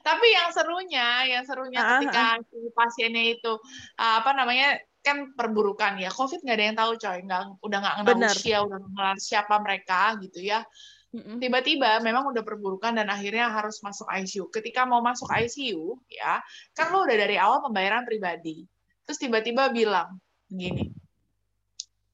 Tapi 0.00 0.26
yang 0.32 0.48
serunya, 0.56 1.08
yang 1.28 1.44
serunya 1.44 1.80
uh, 1.84 1.88
ketika 2.00 2.40
uh. 2.40 2.46
si 2.48 2.58
pasiennya 2.72 3.24
itu 3.36 3.52
uh, 4.00 4.14
apa 4.24 4.32
namanya 4.32 4.80
kan 5.04 5.36
perburukan 5.36 6.00
ya. 6.00 6.08
Covid 6.08 6.40
nggak 6.40 6.56
ada 6.56 6.64
yang 6.64 6.78
tahu 6.78 6.92
coy, 6.96 7.18
nggak 7.28 7.42
udah 7.60 7.78
nggak 7.84 7.94
kenal 8.00 8.32
usia, 8.32 8.58
udah 8.64 8.78
kenal 8.80 9.12
siapa 9.20 9.54
mereka 9.60 10.16
gitu 10.22 10.40
ya 10.40 10.64
tiba-tiba 11.12 12.00
memang 12.00 12.32
udah 12.32 12.40
perburukan 12.40 12.96
dan 12.96 13.12
akhirnya 13.12 13.52
harus 13.52 13.84
masuk 13.84 14.08
ICU. 14.08 14.48
Ketika 14.48 14.88
mau 14.88 15.04
masuk 15.04 15.28
ICU, 15.28 16.00
ya 16.08 16.40
kan 16.72 16.88
lo 16.88 17.04
udah 17.04 17.16
dari 17.20 17.36
awal 17.36 17.60
pembayaran 17.60 18.08
pribadi. 18.08 18.64
Terus 19.04 19.20
tiba-tiba 19.20 19.68
bilang 19.68 20.16
gini, 20.48 20.88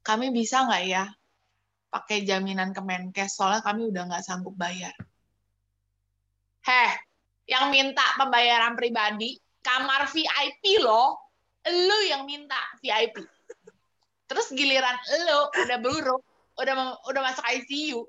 kami 0.02 0.34
bisa 0.34 0.66
nggak 0.66 0.84
ya 0.90 1.04
pakai 1.88 2.26
jaminan 2.26 2.74
Kemenkes 2.74 3.38
soalnya 3.38 3.62
kami 3.62 3.86
udah 3.86 4.02
nggak 4.10 4.24
sanggup 4.26 4.58
bayar. 4.58 4.92
Heh, 6.66 6.92
yang 7.48 7.72
minta 7.72 8.04
pembayaran 8.20 8.76
pribadi 8.76 9.40
kamar 9.64 10.06
VIP 10.12 10.84
lo, 10.84 11.32
lo 11.64 11.98
yang 12.04 12.28
minta 12.28 12.60
VIP. 12.84 13.24
Terus 14.28 14.52
giliran 14.52 14.96
lo 15.24 15.48
udah 15.56 15.78
buruk, 15.80 16.22
udah 16.60 16.74
udah 17.08 17.22
masuk 17.24 17.44
ICU, 17.48 18.04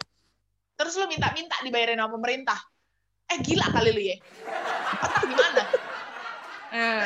terus 0.75 0.99
lu 0.99 1.08
minta-minta 1.08 1.56
dibayarin 1.63 1.99
sama 1.99 2.19
pemerintah. 2.19 2.60
Eh 3.32 3.39
gila 3.39 3.63
kali 3.71 3.89
lu 3.95 4.02
ya. 4.04 4.17
Otak 4.99 5.23
gimana? 5.23 5.63
Eh. 6.69 7.02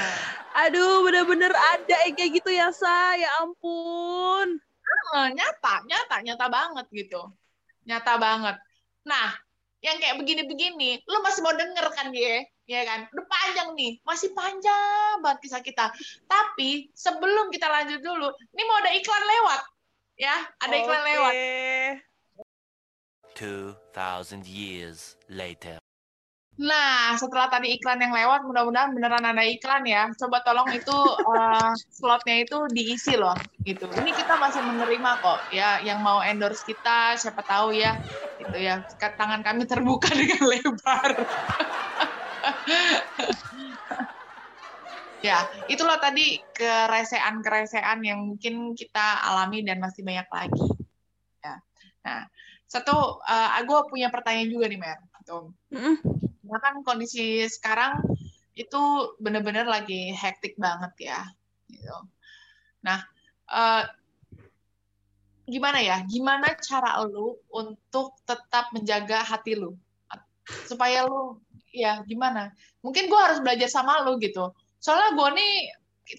aduh 0.54 1.02
bener-bener 1.08 1.50
ada 1.50 1.96
eh, 2.04 2.12
kayak 2.12 2.42
gitu 2.42 2.52
ya 2.54 2.70
sa 2.74 3.16
ya 3.16 3.30
ampun. 3.42 4.58
Eh, 5.14 5.30
nyata 5.34 5.86
nyata 5.86 6.16
nyata 6.26 6.46
banget 6.50 6.86
gitu. 6.94 7.22
Nyata 7.86 8.18
banget. 8.18 8.56
Nah 9.06 9.43
yang 9.84 10.00
kayak 10.00 10.16
begini-begini. 10.16 11.04
Lu 11.06 11.20
masih 11.20 11.44
mau 11.44 11.52
denger 11.52 11.86
kan 11.92 12.10
ya 12.16 12.40
ya 12.64 12.82
kan? 12.88 13.06
Udah 13.12 13.26
panjang 13.28 13.76
nih. 13.76 14.00
Masih 14.08 14.32
panjang 14.32 15.20
banget 15.20 15.40
kisah 15.44 15.60
kita. 15.60 15.92
Tapi 16.26 16.90
sebelum 16.96 17.52
kita 17.52 17.68
lanjut 17.68 18.00
dulu 18.00 18.32
ini 18.56 18.64
mau 18.64 18.80
ada 18.80 18.92
iklan 18.96 19.24
lewat 19.28 19.62
ya? 20.16 20.36
Ada 20.64 20.76
iklan 20.80 21.04
okay. 21.04 21.10
lewat 21.12 21.34
2000 23.36 24.48
years 24.48 25.20
later. 25.28 25.83
Nah, 26.54 27.18
setelah 27.18 27.50
tadi 27.50 27.74
iklan 27.74 27.98
yang 27.98 28.14
lewat, 28.14 28.46
mudah-mudahan 28.46 28.94
beneran 28.94 29.26
ada 29.26 29.42
iklan 29.42 29.82
ya. 29.90 30.06
Coba 30.14 30.46
tolong 30.46 30.70
itu 30.70 30.94
uh, 31.26 31.74
slotnya 31.98 32.46
itu 32.46 32.70
diisi 32.70 33.18
loh, 33.18 33.34
gitu. 33.66 33.90
Ini 33.90 34.14
kita 34.14 34.38
masih 34.38 34.62
menerima 34.62 35.18
kok, 35.18 35.50
ya. 35.50 35.82
Yang 35.82 36.00
mau 36.06 36.22
endorse 36.22 36.62
kita, 36.62 37.18
siapa 37.18 37.42
tahu 37.42 37.74
ya, 37.74 37.98
gitu 38.38 38.54
ya. 38.62 38.86
Tangan 39.02 39.42
kami 39.42 39.66
terbuka 39.66 40.14
dengan 40.20 40.46
lebar. 40.46 41.10
ya, 45.26 45.50
itulah 45.66 45.98
tadi 45.98 46.38
keresean-keresean 46.54 48.06
yang 48.06 48.30
mungkin 48.30 48.78
kita 48.78 49.26
alami 49.26 49.66
dan 49.66 49.82
masih 49.82 50.06
banyak 50.06 50.30
lagi. 50.30 50.70
Ya. 51.42 51.58
Nah, 52.06 52.30
satu 52.70 53.26
uh, 53.26 53.50
eh, 53.58 53.66
gue 53.66 53.80
punya 53.90 54.14
pertanyaan 54.14 54.54
juga 54.54 54.70
nih 54.70 54.78
Mer 54.78 55.02
gitu. 55.24 55.56
Mm. 55.72 56.23
Nah, 56.54 56.62
kan 56.62 56.86
kondisi 56.86 57.50
sekarang 57.50 57.98
itu 58.54 58.82
bener-bener 59.18 59.66
lagi 59.66 60.14
hektik 60.14 60.54
banget 60.62 60.94
ya 61.10 61.20
gitu. 61.66 61.98
Nah 62.86 63.02
uh, 63.50 63.84
gimana 65.50 65.82
ya? 65.82 66.06
Gimana 66.06 66.54
cara 66.62 67.02
lu 67.04 67.42
untuk 67.50 68.14
tetap 68.24 68.70
menjaga 68.72 69.26
hati 69.26 69.58
lu? 69.58 69.74
Supaya 70.70 71.10
lu 71.10 71.42
ya 71.74 72.06
gimana? 72.06 72.54
Mungkin 72.86 73.10
gue 73.10 73.20
harus 73.20 73.42
belajar 73.42 73.68
sama 73.68 74.06
lu 74.06 74.22
gitu. 74.22 74.54
Soalnya 74.78 75.18
gue 75.18 75.30
nih 75.34 75.54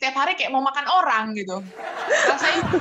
tiap 0.03 0.19
hari 0.19 0.35
kayak 0.35 0.51
mau 0.51 0.65
makan 0.65 0.91
orang 0.91 1.39
gitu. 1.39 1.63
Rasanya 2.29 2.61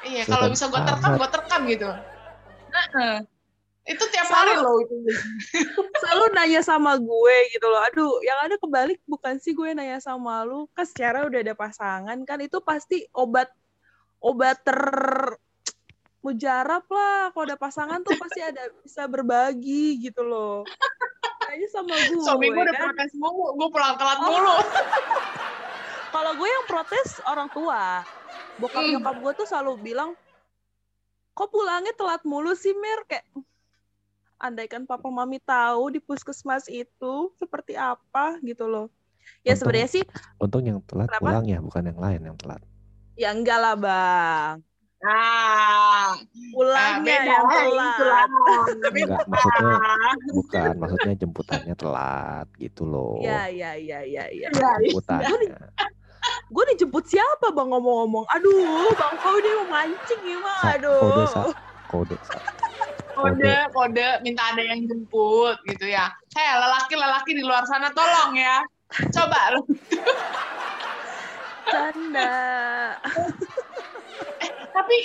Iya, 0.00 0.24
kalau 0.24 0.48
bisa 0.48 0.72
gue 0.72 0.80
terekam, 0.80 1.12
gue 1.20 1.28
terekam 1.28 1.60
gitu. 1.68 1.90
Nah, 2.72 3.20
itu 3.88 4.04
tiap 4.12 4.28
hari 4.28 4.54
loh 4.60 4.76
itu. 4.84 4.94
Selalu 6.04 6.24
nanya 6.36 6.60
sama 6.60 7.00
gue 7.00 7.36
gitu 7.52 7.66
loh. 7.66 7.80
Aduh, 7.90 8.12
yang 8.22 8.38
ada 8.44 8.56
kebalik 8.60 9.00
bukan 9.08 9.40
sih 9.40 9.56
gue 9.56 9.72
nanya 9.72 9.98
sama 9.98 10.44
lu. 10.44 10.68
Kan 10.76 10.84
secara 10.84 11.24
udah 11.26 11.40
ada 11.40 11.54
pasangan 11.56 12.18
kan 12.28 12.38
itu 12.44 12.60
pasti 12.60 13.08
obat 13.16 13.48
obat 14.20 14.60
ter 14.62 14.80
mujarab 16.20 16.84
lah. 16.92 17.32
Kalau 17.32 17.44
ada 17.48 17.58
pasangan 17.58 18.04
tuh 18.04 18.14
pasti 18.20 18.40
ada 18.44 18.68
bisa 18.84 19.08
berbagi 19.08 20.00
gitu 20.04 20.22
loh. 20.22 20.62
Kayaknya 21.48 21.68
sama 21.72 21.94
gue. 21.96 22.22
Suami 22.22 22.46
gue 22.52 22.62
udah 22.62 22.76
kan? 22.76 22.84
protes 22.92 23.12
mulu, 23.16 23.46
gue 23.56 23.68
pulang 23.72 23.94
telat 23.96 24.18
oh. 24.20 24.26
mulu. 24.28 24.56
Kalau 26.14 26.32
gue 26.36 26.48
yang 26.50 26.64
protes 26.66 27.22
orang 27.24 27.48
tua 27.54 28.04
bokap 28.60 28.84
hmm. 28.84 28.92
nyokap 29.00 29.16
gue 29.24 29.32
tuh 29.40 29.46
selalu 29.48 29.72
bilang 29.80 30.12
kok 31.32 31.48
pulangnya 31.48 31.96
telat 31.96 32.20
mulu 32.28 32.52
sih 32.52 32.76
Mer 32.76 33.00
kayak 33.08 33.24
andaikan 34.40 34.88
papa 34.88 35.12
mami 35.12 35.36
tahu 35.38 35.92
di 35.92 36.00
puskesmas 36.00 36.64
itu 36.66 37.14
seperti 37.36 37.76
apa 37.76 38.40
gitu 38.40 38.64
loh. 38.64 38.88
Ya 39.44 39.52
Untung- 39.52 39.68
sebenarnya 39.68 39.90
sih 40.00 40.04
Untung 40.40 40.64
yang 40.64 40.80
telat 40.88 41.12
Kenapa? 41.12 41.22
pulang 41.22 41.44
ya, 41.46 41.58
bukan 41.60 41.82
yang 41.86 42.00
lain 42.00 42.20
yang 42.24 42.36
telat. 42.40 42.60
ya 43.14 43.28
enggak 43.36 43.58
lah 43.60 43.74
bang. 43.76 44.54
Ah, 45.00 46.12
Pulangnya 46.52 47.00
beda 47.20 47.24
yang 47.24 47.46
telat. 47.48 47.88
itu 47.92 48.04
lah. 48.04 48.24
Enggak, 48.90 49.20
maksudnya 49.28 49.72
bukan, 50.32 50.72
maksudnya 50.76 51.12
jemputannya 51.16 51.74
telat 51.76 52.46
gitu 52.56 52.82
loh. 52.88 53.20
Iya 53.20 53.48
iya 53.48 53.70
iya 53.76 53.98
iya 54.04 54.24
iya. 54.32 54.48
Iya, 54.48 54.48
iya. 54.48 54.88
Jemputannya. 54.88 55.56
Gue 56.50 56.64
dijemput 56.74 57.04
siapa 57.08 57.52
bang 57.52 57.68
ngomong-ngomong? 57.72 58.24
Aduh 58.28 58.92
bang 58.92 59.14
kau 59.20 59.36
ini 59.36 59.50
mau 59.56 59.66
mancing 59.68 60.20
ya 60.24 60.36
mah. 60.40 60.60
Aduh. 60.76 61.00
Kode, 61.00 61.24
sa, 61.28 61.42
kode, 61.88 62.16
sa. 62.24 62.36
Kode 63.14 63.54
kode 63.74 64.06
minta 64.22 64.42
ada 64.52 64.62
yang 64.62 64.86
jemput 64.86 65.58
gitu 65.66 65.86
ya. 65.90 66.10
Hei 66.34 66.50
lelaki-lelaki 66.58 67.34
di 67.34 67.42
luar 67.42 67.66
sana 67.66 67.90
tolong 67.90 68.36
ya. 68.36 68.62
Coba 69.10 69.40
lu. 69.54 69.62
Canda. 71.70 72.32
Tapi 74.70 74.96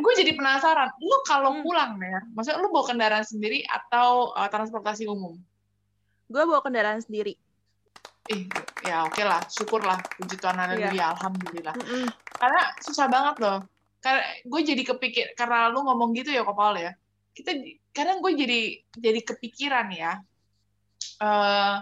gue 0.00 0.12
jadi 0.16 0.32
penasaran, 0.34 0.90
lu 0.98 1.16
kalau 1.28 1.54
Hmm. 1.54 1.62
pulang 1.62 1.92
Mer, 2.00 2.24
maksudnya 2.32 2.58
lu 2.58 2.72
bawa 2.72 2.88
kendaraan 2.88 3.26
sendiri 3.26 3.62
atau 3.68 4.32
uh, 4.32 4.48
transportasi 4.48 5.06
umum? 5.06 5.36
Gue 6.26 6.42
bawa 6.48 6.64
kendaraan 6.64 7.04
sendiri. 7.04 7.36
Ih, 8.30 8.46
ya 8.86 9.04
oke 9.04 9.20
lah, 9.26 9.42
syukurlah, 9.50 9.98
puji 10.16 10.38
Tuhan 10.38 10.54
haleluya, 10.54 11.18
alhamdulillah. 11.18 11.74
Mm-mm. 11.74 12.06
Karena 12.38 12.62
susah 12.78 13.10
banget 13.10 13.42
loh. 13.42 13.58
Karena 14.00 14.22
gue 14.46 14.60
jadi 14.64 14.82
kepikir, 14.86 15.36
karena 15.36 15.68
lu 15.68 15.84
ngomong 15.84 16.14
gitu 16.16 16.32
ya 16.32 16.46
Kopal 16.46 16.78
ya. 16.78 16.94
Kita 17.34 17.50
kadang 17.94 18.22
gue 18.22 18.32
jadi 18.34 18.60
jadi 18.96 19.20
kepikiran 19.24 19.88
ya. 19.94 20.12
eh 21.20 21.76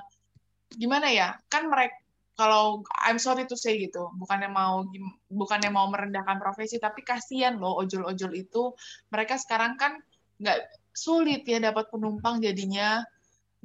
gimana 0.75 1.09
ya? 1.09 1.39
Kan 1.49 1.71
mereka 1.71 1.97
kalau 2.39 2.87
I'm 3.03 3.19
sorry 3.19 3.51
to 3.51 3.59
say 3.59 3.83
gitu, 3.83 4.15
bukannya 4.15 4.47
mau 4.47 4.87
bukannya 5.27 5.75
mau 5.75 5.91
merendahkan 5.91 6.39
profesi, 6.39 6.79
tapi 6.79 7.03
kasihan 7.03 7.59
loh 7.59 7.75
ojol-ojol 7.83 8.31
itu. 8.39 8.79
Mereka 9.11 9.35
sekarang 9.43 9.75
kan 9.75 9.99
nggak 10.39 10.71
sulit 10.95 11.43
ya 11.43 11.59
dapat 11.59 11.91
penumpang 11.91 12.39
jadinya 12.39 13.03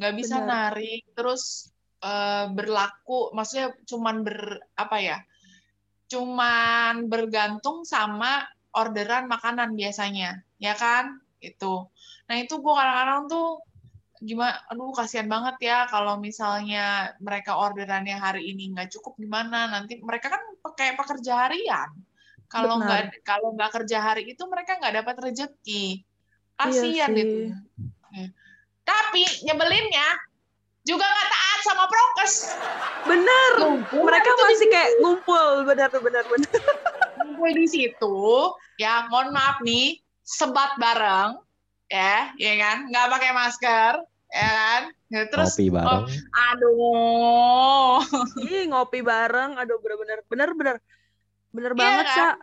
nggak 0.02 0.14
bisa 0.18 0.42
Benar. 0.42 0.74
narik, 0.74 1.06
terus 1.14 1.70
eh, 2.02 2.50
berlaku, 2.50 3.30
maksudnya 3.38 3.78
cuman 3.86 4.26
ber 4.26 4.66
apa 4.74 4.98
ya? 4.98 5.18
Cuman 6.10 7.06
bergantung 7.06 7.86
sama 7.86 8.42
orderan 8.74 9.30
makanan 9.30 9.78
biasanya, 9.78 10.42
ya 10.58 10.74
kan? 10.74 11.22
Itu. 11.44 11.92
Nah 12.32 12.36
itu 12.40 12.56
gue 12.56 12.74
kadang-kadang 12.74 13.28
tuh 13.28 13.48
gimana 14.24 14.56
aduh 14.72 14.96
kasihan 14.96 15.28
banget 15.28 15.60
ya 15.68 15.84
kalau 15.92 16.16
misalnya 16.16 17.12
mereka 17.20 17.60
orderannya 17.60 18.16
hari 18.16 18.56
ini 18.56 18.72
nggak 18.72 18.88
cukup 18.96 19.20
gimana 19.20 19.68
nanti 19.68 20.00
mereka 20.00 20.32
kan 20.32 20.40
pakai 20.64 20.96
pekerja 20.96 21.44
harian 21.44 21.92
kalau 22.48 22.80
nggak 22.80 23.20
kalau 23.28 23.52
nggak 23.52 23.68
kerja 23.76 24.00
hari 24.00 24.32
itu 24.32 24.40
mereka 24.48 24.80
nggak 24.80 25.04
dapat 25.04 25.16
rezeki 25.28 26.08
kasihan 26.56 27.12
Iya 27.12 27.20
itu 27.20 27.40
Ya. 28.14 28.30
tapi 28.86 29.26
nyebelinnya 29.44 30.08
juga 30.86 31.02
nggak 31.04 31.30
taat 31.34 31.60
sama 31.66 31.84
prokes 31.90 32.34
Bener. 33.04 33.52
Ngumpul 33.60 34.08
Mereka 34.08 34.30
masih 34.40 34.68
kayak 34.72 34.92
ngumpul. 35.04 35.68
Benar 35.68 35.90
benar 35.92 36.24
benar. 36.24 36.52
ngumpul 37.24 37.50
di 37.56 37.68
situ 37.68 38.18
ya 38.76 39.08
mohon 39.08 39.32
maaf 39.32 39.60
nih 39.64 40.03
sebat 40.24 40.80
bareng 40.80 41.38
ya 41.88 42.32
ya 42.40 42.54
kan 42.58 42.78
nggak 42.90 43.08
pakai 43.12 43.32
masker 43.36 43.94
ya 44.34 44.50
kan 44.50 44.84
Ya, 45.14 45.30
terus 45.30 45.54
Ngopi 45.54 45.70
bareng. 45.70 46.10
aduh 46.34 48.02
Ih 48.42 48.66
ngopi 48.66 49.06
bareng. 49.06 49.62
Aduh 49.62 49.78
bener-bener 49.78 50.20
bener-bener 50.26 50.76
bener 51.54 51.72
Iya 51.72 51.78
banget 51.78 52.06
kan? 52.10 52.34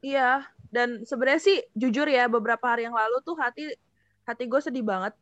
Iya. 0.00 0.30
Dan 0.72 0.88
sebenarnya 1.04 1.42
sih 1.44 1.60
jujur 1.76 2.08
ya 2.08 2.32
beberapa 2.32 2.64
hari 2.64 2.88
yang 2.88 2.96
lalu 2.96 3.20
tuh 3.20 3.36
hati 3.36 3.76
hati 4.24 4.48
gue 4.48 4.56
sedih 4.56 4.80
banget 4.80 5.12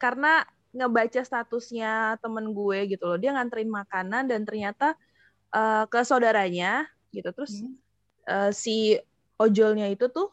karena 0.00 0.48
ngebaca 0.72 1.20
statusnya 1.20 2.16
temen 2.24 2.56
gue 2.56 2.96
gitu 2.96 3.04
loh. 3.04 3.20
Dia 3.20 3.36
nganterin 3.36 3.68
makanan 3.68 4.24
dan 4.24 4.48
ternyata 4.48 4.96
eh, 5.52 5.84
ke 5.84 6.00
saudaranya 6.08 6.88
gitu. 7.12 7.28
Terus 7.36 7.60
Hmm. 7.60 7.76
eh, 8.32 8.50
si 8.56 8.96
ojolnya 9.36 9.92
itu 9.92 10.08
tuh 10.08 10.32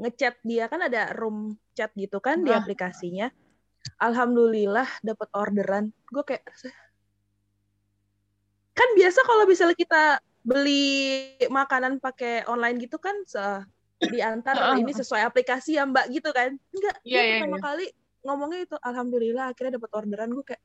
ngechat 0.00 0.42
dia 0.42 0.66
kan 0.66 0.82
ada 0.82 1.14
room 1.14 1.54
chat 1.74 1.90
gitu 1.94 2.18
kan 2.18 2.42
di 2.42 2.50
Ah. 2.50 2.58
aplikasinya. 2.62 3.30
Alhamdulillah 4.00 4.88
dapat 5.04 5.28
orderan. 5.36 5.92
Gue 6.08 6.24
kayak 6.24 6.44
kan 8.74 8.88
biasa 8.98 9.20
kalau 9.22 9.44
misalnya 9.46 9.76
kita 9.78 10.18
beli 10.44 11.36
makanan 11.46 12.02
pakai 12.02 12.44
online 12.50 12.76
gitu 12.82 12.98
kan 12.98 13.14
se- 13.24 13.64
diantar 14.04 14.52
Heeh. 14.58 14.84
ini 14.84 14.92
sesuai 14.92 15.22
aplikasi 15.24 15.78
ya 15.78 15.86
Mbak 15.86 16.06
gitu 16.12 16.30
kan. 16.34 16.58
Enggak, 16.74 16.96
dia 17.06 17.20
iya, 17.22 17.22
pertama 17.38 17.56
iya. 17.56 17.64
kali 17.64 17.86
ngomongnya 18.24 18.60
itu 18.66 18.76
alhamdulillah 18.80 19.44
akhirnya 19.52 19.78
dapat 19.78 19.90
orderan 19.94 20.30
gue 20.34 20.44
kayak 20.44 20.62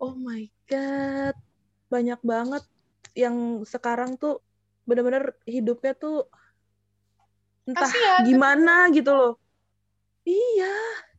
oh 0.00 0.16
my 0.16 0.48
god. 0.66 1.36
Banyak 1.92 2.20
banget 2.24 2.64
yang 3.12 3.62
sekarang 3.68 4.16
tuh 4.16 4.40
bener-bener 4.88 5.36
hidupnya 5.46 5.92
tuh 5.94 6.26
entah 7.68 7.92
Kasihan. 7.92 8.22
gimana 8.26 8.72
gitu 8.96 9.10
loh. 9.18 9.32
Iya, 10.26 10.66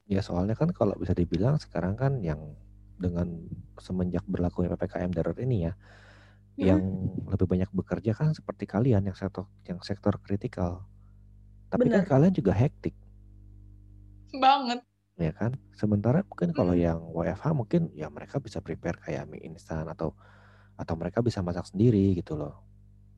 Ya 0.03 0.19
soalnya 0.27 0.55
kan 0.59 0.69
kalau 0.75 0.95
bisa 0.99 1.15
dibilang 1.15 1.55
sekarang 1.63 1.95
kan 1.95 2.19
yang 2.23 2.39
dengan 2.99 3.27
semenjak 3.79 4.23
berlakunya 4.27 4.69
PPKM 4.71 5.11
darurat 5.15 5.39
ini 5.39 5.67
ya, 5.67 5.73
Mm. 6.59 6.65
yang 6.69 6.81
lebih 7.31 7.47
banyak 7.49 7.69
bekerja 7.73 8.11
kan 8.13 8.29
seperti 8.37 8.63
kalian 8.69 9.03
yang 9.09 9.17
sektor 9.17 9.45
yang 9.65 9.79
sektor 9.81 10.13
kritikal. 10.21 10.85
Tapi 11.71 11.87
kan 11.89 12.03
Benar. 12.03 12.07
kalian 12.07 12.33
juga 12.35 12.53
hektik, 12.53 12.95
banget 14.41 14.79
ya 15.17 15.31
kan? 15.33 15.51
Sementara 15.77 16.25
mungkin 16.25 16.49
kalau 16.57 16.73
Mm. 16.73 16.83
yang 16.87 16.99
WFH 17.13 17.47
mungkin 17.53 17.81
ya 17.93 18.07
mereka 18.09 18.37
bisa 18.41 18.59
prepare 18.61 18.97
kayak 19.01 19.25
mie 19.29 19.41
instan 19.45 19.85
atau 19.89 20.13
atau 20.81 20.95
mereka 20.97 21.21
bisa 21.21 21.39
masak 21.45 21.65
sendiri 21.69 22.17
gitu 22.17 22.33
loh, 22.37 22.53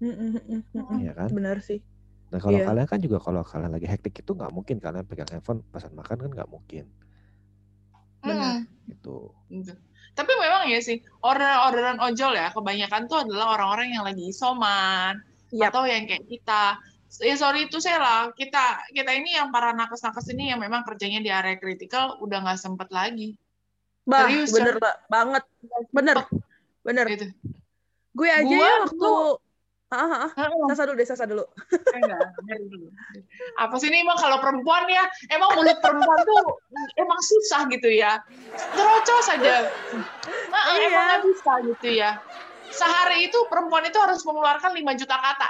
Mm, 0.01 0.11
mm, 0.11 0.32
mm, 0.49 0.61
mm, 0.76 0.86
mm. 0.91 0.99
ya 1.07 1.13
kan? 1.15 1.32
bener 1.36 1.57
sih. 1.63 1.80
Dan 2.34 2.39
kalau 2.41 2.57
Iya. 2.57 2.65
kalian 2.67 2.88
kan 2.89 2.99
juga 2.99 3.17
kalau 3.21 3.41
kalian 3.45 3.71
lagi 3.71 3.88
hektik 3.88 4.17
itu 4.19 4.32
nggak 4.34 4.51
mungkin 4.51 4.82
kalian 4.82 5.05
pegang 5.05 5.30
handphone 5.30 5.61
pesan 5.69 5.93
makan 5.93 6.17
kan 6.26 6.32
nggak 6.34 6.49
mungkin 6.49 6.86
Benar. 8.26 8.65
Hmm. 8.65 8.89
gitu. 8.89 9.30
Gitu. 9.53 9.73
Tapi 10.15 10.32
memang 10.32 10.65
ya 10.71 10.80
sih, 10.82 11.03
orderan-orderan 11.21 11.99
ojol 11.99 12.34
ya, 12.34 12.49
kebanyakan 12.49 13.05
tuh 13.05 13.21
adalah 13.28 13.53
orang-orang 13.59 13.93
yang 13.93 14.03
lagi 14.07 14.32
isoman, 14.32 15.19
Yap. 15.51 15.76
atau 15.76 15.84
yang 15.86 16.07
kayak 16.07 16.26
kita. 16.26 16.80
Ya 17.21 17.36
sorry 17.38 17.67
itu 17.69 17.78
saya 17.78 17.99
lah, 18.01 18.19
kita 18.34 18.89
kita 18.91 19.11
ini 19.13 19.36
yang 19.38 19.51
para 19.53 19.71
nakes-nakes 19.71 20.32
ini 20.34 20.49
yang 20.51 20.59
memang 20.59 20.84
kerjanya 20.88 21.19
di 21.21 21.30
area 21.30 21.55
kritikal 21.55 22.17
udah 22.23 22.41
nggak 22.41 22.59
sempet 22.59 22.89
lagi. 22.89 23.36
Bah, 24.07 24.26
Serius, 24.26 24.49
bener 24.55 24.76
banget. 25.07 25.43
Bener, 25.91 26.17
bener. 26.82 27.05
Gitu. 27.11 27.28
Gue 28.15 28.30
aja 28.32 28.45
Gua 28.47 28.63
ya 28.63 28.73
waktu 28.88 28.95
dulu- 28.95 29.38
Ah, 29.96 30.28
ah, 30.28 30.28
ah. 30.36 30.68
Sasa 30.76 30.84
dulu 30.84 30.96
deh, 31.00 31.08
Sasa 31.08 31.24
dulu. 31.24 31.43
Enggak, 31.96 32.20
dulu. 32.68 32.91
Apa 33.56 33.76
sih 33.80 33.88
ini 33.88 34.04
emang 34.04 34.20
kalau 34.20 34.43
perempuan 34.43 34.84
ya, 34.91 35.08
emang 35.32 35.56
mulut 35.56 35.80
perempuan 35.80 36.20
tuh 36.22 36.60
emang 37.00 37.20
susah 37.24 37.64
gitu 37.72 37.88
ya. 37.88 38.20
Terocos 38.76 39.24
saja. 39.24 39.64
Nah, 40.52 40.64
Iya. 40.76 40.88
emang 40.91 41.04
nggak 41.08 41.22
bisa 41.24 41.52
gitu 41.72 41.88
ya. 41.96 42.12
Sehari 42.68 43.32
itu 43.32 43.39
perempuan 43.48 43.88
itu 43.88 43.96
harus 43.96 44.20
mengeluarkan 44.28 44.76
5 44.76 44.91
juta 45.00 45.16
kata 45.16 45.50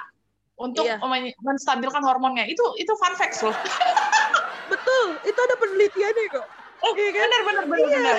untuk 0.62 0.86
Iya. 0.86 1.02
men- 1.02 1.34
menstabilkan 1.42 2.06
hormonnya. 2.06 2.46
Itu 2.46 2.62
itu 2.78 2.94
fun 3.02 3.18
facts 3.18 3.42
loh. 3.42 3.56
Betul, 4.72 5.08
itu 5.26 5.40
ada 5.42 5.56
penelitiannya 5.58 6.26
kok. 6.30 6.48
Oh, 6.86 6.94
Iya 6.94 7.10
kan? 7.10 7.22
benar 7.26 7.42
benar 7.42 7.66
benar 7.66 7.88
benar. 7.90 8.18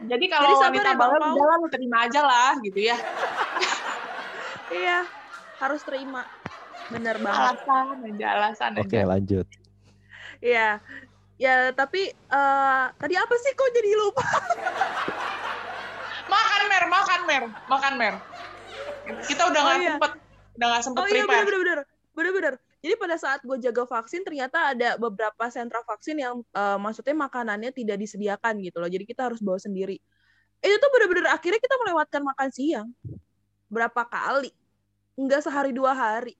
Jadi 0.00 0.24
kalau 0.32 0.48
Jadi 0.48 0.64
wanita 0.64 0.88
ya, 0.88 0.96
Bang 0.96 1.12
bawel 1.12 1.20
Pau. 1.20 1.32
udah 1.36 1.44
lah, 1.44 1.56
lu 1.60 1.68
terima 1.68 1.96
aja 2.08 2.20
lah 2.24 2.50
gitu 2.64 2.80
ya. 2.80 2.96
Iya, 4.70 4.98
harus 5.60 5.84
terima. 5.84 6.24
Bener 6.90 7.20
banget. 7.20 7.60
Alasan 7.62 8.02
aja 8.02 8.26
alasan 8.34 8.70
Oke 8.80 8.98
aja. 8.98 9.06
lanjut. 9.06 9.46
Iya. 10.40 10.80
Ya, 11.40 11.72
tapi 11.72 12.12
eh, 12.12 12.84
tadi 13.00 13.14
apa 13.16 13.34
sih 13.40 13.52
kok 13.56 13.70
jadi 13.72 13.90
lupa? 13.96 14.20
Makan 16.30 16.62
mer, 16.68 16.84
makan 16.86 17.20
mer, 17.26 17.42
makan 17.66 17.92
mer. 17.96 18.14
Kita 19.24 19.48
udah 19.48 19.60
Oh, 19.60 19.66
nggak 19.66 19.78
iya. 19.80 19.88
sempet 19.96 20.12
udah 20.54 20.66
nggak 20.68 20.82
sempet 20.84 21.00
Oh 21.00 21.06
iya 21.08 21.24
prepare. 21.24 21.44
bener-bener. 21.48 21.78
Bener-bener. 22.12 22.54
Jadi 22.80 22.94
pada 22.96 23.16
saat 23.16 23.40
gue 23.44 23.56
jaga 23.60 23.84
vaksin, 23.84 24.24
ternyata 24.24 24.72
ada 24.72 24.96
beberapa 24.96 25.44
sentra 25.48 25.80
vaksin 25.82 26.20
yang 26.20 26.44
eh, 26.44 26.78
maksudnya 26.78 27.16
makanannya 27.16 27.72
tidak 27.72 27.96
disediakan 27.98 28.60
gitu 28.60 28.76
loh. 28.78 28.90
Jadi 28.92 29.04
kita 29.08 29.32
harus 29.32 29.40
bawa 29.40 29.58
sendiri. 29.58 29.96
Itu 30.60 30.76
tuh 30.76 30.90
bener-bener 30.92 31.32
akhirnya 31.32 31.58
kita 31.58 31.76
melewatkan 31.80 32.20
makan 32.20 32.48
siang. 32.52 32.88
Berapa 33.72 34.04
kali. 34.06 34.52
Enggak 35.20 35.44
sehari 35.44 35.76
dua 35.76 35.92
hari. 35.92 36.32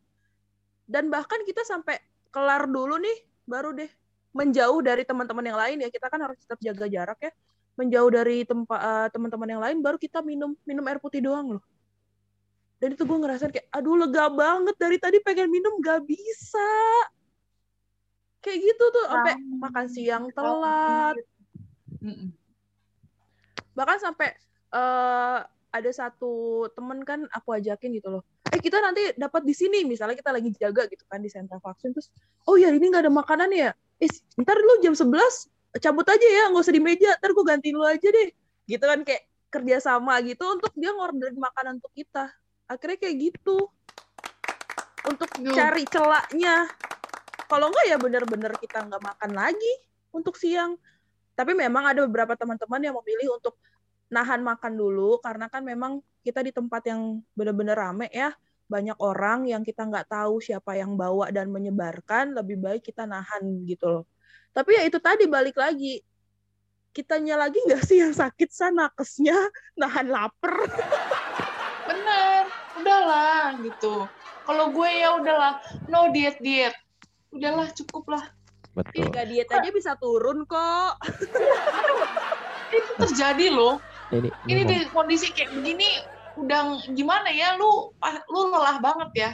Dan 0.89 1.13
bahkan 1.13 1.45
kita 1.45 1.61
sampai 1.69 2.01
kelar 2.33 2.65
dulu 2.65 2.97
nih, 2.97 3.19
baru 3.45 3.77
deh 3.77 3.91
menjauh 4.33 4.81
dari 4.81 5.05
teman-teman 5.05 5.45
yang 5.45 5.59
lain 5.61 5.77
ya. 5.85 5.89
Kita 5.93 6.09
kan 6.09 6.25
harus 6.25 6.41
tetap 6.41 6.57
jaga 6.65 6.89
jarak 6.89 7.21
ya. 7.21 7.33
Menjauh 7.77 8.09
dari 8.09 8.49
tempat 8.49 8.81
uh, 8.81 9.09
teman-teman 9.13 9.49
yang 9.53 9.63
lain 9.63 9.77
baru 9.85 10.01
kita 10.01 10.25
minum 10.25 10.57
minum 10.65 10.83
air 10.89 10.97
putih 10.97 11.21
doang 11.21 11.61
loh. 11.61 11.65
Dan 12.81 12.97
itu 12.97 13.05
gue 13.05 13.19
ngerasain 13.21 13.53
kayak 13.53 13.69
aduh 13.69 14.01
lega 14.01 14.33
banget. 14.33 14.75
Dari 14.81 14.97
tadi 14.97 15.21
pengen 15.21 15.53
minum 15.53 15.77
gak 15.85 16.01
bisa. 16.09 16.73
Kayak 18.41 18.73
gitu 18.73 18.85
tuh 18.89 19.05
sampai 19.05 19.37
makan 19.61 19.87
siang 19.93 20.25
telat. 20.33 21.17
bahkan 23.77 24.01
sampai 24.01 24.35
uh, 24.73 25.45
ada 25.71 25.91
satu 25.95 26.67
temen 26.75 27.07
kan 27.07 27.27
aku 27.31 27.55
ajakin 27.55 27.95
gitu 27.95 28.11
loh. 28.11 28.23
Eh 28.51 28.59
kita 28.59 28.83
nanti 28.83 29.15
dapat 29.15 29.47
di 29.47 29.55
sini 29.55 29.87
misalnya 29.87 30.19
kita 30.19 30.35
lagi 30.35 30.51
jaga 30.59 30.91
gitu 30.91 31.07
kan 31.07 31.23
di 31.23 31.31
sentra 31.31 31.63
vaksin. 31.63 31.95
Terus 31.95 32.11
oh 32.51 32.59
ya 32.59 32.75
ini 32.75 32.91
nggak 32.91 33.07
ada 33.07 33.13
makanan 33.13 33.51
ya? 33.55 33.71
Eh 34.03 34.11
ntar 34.43 34.59
lu 34.59 34.83
jam 34.83 34.99
11 34.99 35.15
cabut 35.79 36.07
aja 36.11 36.27
ya 36.27 36.51
nggak 36.51 36.63
usah 36.67 36.75
di 36.75 36.83
meja 36.83 37.15
ntar 37.23 37.31
gue 37.31 37.45
ganti 37.47 37.71
lu 37.71 37.87
aja 37.87 38.03
deh. 38.03 38.29
Gitu 38.67 38.83
kan 38.83 39.01
kayak 39.07 39.23
kerja 39.51 39.77
sama 39.83 40.19
gitu 40.27 40.43
untuk 40.47 40.75
dia 40.75 40.91
ngorderin 40.91 41.39
makanan 41.39 41.79
untuk 41.79 41.95
kita. 41.95 42.31
Akhirnya 42.67 42.99
kayak 42.99 43.17
gitu. 43.31 43.71
Untuk 45.07 45.31
Duh. 45.39 45.55
cari 45.55 45.87
celaknya. 45.87 46.67
Kalau 47.51 47.67
enggak 47.71 47.87
ya 47.91 47.97
bener-bener 47.99 48.53
kita 48.59 48.87
nggak 48.87 49.03
makan 49.03 49.31
lagi 49.35 49.73
untuk 50.11 50.35
siang. 50.35 50.79
Tapi 51.35 51.55
memang 51.55 51.95
ada 51.95 52.05
beberapa 52.07 52.35
teman-teman 52.35 52.79
yang 52.79 52.95
memilih 53.01 53.39
untuk 53.39 53.59
nahan 54.11 54.43
makan 54.43 54.75
dulu 54.75 55.23
karena 55.23 55.47
kan 55.47 55.63
memang 55.63 56.03
kita 56.27 56.43
di 56.43 56.53
tempat 56.53 56.83
yang 56.91 57.23
benar-benar 57.33 57.79
rame 57.79 58.11
ya 58.11 58.35
banyak 58.71 58.95
orang 59.03 59.51
yang 59.51 59.67
kita 59.67 59.83
nggak 59.83 60.07
tahu 60.07 60.39
siapa 60.39 60.79
yang 60.79 60.95
bawa 60.95 61.35
dan 61.35 61.51
menyebarkan 61.51 62.39
lebih 62.39 62.55
baik 62.63 62.87
kita 62.87 63.03
nahan 63.03 63.67
gitu 63.67 63.87
loh. 63.91 64.05
Tapi 64.55 64.79
ya 64.79 64.83
itu 64.87 65.03
tadi 65.03 65.27
balik 65.27 65.59
lagi. 65.59 65.99
Kitanya 66.95 67.35
lagi 67.35 67.59
nggak 67.67 67.83
sih 67.83 67.99
yang 67.99 68.15
sakit 68.15 68.51
sana 68.55 68.87
nakesnya 68.87 69.35
nahan 69.75 70.07
lapar. 70.07 70.55
Bener 71.91 72.47
udahlah 72.79 73.59
gitu. 73.59 74.07
Kalau 74.47 74.71
gue 74.71 74.91
ya 75.03 75.19
udahlah 75.19 75.59
no 75.91 76.15
diet 76.15 76.39
diet. 76.39 76.75
Udahlah 77.35 77.75
cukup 77.75 78.07
lah. 78.07 78.25
Betul. 78.71 79.11
Gak 79.11 79.27
diet 79.35 79.51
aja 79.51 79.71
bisa 79.75 79.99
turun 79.99 80.47
kok. 80.47 80.95
Itu 82.79 82.91
terjadi 83.03 83.51
loh 83.51 83.83
ini, 84.11 84.29
ini, 84.51 84.63
di 84.67 84.77
kondisi 84.91 85.31
kayak 85.31 85.55
begini 85.55 85.89
udah 86.39 86.83
gimana 86.91 87.31
ya? 87.31 87.55
Lu 87.55 87.95
lu 88.31 88.41
lelah 88.51 88.83
banget 88.83 89.11
ya? 89.15 89.31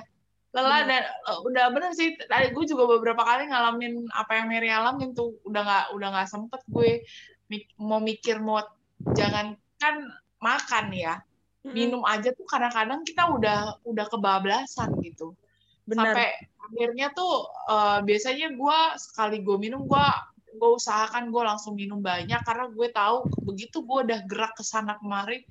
Lelah 0.52 0.84
hmm. 0.84 0.88
dan 0.88 1.02
uh, 1.28 1.38
udah 1.44 1.64
bener 1.72 1.92
sih. 1.96 2.16
Tadi 2.16 2.52
gue 2.52 2.64
juga 2.68 2.84
beberapa 2.96 3.24
kali 3.24 3.48
ngalamin 3.48 4.08
apa 4.12 4.32
yang 4.40 4.46
Mary 4.52 4.68
alamin 4.68 5.16
tuh. 5.16 5.36
Udah 5.48 5.62
nggak 5.64 5.84
udah 5.96 6.08
nggak 6.12 6.28
sempet 6.28 6.60
gue 6.68 7.04
mik 7.48 7.64
mau 7.80 8.02
mikir 8.02 8.42
mau 8.42 8.60
jangan 9.16 9.56
kan 9.80 9.94
makan 10.40 10.92
ya. 10.92 11.20
Hmm. 11.66 11.74
minum 11.74 12.02
aja 12.06 12.30
tuh 12.30 12.46
kadang-kadang 12.46 13.02
kita 13.02 13.26
udah 13.26 13.82
udah 13.82 14.06
kebablasan 14.06 14.94
gitu. 15.02 15.34
Bener. 15.86 16.14
sampai 16.14 16.28
akhirnya 16.66 17.14
tuh 17.14 17.46
uh, 17.70 18.02
biasanya 18.02 18.54
gue 18.54 18.78
sekali 18.98 19.42
gue 19.42 19.56
minum 19.58 19.86
gue 19.86 20.06
gue 20.56 20.70
usahakan 20.80 21.28
gue 21.28 21.42
langsung 21.44 21.76
minum 21.76 22.00
banyak 22.00 22.40
karena 22.42 22.66
gue 22.72 22.88
tahu 22.90 23.28
begitu 23.44 23.84
gue 23.84 23.98
udah 24.08 24.20
gerak 24.24 24.52
ke 24.56 24.64
sana 24.64 24.96
kemari 24.98 25.44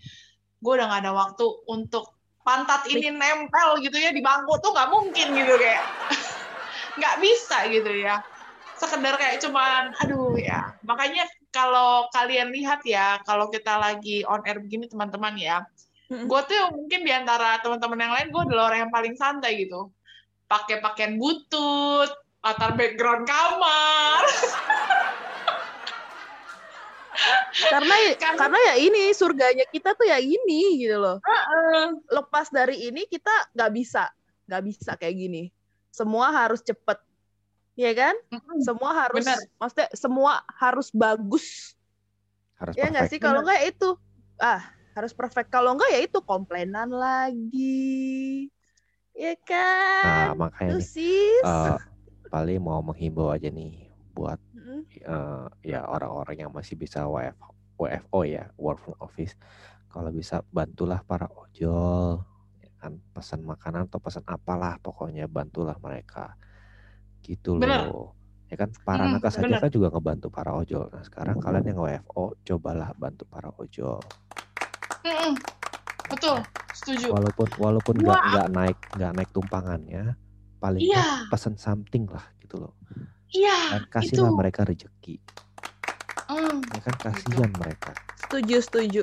gue 0.59 0.71
udah 0.73 0.85
gak 0.89 1.01
ada 1.05 1.13
waktu 1.13 1.45
untuk 1.69 2.15
pantat 2.45 2.85
ini 2.89 3.09
nempel 3.09 3.81
gitu 3.81 3.97
ya 3.97 4.13
di 4.13 4.21
bangku. 4.21 4.61
Tuh 4.61 4.69
nggak 4.69 4.89
mungkin 4.93 5.27
gitu 5.33 5.53
kayak. 5.57 5.85
Nggak 7.01 7.15
bisa 7.19 7.57
gitu 7.73 7.91
ya. 7.91 8.21
Sekedar 8.77 9.17
kayak 9.17 9.41
cuman 9.41 9.97
aduh 9.99 10.37
ya. 10.37 10.77
Makanya 10.85 11.25
kalau 11.49 12.05
kalian 12.13 12.53
lihat 12.53 12.85
ya 12.85 13.17
kalau 13.25 13.49
kita 13.49 13.81
lagi 13.81 14.21
on 14.29 14.45
air 14.45 14.61
begini 14.61 14.85
teman-teman 14.85 15.35
ya 15.35 15.65
gue 16.05 16.41
tuh 16.45 16.69
mungkin 16.69 17.01
di 17.01 17.09
antara 17.09 17.57
teman-teman 17.65 17.97
yang 17.97 18.13
lain 18.13 18.27
gue 18.29 18.41
adalah 18.45 18.69
orang 18.69 18.79
yang 18.85 18.93
paling 18.93 19.17
santai 19.17 19.65
gitu. 19.65 19.89
Pakai 20.45 20.77
pakaian 20.77 21.17
butut 21.17 22.13
latar 22.45 22.77
background 22.77 23.25
kamar. 23.25 24.21
Karena 27.55 27.95
karena, 28.21 28.37
karena 28.37 28.59
ya 28.69 28.75
ini 28.77 29.09
surganya 29.17 29.65
kita 29.73 29.97
tuh 29.97 30.05
ya 30.05 30.21
ini 30.21 30.85
gitu 30.85 31.01
loh. 31.01 31.17
Uh 31.25 31.31
-uh. 31.33 31.83
lepas 32.21 32.53
dari 32.53 32.85
ini 32.85 33.09
kita 33.09 33.31
nggak 33.57 33.71
bisa 33.73 34.13
nggak 34.45 34.61
bisa 34.61 34.91
kayak 34.93 35.15
gini. 35.17 35.43
Semua 35.89 36.29
harus 36.29 36.61
cepet. 36.61 37.01
Ya 37.73 37.91
kan? 37.97 38.13
Uh 38.29 38.61
semua 38.61 38.91
harus 38.93 39.25
Bener. 39.25 39.39
maksudnya 39.57 39.89
semua 39.97 40.45
harus 40.53 40.93
bagus. 40.93 41.73
Harus 42.61 42.77
ya 42.77 42.93
nggak 42.93 43.09
sih? 43.09 43.17
Kalau 43.17 43.41
nggak 43.41 43.57
ya 43.57 43.65
itu. 43.73 43.89
Ah 44.37 44.61
harus 44.93 45.11
perfect. 45.17 45.49
Kalau 45.49 45.73
nggak 45.73 45.89
ya 45.97 45.99
itu 46.05 46.19
komplainan 46.21 46.93
lagi. 46.93 48.51
Ya 49.15 49.33
kan? 49.47 50.35
Nah, 50.35 50.51
makanya 50.51 50.75
nih, 50.75 51.39
uh, 51.47 51.79
paling 52.35 52.59
mau 52.59 52.83
menghimbau 52.83 53.31
aja 53.31 53.47
nih 53.47 53.87
buat 54.11 54.35
uh, 55.07 55.47
ya 55.63 55.87
orang-orang 55.87 56.43
yang 56.43 56.51
masih 56.51 56.75
bisa 56.75 57.07
WFO, 57.07 57.55
WFO 57.79 58.19
ya 58.27 58.51
work 58.59 58.83
from 58.83 58.99
office 58.99 59.39
kalau 59.87 60.11
bisa 60.11 60.43
bantulah 60.51 60.99
para 61.07 61.31
ojol 61.31 62.19
ya 62.59 62.71
kan 62.75 62.99
pesan 63.15 63.39
makanan 63.47 63.87
atau 63.87 64.03
pesan 64.03 64.27
apalah 64.27 64.75
pokoknya 64.83 65.31
bantulah 65.31 65.79
mereka. 65.79 66.35
Gitu 67.23 67.55
bener. 67.55 67.87
loh. 67.87 68.11
Ya 68.51 68.59
kan 68.59 68.75
para 68.83 69.07
hmm, 69.07 69.15
nakes 69.15 69.39
saja 69.39 69.55
kan 69.55 69.71
juga 69.71 69.87
ngebantu 69.95 70.27
para 70.27 70.51
ojol. 70.51 70.91
Nah 70.91 71.07
sekarang 71.07 71.39
kalian 71.39 71.71
yang 71.71 71.79
WFO 71.79 72.35
cobalah 72.43 72.91
bantu 72.99 73.23
para 73.31 73.47
ojol. 73.55 74.03
Hmm, 75.07 75.39
betul 76.11 76.43
setuju. 76.75 77.15
Walaupun 77.15 77.47
walaupun 77.55 77.95
nggak 78.03 78.21
nggak 78.27 78.47
naik 78.51 78.77
nggak 78.99 79.11
naik 79.15 79.29
tumpangannya 79.31 80.19
paling 80.57 80.81
iya. 80.81 81.27
pesan 81.29 81.59
something 81.59 82.07
lah 82.09 82.23
gitu 82.41 82.57
loh 82.61 82.73
Iya. 83.35 83.57
Dan 83.75 83.83
kasihlah 83.91 84.31
itu. 84.31 84.37
mereka 84.37 84.61
rezeki. 84.63 85.15
Mm. 86.25 86.57
Ya 86.71 86.79
kan 86.81 86.95
kasihan 86.97 87.51
mereka. 87.59 87.91
Setuju, 88.25 88.57
setuju. 88.63 89.01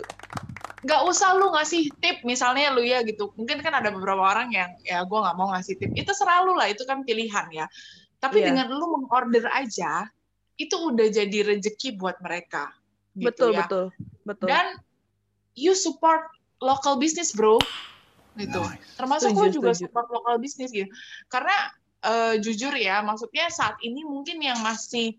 Gak 0.83 1.03
usah 1.07 1.39
lu 1.39 1.55
ngasih 1.55 1.95
tip 2.03 2.27
misalnya 2.27 2.75
lu 2.75 2.83
ya 2.83 3.07
gitu. 3.07 3.31
Mungkin 3.39 3.63
kan 3.63 3.77
ada 3.79 3.95
beberapa 3.95 4.19
orang 4.19 4.51
yang 4.51 4.75
ya 4.83 5.07
gue 5.07 5.19
nggak 5.19 5.37
mau 5.39 5.55
ngasih 5.55 5.79
tip. 5.79 5.91
Itu 5.95 6.11
selalu 6.11 6.59
lah, 6.59 6.67
itu 6.73 6.83
kan 6.83 7.07
pilihan 7.07 7.47
ya. 7.55 7.67
Tapi 8.19 8.43
yeah. 8.43 8.47
dengan 8.51 8.67
lu 8.75 8.99
mengorder 8.99 9.47
aja, 9.55 10.11
itu 10.59 10.75
udah 10.75 11.07
jadi 11.07 11.55
rezeki 11.55 11.99
buat 11.99 12.19
mereka. 12.19 12.75
Gitu 13.15 13.31
betul, 13.31 13.51
ya. 13.55 13.63
betul, 13.63 13.85
betul. 14.27 14.49
Dan 14.51 14.83
you 15.55 15.79
support 15.79 16.27
local 16.59 16.99
business, 16.99 17.31
bro. 17.31 17.63
Gitu. 18.33 18.61
Nice. 18.61 18.97
Termasuk 18.97 19.37
gue 19.37 19.49
juga 19.53 19.71
support 19.77 20.09
local 20.09 20.41
business 20.41 20.73
gitu. 20.73 20.89
Karena 21.29 21.57
uh, 22.05 22.35
jujur 22.41 22.73
ya, 22.73 23.05
maksudnya 23.05 23.53
saat 23.53 23.77
ini 23.85 24.05
mungkin 24.09 24.41
yang 24.41 24.57
masih 24.65 25.17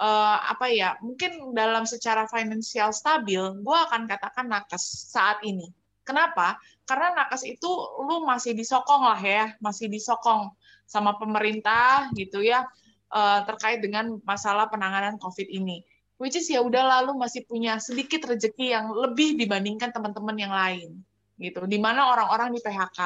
uh, 0.00 0.38
apa 0.48 0.72
ya, 0.72 0.96
mungkin 1.04 1.52
dalam 1.52 1.84
secara 1.84 2.24
finansial 2.24 2.90
stabil, 2.96 3.40
gue 3.60 3.78
akan 3.90 4.08
katakan 4.08 4.48
nakes 4.48 5.12
saat 5.12 5.44
ini. 5.44 5.68
Kenapa? 6.04 6.60
Karena 6.84 7.16
nakes 7.24 7.48
itu 7.48 7.68
lu 8.04 8.28
masih 8.28 8.52
disokong 8.52 9.08
lah 9.08 9.20
ya, 9.20 9.56
masih 9.60 9.88
disokong 9.88 10.52
sama 10.84 11.16
pemerintah 11.16 12.12
gitu 12.12 12.44
ya 12.44 12.68
uh, 13.08 13.40
terkait 13.48 13.80
dengan 13.80 14.20
masalah 14.24 14.68
penanganan 14.68 15.16
COVID 15.16 15.48
ini. 15.48 15.80
Which 16.20 16.38
is 16.38 16.46
ya 16.46 16.62
udah 16.62 17.00
lalu 17.00 17.18
masih 17.18 17.42
punya 17.48 17.80
sedikit 17.82 18.22
rezeki 18.30 18.70
yang 18.70 18.86
lebih 18.94 19.34
dibandingkan 19.34 19.90
teman-teman 19.90 20.36
yang 20.38 20.54
lain 20.54 21.02
gitu. 21.38 21.66
Di 21.66 21.78
mana 21.78 22.12
orang-orang 22.12 22.54
di 22.54 22.60
PHK 22.62 23.00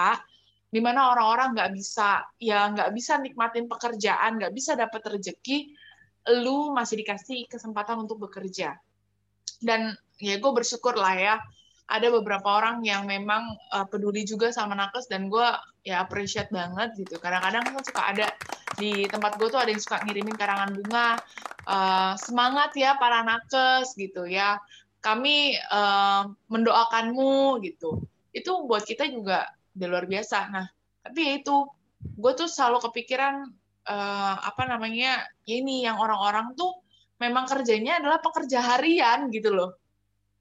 di 0.69 0.85
mana 0.85 1.17
orang-orang 1.17 1.57
nggak 1.57 1.71
bisa 1.73 2.29
ya 2.37 2.69
nggak 2.69 2.93
bisa 2.93 3.17
nikmatin 3.17 3.65
pekerjaan, 3.65 4.37
nggak 4.37 4.53
bisa 4.53 4.77
dapat 4.77 5.01
rezeki, 5.17 5.73
lu 6.45 6.77
masih 6.77 7.01
dikasih 7.01 7.49
kesempatan 7.49 8.05
untuk 8.05 8.29
bekerja. 8.29 8.77
Dan 9.59 9.97
ya 10.21 10.37
gue 10.37 10.53
bersyukur 10.53 10.93
lah 10.93 11.17
ya, 11.17 11.35
ada 11.89 12.13
beberapa 12.13 12.61
orang 12.61 12.85
yang 12.85 13.09
memang 13.09 13.49
uh, 13.73 13.89
peduli 13.89 14.29
juga 14.29 14.53
sama 14.53 14.77
nakes 14.77 15.09
dan 15.09 15.33
gue 15.33 15.49
ya 15.89 16.05
appreciate 16.05 16.53
banget 16.53 16.93
gitu. 17.01 17.17
Kadang-kadang 17.17 17.65
kan 17.65 17.75
suka 17.81 18.03
ada 18.05 18.27
di 18.77 19.09
tempat 19.09 19.41
gue 19.41 19.49
tuh 19.49 19.59
ada 19.59 19.73
yang 19.73 19.81
suka 19.81 20.05
ngirimin 20.05 20.37
karangan 20.37 20.77
bunga, 20.77 21.17
uh, 21.65 22.13
semangat 22.21 22.77
ya 22.77 23.01
para 23.01 23.25
nakes 23.25 23.97
gitu 23.97 24.29
ya. 24.29 24.61
Kami 25.01 25.57
uh, 25.73 26.29
mendoakanmu 26.53 27.65
gitu. 27.65 28.05
Itu 28.39 28.65
buat 28.65 28.87
kita 28.87 29.11
juga 29.11 29.51
udah 29.75 29.89
luar 29.91 30.07
biasa. 30.07 30.39
Nah, 30.51 30.67
tapi 31.03 31.21
ya 31.27 31.33
itu, 31.43 31.57
gue 31.99 32.33
tuh 32.39 32.47
selalu 32.47 32.79
kepikiran 32.91 33.47
uh, 33.91 34.35
apa 34.43 34.63
namanya 34.67 35.27
ini 35.51 35.83
yang 35.87 35.99
orang-orang 35.99 36.55
tuh 36.55 36.79
memang 37.19 37.51
kerjanya 37.51 37.99
adalah 37.99 38.23
pekerja 38.23 38.63
harian 38.63 39.31
gitu 39.35 39.51
loh. 39.51 39.75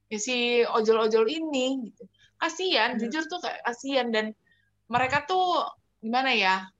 Ya, 0.08 0.18
si 0.22 0.62
ojol-ojol 0.62 1.26
ini 1.28 1.90
gitu. 1.90 2.06
Kasihan, 2.38 2.94
hmm. 2.94 3.00
jujur 3.02 3.26
tuh 3.26 3.42
kasihan 3.42 4.08
dan 4.14 4.30
mereka 4.86 5.26
tuh 5.26 5.66
gimana 5.98 6.30
ya? 6.32 6.70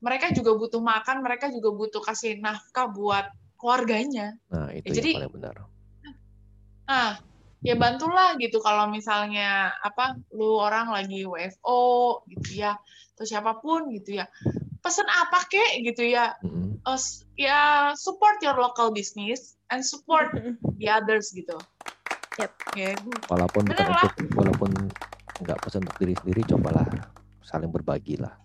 Mereka 0.00 0.36
juga 0.36 0.54
butuh 0.54 0.78
makan, 0.84 1.24
mereka 1.24 1.50
juga 1.50 1.72
butuh 1.74 2.04
kasih 2.04 2.38
nafkah 2.38 2.88
buat 2.92 3.26
keluarganya. 3.58 4.36
Nah, 4.52 4.68
itu 4.70 4.86
Ya, 4.86 4.92
yang 4.92 4.96
jadi- 5.00 5.16
paling 5.18 5.34
benar. 5.34 5.54
Nah, 6.84 7.16
ya 7.64 7.74
bantulah 7.74 8.36
gitu 8.36 8.60
kalau 8.60 8.86
misalnya 8.86 9.72
apa 9.80 10.20
lu 10.30 10.60
orang 10.60 10.92
lagi 10.92 11.24
WFO 11.24 12.20
gitu 12.28 12.60
ya, 12.60 12.76
atau 13.16 13.24
siapa 13.24 13.56
pun 13.58 13.88
gitu 13.90 14.20
ya. 14.20 14.28
Pesen 14.84 15.08
apa 15.08 15.48
kek 15.48 15.80
gitu 15.80 16.04
ya. 16.04 16.36
Eh, 16.84 16.98
s- 17.00 17.24
ya 17.34 17.90
support 17.96 18.36
your 18.44 18.52
local 18.54 18.92
business 18.92 19.56
and 19.72 19.80
support 19.80 20.28
the 20.76 20.86
others 20.86 21.32
gitu. 21.32 21.56
Yep. 22.36 22.52
Ya, 22.76 23.00
Walaupun 23.32 23.64
bukan 23.64 23.80
Bener 23.80 23.88
lah. 23.88 24.02
untuk 24.12 24.12
walaupun 24.36 24.70
nggak 25.40 25.58
pesan 25.64 25.88
untuk 25.88 25.96
diri 25.98 26.14
sendiri, 26.14 26.40
cobalah 26.44 26.84
saling 27.40 27.72
berbagi 27.72 28.20
lah. 28.20 28.36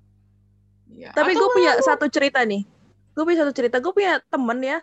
ya. 0.89 1.11
Tapi 1.11 1.35
gue 1.35 1.49
punya 1.51 1.75
satu 1.83 2.07
cerita 2.07 2.39
nih. 2.47 2.63
Gue 3.11 3.23
punya 3.27 3.43
satu 3.43 3.51
cerita. 3.51 3.83
Gue 3.83 3.91
punya 3.91 4.23
temen 4.31 4.63
ya. 4.63 4.79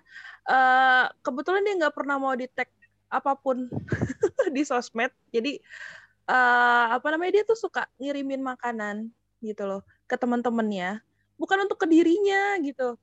eh 0.47 1.05
kebetulan 1.27 1.67
dia 1.67 1.75
nggak 1.75 1.91
pernah 1.91 2.23
mau 2.23 2.31
di 2.39 2.47
tag 2.47 2.71
apa 3.11 3.35
pun 3.35 3.67
di 4.53 4.63
sosmed. 4.67 5.13
Jadi 5.33 5.59
eh 6.27 6.87
apa 6.91 7.07
namanya 7.15 7.41
dia 7.41 7.45
tuh 7.47 7.55
suka 7.59 7.87
ngirimin 8.03 8.43
makanan 8.43 9.11
gitu 9.43 9.63
loh 9.67 9.83
ke 10.11 10.19
teman-temannya. 10.19 11.01
Bukan 11.39 11.69
untuk 11.69 11.79
ke 11.83 11.87
dirinya 11.87 12.57
gitu. 12.65 12.97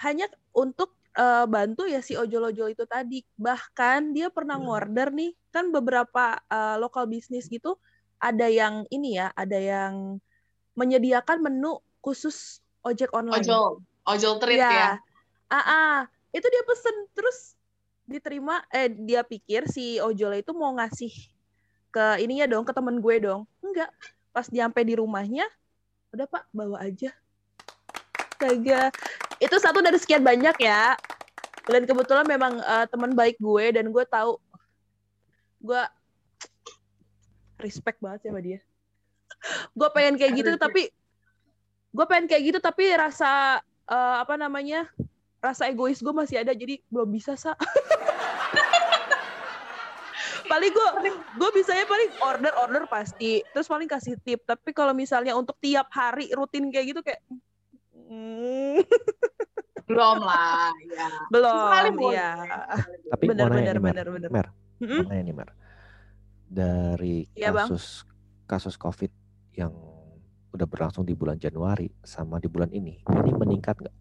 Hanya 0.00 0.30
untuk 0.56 0.94
eh, 1.18 1.44
bantu 1.50 1.84
ya 1.90 2.00
si 2.00 2.14
ojol-ojol 2.16 2.72
itu 2.72 2.84
tadi. 2.88 3.20
Bahkan 3.36 4.14
dia 4.16 4.30
pernah 4.30 4.56
Hmm. 4.56 4.64
ngorder 4.70 5.10
nih 5.12 5.34
kan 5.50 5.68
beberapa 5.74 6.38
eh, 6.48 6.76
lokal 6.80 7.10
bisnis 7.10 7.50
gitu 7.50 7.76
ada 8.20 8.46
yang 8.52 8.84
ini 8.92 9.16
ya, 9.16 9.32
ada 9.32 9.56
yang 9.56 10.20
menyediakan 10.76 11.40
menu 11.40 11.80
khusus 12.04 12.60
ojek 12.84 13.10
online. 13.16 13.44
ojol, 13.44 13.80
ojol 14.08 14.34
treat 14.40 14.60
Iya. 14.60 14.70
ya. 14.70 14.90
Ah, 15.50 15.56
ah. 15.58 15.96
itu 16.30 16.46
dia 16.46 16.62
pesen 16.62 16.94
terus 17.10 17.58
diterima 18.10 18.66
eh 18.74 18.90
dia 18.90 19.22
pikir 19.22 19.70
si 19.70 20.02
ojol 20.02 20.42
itu 20.42 20.50
mau 20.50 20.74
ngasih 20.74 21.14
ke 21.94 22.22
ininya 22.22 22.50
dong 22.50 22.66
ke 22.66 22.74
temen 22.74 22.98
gue 22.98 23.16
dong. 23.22 23.46
Enggak. 23.62 23.90
Pas 24.34 24.46
nyampe 24.50 24.82
di 24.82 24.98
rumahnya 24.98 25.46
udah 26.10 26.26
Pak 26.26 26.50
bawa 26.50 26.82
aja. 26.82 27.14
Astaga. 28.34 28.90
Itu 29.38 29.56
satu 29.62 29.78
dari 29.78 29.98
sekian 29.98 30.26
banyak 30.26 30.58
ya. 30.58 30.98
Dan 31.70 31.86
kebetulan 31.86 32.26
memang 32.26 32.58
eh, 32.58 32.86
teman 32.90 33.14
baik 33.14 33.38
gue 33.38 33.64
dan 33.78 33.86
gue 33.94 34.04
tahu 34.10 34.42
gue 35.62 35.82
respect 37.62 38.02
banget 38.02 38.26
sama 38.26 38.42
dia. 38.42 38.58
gue 39.78 39.88
pengen 39.96 40.20
kayak 40.20 40.32
gitu 40.36 40.52
tapi 40.60 40.92
gue 41.90 42.06
pengen 42.10 42.26
kayak 42.28 42.42
gitu 42.52 42.58
tapi 42.58 42.92
rasa 42.92 43.62
eh, 43.88 44.16
apa 44.20 44.34
namanya 44.36 44.88
rasa 45.40 45.72
egois 45.72 46.00
gue 46.00 46.14
masih 46.14 46.44
ada 46.44 46.52
jadi 46.52 46.78
belum 46.92 47.08
bisa 47.10 47.34
sa 47.34 47.56
paling 50.50 50.72
gue 50.74 50.88
gue 51.38 51.50
bisanya 51.54 51.86
paling 51.86 52.10
order 52.20 52.52
order 52.60 52.82
pasti 52.90 53.40
terus 53.54 53.70
paling 53.70 53.86
kasih 53.88 54.18
tip 54.20 54.44
tapi 54.44 54.74
kalau 54.76 54.92
misalnya 54.92 55.32
untuk 55.32 55.56
tiap 55.62 55.88
hari 55.94 56.28
rutin 56.34 56.68
kayak 56.68 56.86
gitu 56.92 57.00
kayak 57.00 57.22
hmm, 58.10 58.82
Belum 59.90 60.22
lah, 60.22 60.70
ya. 60.86 61.06
Sekali 61.34 61.90
belum 61.90 61.98
boleh. 61.98 62.14
ya 62.14 62.30
Tapi 63.10 63.24
bener 63.26 63.46
mau 63.50 63.58
nanya 63.58 63.74
bener 63.74 63.74
nih, 63.74 63.82
Mer. 63.82 63.90
bener 63.90 64.06
bener 64.06 64.30
Mer, 64.30 64.46
nih. 65.26 65.50
Dari 66.46 67.16
Bang. 67.50 67.66
kasus 67.66 68.06
kasus 68.46 68.78
COVID 68.78 69.10
yang 69.58 69.74
udah 70.54 70.66
berlangsung 70.66 71.02
di 71.02 71.14
bulan 71.18 71.38
Januari 71.38 71.90
sama 72.06 72.38
di 72.38 72.46
bulan 72.46 72.70
ini, 72.70 73.02
ini 73.02 73.30
meningkat 73.34 73.82
nggak? 73.82 73.96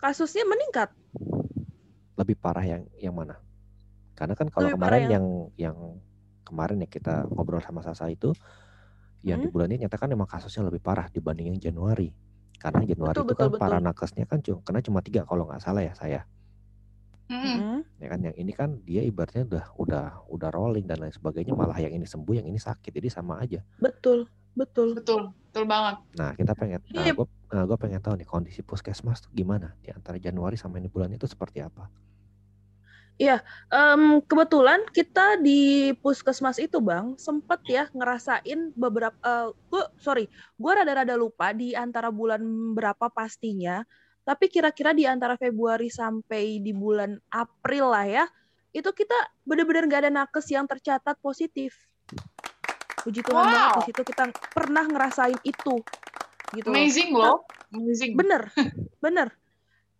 Kasusnya 0.00 0.44
meningkat 0.44 0.90
Lebih 2.16 2.36
parah 2.36 2.64
yang 2.64 2.84
yang 3.00 3.16
mana? 3.16 3.40
Karena 4.12 4.36
kan 4.36 4.52
kalau 4.52 4.68
Lebih 4.68 4.76
kemarin 4.76 5.00
yang- 5.00 5.08
yang 5.08 5.26
yang 5.56 5.76
kemarin 6.44 6.84
ya 6.84 6.88
kita 6.90 7.24
ngobrol 7.32 7.64
sama 7.64 7.80
Sasa 7.80 8.12
itu, 8.12 8.36
yang 9.24 9.40
di 9.40 9.48
Hmm. 9.48 9.54
bulan 9.56 9.72
ini 9.72 9.88
nyata 9.88 9.96
kan 9.96 10.10
memang 10.10 10.28
kasusnya 10.28 10.68
lebih 10.68 10.84
parah 10.84 11.08
dibanding 11.08 11.56
yang 11.56 11.72
Januari. 11.72 12.12
Karena 12.60 12.84
Januari 12.84 13.16
Betul, 13.16 13.24
itu 13.24 13.32
betul, 13.32 13.48
kan 13.48 13.56
para 13.56 13.76
betul. 13.80 13.86
nakesnya 13.88 14.24
kan 14.28 14.38
cuma 14.44 14.60
kena 14.60 14.80
cuma 14.84 15.00
tiga 15.00 15.24
kalau 15.24 15.48
nggak 15.48 15.64
salah 15.64 15.80
ya 15.80 15.96
saya. 15.96 16.20
Mm-mm. 17.30 17.86
ya 18.02 18.10
kan 18.10 18.20
yang 18.26 18.34
ini 18.34 18.50
kan 18.50 18.82
dia 18.82 19.06
ibaratnya 19.06 19.46
udah 19.46 19.64
udah 19.78 20.04
udah 20.26 20.50
rolling 20.50 20.82
dan 20.82 20.98
lain 20.98 21.14
sebagainya 21.14 21.54
malah 21.54 21.78
yang 21.78 21.94
ini 21.94 22.02
sembuh 22.02 22.34
yang 22.34 22.46
ini 22.50 22.58
sakit 22.58 22.90
jadi 22.90 23.06
sama 23.06 23.38
aja 23.38 23.62
betul 23.78 24.26
betul 24.54 24.94
Betul, 24.96 25.30
betul 25.50 25.64
banget. 25.66 25.96
nah 26.16 26.30
kita 26.34 26.52
pengen 26.54 26.80
nah, 26.90 27.04
Iya. 27.04 27.12
gue 27.14 27.26
gue 27.50 27.78
pengen 27.78 28.00
tahu 28.02 28.14
nih 28.18 28.28
kondisi 28.28 28.60
puskesmas 28.62 29.22
tuh 29.22 29.30
gimana 29.34 29.74
di 29.82 29.90
antara 29.90 30.16
Januari 30.16 30.54
sama 30.54 30.78
ini 30.78 30.86
bulan 30.86 31.10
itu 31.10 31.26
seperti 31.26 31.60
apa 31.62 31.90
Em, 33.20 34.18
kebetulan 34.24 34.80
kita 34.90 35.36
di 35.44 35.92
puskesmas 36.00 36.56
itu 36.56 36.80
bang 36.80 37.14
sempet 37.20 37.60
ya 37.68 37.84
ngerasain 37.92 38.72
beberapa 38.72 39.14
eh, 39.20 39.48
gue 39.68 39.84
sorry 40.00 40.24
gue 40.56 40.72
rada-rada 40.72 41.14
lupa 41.20 41.52
di 41.52 41.76
antara 41.76 42.08
bulan 42.08 42.40
berapa 42.72 43.12
pastinya 43.12 43.84
tapi 44.24 44.48
kira-kira 44.48 44.96
di 44.96 45.04
antara 45.04 45.36
Februari 45.36 45.92
sampai 45.92 46.64
di 46.64 46.72
bulan 46.72 47.14
April 47.28 47.92
lah 47.92 48.06
ya 48.08 48.24
itu 48.72 48.88
kita 48.90 49.14
bener-bener 49.44 49.84
nggak 49.84 50.02
ada 50.08 50.12
nakes 50.24 50.48
yang 50.50 50.64
tercatat 50.64 51.14
positif 51.20 51.89
puji 53.02 53.20
Tuhan 53.24 53.44
Wow. 53.44 53.52
banget 53.52 53.72
di 53.72 53.82
situ 53.92 54.02
kita 54.04 54.24
pernah 54.52 54.84
ngerasain 54.84 55.38
itu 55.42 55.74
gitu. 56.56 56.68
Amazing 56.70 57.14
loh. 57.14 57.46
Amazing. 57.70 58.18
Bener, 58.18 58.50
bener. 58.98 59.28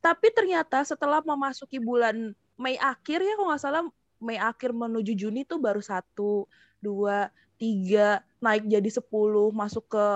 Tapi 0.00 0.32
ternyata 0.32 0.82
setelah 0.82 1.22
memasuki 1.22 1.78
bulan 1.78 2.34
Mei 2.60 2.76
akhir 2.76 3.24
ya, 3.24 3.34
kalau 3.38 3.52
nggak 3.52 3.62
salah 3.62 3.82
Mei 4.20 4.36
akhir 4.36 4.76
menuju 4.76 5.16
Juni 5.16 5.48
tuh 5.48 5.56
baru 5.56 5.80
satu, 5.80 6.44
dua, 6.76 7.32
tiga, 7.56 8.20
naik 8.40 8.68
jadi 8.68 8.90
sepuluh, 8.90 9.52
masuk 9.52 9.88
ke 9.92 10.06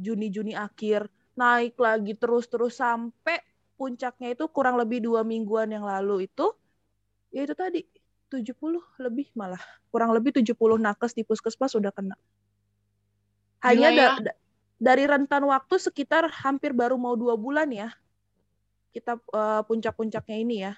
Juni-Juni 0.00 0.56
akhir, 0.56 1.08
naik 1.36 1.76
lagi 1.80 2.12
terus-terus 2.16 2.80
sampai 2.80 3.40
puncaknya 3.78 4.34
itu 4.34 4.44
kurang 4.50 4.76
lebih 4.76 5.04
dua 5.04 5.22
mingguan 5.22 5.70
yang 5.70 5.86
lalu 5.86 6.26
itu, 6.26 6.52
ya 7.30 7.44
itu 7.46 7.54
tadi 7.54 7.80
70 8.28 8.84
lebih 9.00 9.32
malah. 9.32 9.60
Kurang 9.88 10.12
lebih 10.12 10.36
70 10.36 10.76
nakes 10.76 11.16
di 11.16 11.24
puskesmas 11.24 11.72
sudah 11.72 11.90
kena. 11.90 12.14
Hanya 13.64 13.88
ya. 13.90 13.96
da- 13.96 14.30
da- 14.30 14.38
dari 14.78 15.04
rentan 15.08 15.42
waktu 15.48 15.80
sekitar 15.80 16.30
hampir 16.30 16.70
baru 16.70 16.94
mau 16.94 17.18
dua 17.18 17.34
bulan 17.34 17.66
ya 17.74 17.90
kita 18.92 19.20
eh, 19.20 19.62
puncak-puncaknya 19.68 20.36
ini 20.38 20.56
ya. 20.64 20.72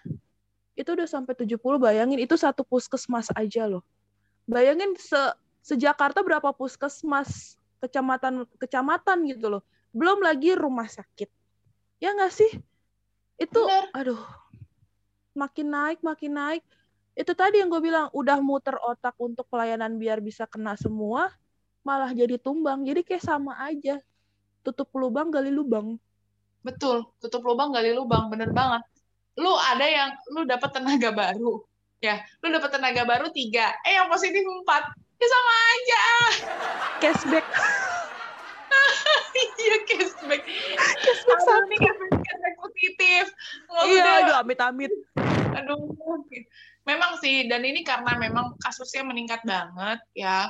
Itu 0.74 0.96
udah 0.96 1.06
sampai 1.06 1.36
70 1.36 1.78
bayangin 1.78 2.18
itu 2.20 2.34
satu 2.34 2.64
puskesmas 2.66 3.28
aja 3.36 3.68
loh. 3.68 3.84
Bayangin 4.48 4.96
se 4.98 5.18
se 5.60 5.74
Jakarta 5.76 6.24
berapa 6.24 6.50
puskesmas 6.56 7.60
kecamatan 7.80 8.44
kecamatan 8.58 9.24
gitu 9.28 9.46
loh. 9.58 9.62
Belum 9.92 10.20
lagi 10.20 10.56
rumah 10.56 10.88
sakit. 10.88 11.28
Ya 12.00 12.16
nggak 12.16 12.32
sih? 12.32 12.50
Itu 13.40 13.60
Bener. 13.64 13.88
aduh 13.96 14.22
makin 15.30 15.70
naik 15.70 15.98
makin 16.02 16.32
naik 16.36 16.64
itu 17.18 17.32
tadi 17.34 17.60
yang 17.60 17.68
gue 17.68 17.82
bilang 17.82 18.06
udah 18.14 18.38
muter 18.38 18.78
otak 18.80 19.14
untuk 19.18 19.44
pelayanan 19.50 19.98
biar 19.98 20.22
bisa 20.22 20.46
kena 20.46 20.78
semua 20.78 21.28
malah 21.82 22.12
jadi 22.12 22.36
tumbang. 22.36 22.84
Jadi 22.84 23.00
kayak 23.04 23.24
sama 23.24 23.56
aja. 23.60 23.98
Tutup 24.60 24.92
lubang 24.92 25.32
gali 25.32 25.48
lubang. 25.48 25.96
Betul, 26.60 27.08
tutup 27.16 27.40
lubang 27.40 27.72
gali 27.72 27.96
lubang, 27.96 28.28
bener 28.28 28.52
banget. 28.52 28.84
Lu 29.40 29.56
ada 29.56 29.86
yang 29.88 30.12
lu 30.36 30.44
dapat 30.44 30.68
tenaga 30.76 31.08
baru, 31.24 31.64
ya, 32.04 32.20
lu 32.44 32.52
dapat 32.52 32.70
tenaga 32.76 33.02
baru 33.08 33.32
tiga, 33.32 33.72
eh 33.88 33.96
yang 33.96 34.12
positif 34.12 34.44
empat, 34.44 34.84
ya 35.16 35.26
sama 35.26 35.54
aja. 35.72 36.02
cashback. 37.00 37.46
Iya 39.60 39.76
cashback. 39.86 40.42
cashback 41.04 41.40
satu. 41.44 41.64
ini 41.68 41.76
cashback, 41.80 42.12
cashback 42.16 42.54
positif. 42.60 43.24
Iya 43.88 44.04
aduh 44.24 44.36
amit 44.40 44.60
amit 44.60 44.92
aduh. 45.54 45.80
Memang 46.88 47.20
sih, 47.20 47.44
dan 47.46 47.60
ini 47.60 47.84
karena 47.84 48.16
memang 48.16 48.56
kasusnya 48.56 49.04
meningkat 49.04 49.44
banget 49.44 50.00
ya. 50.16 50.48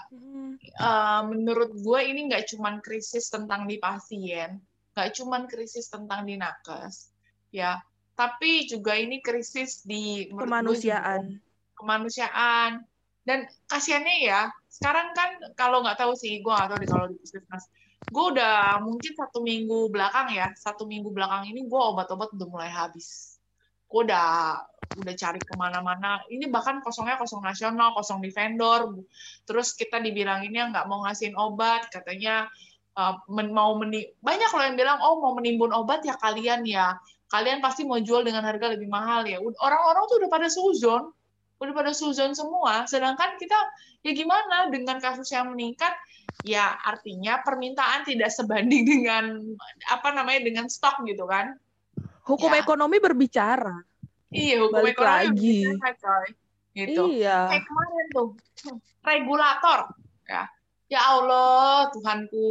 Eh, 0.61 1.23
menurut 1.27 1.75
gue 1.75 2.01
ini 2.07 2.31
nggak 2.31 2.55
cuman 2.55 2.79
krisis 2.79 3.29
tentang 3.29 3.67
di 3.67 3.83
pasien, 3.83 4.63
nggak 4.95 5.11
cuman 5.19 5.51
krisis 5.51 5.91
tentang 5.91 6.25
di 6.25 6.39
nakes, 6.39 7.11
ya. 7.51 7.83
Tapi 8.15 8.69
juga 8.69 8.95
ini 8.95 9.19
krisis 9.25 9.83
di 9.83 10.29
gue 10.29 10.37
juga 10.37 10.45
kemanusiaan. 10.45 11.41
kemanusiaan. 11.77 12.85
Dan 13.21 13.45
kasihannya 13.69 14.17
ya 14.25 14.49
sekarang 14.69 15.13
kan 15.13 15.31
kalau 15.57 15.85
nggak 15.85 15.99
tahu 16.01 16.17
sih 16.17 16.41
gue 16.41 16.53
nggak 16.53 16.73
tahu 16.73 16.79
deh 16.81 16.89
kalau 16.89 17.07
di 17.09 17.17
puskesmas. 17.21 17.65
Gue 18.09 18.33
udah 18.33 18.81
mungkin 18.81 19.13
satu 19.13 19.45
minggu 19.45 19.93
belakang 19.93 20.33
ya 20.33 20.49
satu 20.57 20.89
minggu 20.89 21.13
belakang 21.13 21.49
ini 21.49 21.69
gue 21.69 21.81
obat-obat 21.81 22.33
udah 22.33 22.49
mulai 22.49 22.71
habis. 22.73 23.37
Gue 23.89 24.09
udah 24.09 24.57
udah 24.99 25.15
cari 25.15 25.39
ke 25.39 25.55
mana-mana 25.55 26.19
ini 26.33 26.51
bahkan 26.51 26.83
kosongnya 26.83 27.15
kosong 27.15 27.45
nasional 27.45 27.95
kosong 27.95 28.19
di 28.19 28.31
vendor 28.35 28.99
terus 29.47 29.79
kita 29.79 30.03
dibilanginnya 30.03 30.75
nggak 30.75 30.87
mau 30.91 31.07
ngasihin 31.07 31.39
obat 31.39 31.87
katanya 31.95 32.51
uh, 32.99 33.15
men- 33.31 33.55
mau 33.55 33.79
meni 33.79 34.11
banyak 34.19 34.51
loh 34.51 34.65
yang 34.67 34.77
bilang 34.79 34.99
oh 34.99 35.23
mau 35.23 35.39
menimbun 35.39 35.71
obat 35.71 36.03
ya 36.03 36.19
kalian 36.19 36.67
ya 36.67 36.99
kalian 37.31 37.63
pasti 37.63 37.87
mau 37.87 38.03
jual 38.03 38.27
dengan 38.27 38.43
harga 38.43 38.75
lebih 38.75 38.91
mahal 38.91 39.23
ya. 39.23 39.39
Orang-orang 39.39 40.03
tuh 40.11 40.19
udah 40.19 40.31
pada 40.35 40.49
suzon, 40.51 41.15
udah 41.63 41.75
pada 41.79 41.95
suzon 41.95 42.35
semua. 42.35 42.85
Sedangkan 42.91 43.39
kita 43.39 43.55
ya 44.03 44.13
gimana 44.13 44.67
dengan 44.69 44.99
kasus 44.99 45.31
yang 45.31 45.55
meningkat? 45.55 45.95
Ya 46.43 46.75
artinya 46.83 47.39
permintaan 47.47 48.03
tidak 48.03 48.35
sebanding 48.35 48.83
dengan 48.83 49.39
apa 49.87 50.11
namanya 50.11 50.43
dengan 50.43 50.67
stok 50.67 51.07
gitu 51.07 51.31
kan? 51.31 51.55
Hukum 52.27 52.51
Ya. 52.51 52.67
ekonomi 52.67 52.99
berbicara. 52.99 53.79
Iya, 54.31 54.57
hukum 54.63 54.75
Balik 54.79 54.95
ekonomi 54.95 55.11
lagi. 55.11 55.59
Gitu. 56.71 57.03
Iya. 57.19 57.39
Kayak 57.51 57.65
kemarin 57.67 58.07
tuh 58.15 58.29
regulator 59.03 59.79
ya. 60.31 60.43
Ya 60.91 61.01
Allah, 61.07 61.91
Tuhanku. 61.91 62.51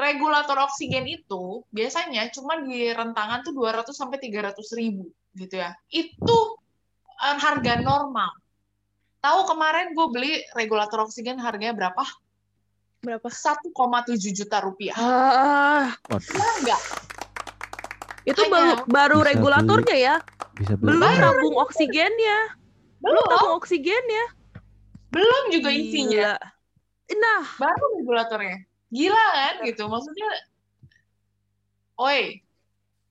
Regulator 0.00 0.56
oksigen 0.64 1.04
itu 1.04 1.60
biasanya 1.68 2.32
cuma 2.32 2.56
di 2.64 2.88
rentangan 2.88 3.44
tuh 3.44 3.52
200 3.52 3.92
sampai 3.92 4.16
300 4.16 4.56
ribu 4.78 5.12
gitu 5.36 5.60
ya. 5.60 5.76
Itu 5.92 6.56
eh, 7.20 7.36
harga 7.36 7.76
normal. 7.82 8.30
Tahu 9.20 9.40
kemarin 9.44 9.92
gue 9.92 10.06
beli 10.08 10.32
regulator 10.56 11.04
oksigen 11.04 11.36
harganya 11.36 11.76
berapa? 11.76 12.00
Berapa? 13.04 13.28
1,7 13.28 13.76
juta 14.32 14.64
rupiah. 14.64 14.96
Ah, 14.96 15.92
Ya 16.08 16.48
enggak? 16.64 16.80
itu 18.24 18.40
Hanya- 18.46 18.52
baru, 18.52 18.74
baru 18.88 19.18
regulatornya 19.24 19.96
ya. 19.96 20.14
Bisa 20.60 20.76
beli 20.76 20.92
Belum 20.92 21.14
tabung 21.16 21.56
oksigennya. 21.56 22.38
Belum 23.00 23.16
Belum, 23.16 23.26
tabung 23.32 23.54
oksigennya. 23.56 24.24
belum 25.10 25.42
juga 25.50 25.70
isinya. 25.74 26.36
Gila. 26.36 27.18
Nah, 27.18 27.42
baru 27.58 27.84
regulatornya. 27.98 28.58
Gila 28.92 29.26
kan 29.34 29.54
gitu. 29.66 29.82
Maksudnya 29.90 30.30
oi, 31.98 32.44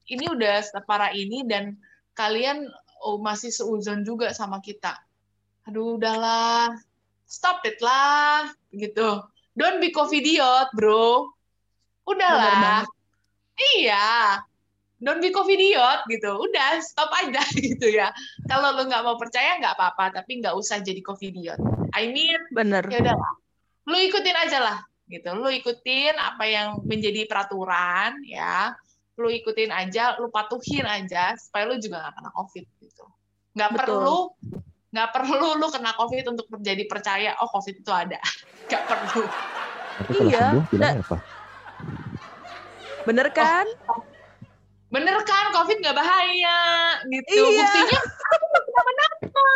ini 0.08 0.26
udah 0.32 0.64
separah 0.64 1.12
ini 1.12 1.44
dan 1.44 1.76
kalian 2.16 2.70
oh, 3.04 3.20
masih 3.20 3.52
seuzon 3.52 4.08
juga 4.08 4.32
sama 4.32 4.64
kita. 4.64 4.96
Aduh, 5.68 6.00
udahlah. 6.00 6.72
Stop 7.30 7.62
it 7.68 7.78
lah 7.84 8.50
gitu. 8.72 9.22
Don't 9.60 9.84
be 9.84 9.92
covidiot, 9.92 10.72
bro. 10.72 11.30
Udahlah. 12.08 12.88
Iya. 13.76 14.40
Don't 15.00 15.24
be 15.24 15.32
covidiot 15.32 16.04
gitu. 16.12 16.36
Udah, 16.36 16.84
stop 16.84 17.12
aja 17.16 17.40
gitu 17.56 17.88
ya. 17.88 18.12
Kalau 18.52 18.76
lu 18.76 18.88
nggak 18.88 19.04
mau 19.04 19.16
percaya 19.16 19.56
nggak 19.60 19.80
apa-apa, 19.80 20.22
tapi 20.22 20.44
nggak 20.44 20.56
usah 20.56 20.84
jadi 20.84 21.00
covidiot. 21.00 21.60
I 21.96 22.12
mean, 22.12 22.40
bener. 22.52 22.84
ya 22.92 23.00
udahlah 23.00 23.34
lu 23.90 23.98
ikutin 23.98 24.38
aja 24.38 24.58
lah 24.62 24.78
gitu 25.10 25.34
lu 25.34 25.50
ikutin 25.50 26.14
apa 26.14 26.46
yang 26.46 26.86
menjadi 26.86 27.26
peraturan 27.26 28.22
ya 28.22 28.78
lu 29.18 29.34
ikutin 29.34 29.74
aja 29.74 30.16
lu 30.22 30.30
patuhin 30.30 30.86
aja 30.86 31.34
supaya 31.42 31.66
lu 31.66 31.82
juga 31.82 32.06
nggak 32.06 32.14
kena 32.22 32.32
covid 32.38 32.66
gitu 32.78 33.06
nggak 33.58 33.70
Betul. 33.74 33.82
perlu 33.82 34.18
nggak 34.94 35.10
perlu 35.10 35.48
lu 35.58 35.68
kena 35.74 35.92
covid 35.98 36.26
untuk 36.30 36.48
menjadi 36.54 36.84
percaya 36.86 37.32
oh 37.42 37.50
covid 37.50 37.82
itu 37.82 37.92
ada 37.92 38.22
nggak 38.70 38.84
perlu 38.86 39.26
Iya, 40.00 40.56
sembuh 40.56 40.64
bilangnya 40.72 41.04
apa? 41.04 41.18
Bener 43.04 43.28
kan? 43.36 43.68
Bener 44.90 45.22
kan 45.22 45.46
covid 45.52 45.78
nggak 45.78 45.94
bahaya 45.94 46.60
gitu 47.06 47.30
Iya. 47.46 47.62
buktinya 47.62 48.00
aku 48.02 48.44
nggak 48.44 48.64
kenapa-napa 48.66 49.48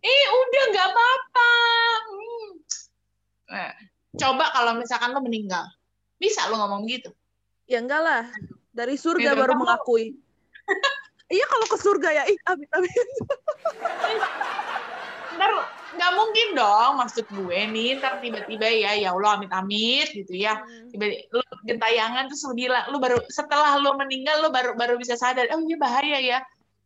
eh 0.00 0.24
udah 0.30 0.62
nggak 0.66 0.88
apa-apa 0.88 1.50
Hmm. 2.10 2.48
nah, 3.46 3.72
coba 4.16 4.44
kalau 4.50 4.72
misalkan 4.74 5.10
lu 5.10 5.20
meninggal 5.20 5.64
bisa 6.16 6.48
lu 6.48 6.56
ngomong 6.56 6.84
gitu 6.84 7.12
Ya 7.64 7.78
enggak 7.78 8.02
lah. 8.02 8.26
Dari 8.72 8.94
surga 8.94 9.30
Gitu, 9.30 9.38
baru 9.38 9.54
kamu- 9.54 9.62
mengakui. 9.62 10.18
iya 11.30 11.46
kalau 11.46 11.62
ke 11.64 11.78
surga 11.78 12.10
ya. 12.12 12.22
Ih, 12.26 12.34
amin 12.44 12.66
amin. 12.68 13.06
ntar 15.32 15.50
nggak 15.90 16.12
mungkin 16.14 16.48
dong 16.54 16.92
maksud 17.02 17.26
gue 17.26 17.58
nih 17.70 17.98
ntar 17.98 18.22
tiba-tiba 18.22 18.66
ya 18.70 18.94
ya 18.94 19.08
Allah 19.10 19.40
amit-amit 19.40 20.08
gitu 20.14 20.34
ya. 20.38 20.62
Tiba 20.90 21.10
lu 21.34 21.42
gentayangan 21.66 22.30
terus 22.30 22.42
lu 22.46 22.54
bilang 22.54 22.84
lu 22.94 23.02
baru 23.02 23.18
setelah 23.26 23.74
lu 23.82 23.94
meninggal 23.98 24.46
lu 24.46 24.48
baru 24.54 24.78
baru 24.78 24.94
bisa 24.96 25.18
sadar 25.18 25.50
oh 25.50 25.60
iya 25.66 25.76
bahaya 25.76 26.18
ya. 26.22 26.38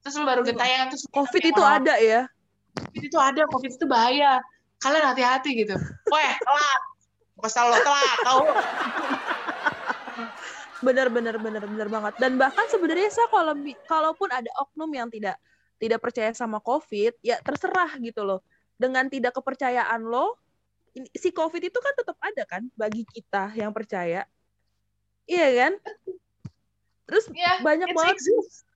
Terus 0.05 0.15
lu 0.21 0.25
baru 0.25 0.41
gentayangan 0.45 0.89
terus 0.93 1.05
lu 1.05 1.09
bilang, 1.13 1.21
Covid 1.25 1.43
"Ya 1.43 1.51
itu 1.53 1.65
ada 1.65 1.95
ya. 2.01 2.21
covid 2.75 3.03
itu 3.07 3.19
ada 3.21 3.43
covid 3.49 3.73
itu 3.77 3.87
bahaya. 3.87 4.33
Kalian 4.81 5.05
hati-hati 5.13 5.51
gitu. 5.65 5.77
Weh 6.11 6.33
telat. 6.41 6.81
Pasal 7.41 7.65
lo 7.73 7.79
telat 7.83 8.19
tau 8.25 8.41
Bener 10.85 11.09
bener 11.09 11.37
bener 11.41 11.65
bener 11.65 11.89
banget. 11.89 12.13
Dan 12.21 12.37
bahkan 12.37 12.69
sebenarnya 12.69 13.09
saya 13.09 13.29
kalau 13.33 13.57
kalaupun 13.89 14.29
ada 14.29 14.53
oknum 14.61 14.93
yang 14.93 15.09
tidak 15.09 15.41
tidak 15.81 16.01
percaya 16.01 16.31
sama 16.37 16.61
Covid, 16.61 17.17
ya 17.25 17.41
terserah 17.41 17.97
gitu 17.99 18.23
loh. 18.25 18.45
Dengan 18.75 19.07
tidak 19.07 19.39
kepercayaan 19.39 20.03
lo, 20.03 20.39
si 21.14 21.31
Covid 21.31 21.62
itu 21.62 21.79
kan 21.79 21.95
tetap 21.95 22.18
ada 22.18 22.43
kan 22.47 22.62
bagi 22.75 23.07
kita 23.07 23.55
yang 23.55 23.70
percaya. 23.70 24.27
Iya 25.27 25.49
kan? 25.57 25.72
Terus 27.07 27.25
ya 27.33 27.61
banyak 27.62 27.91
banget 27.95 28.16
exist. 28.18 28.66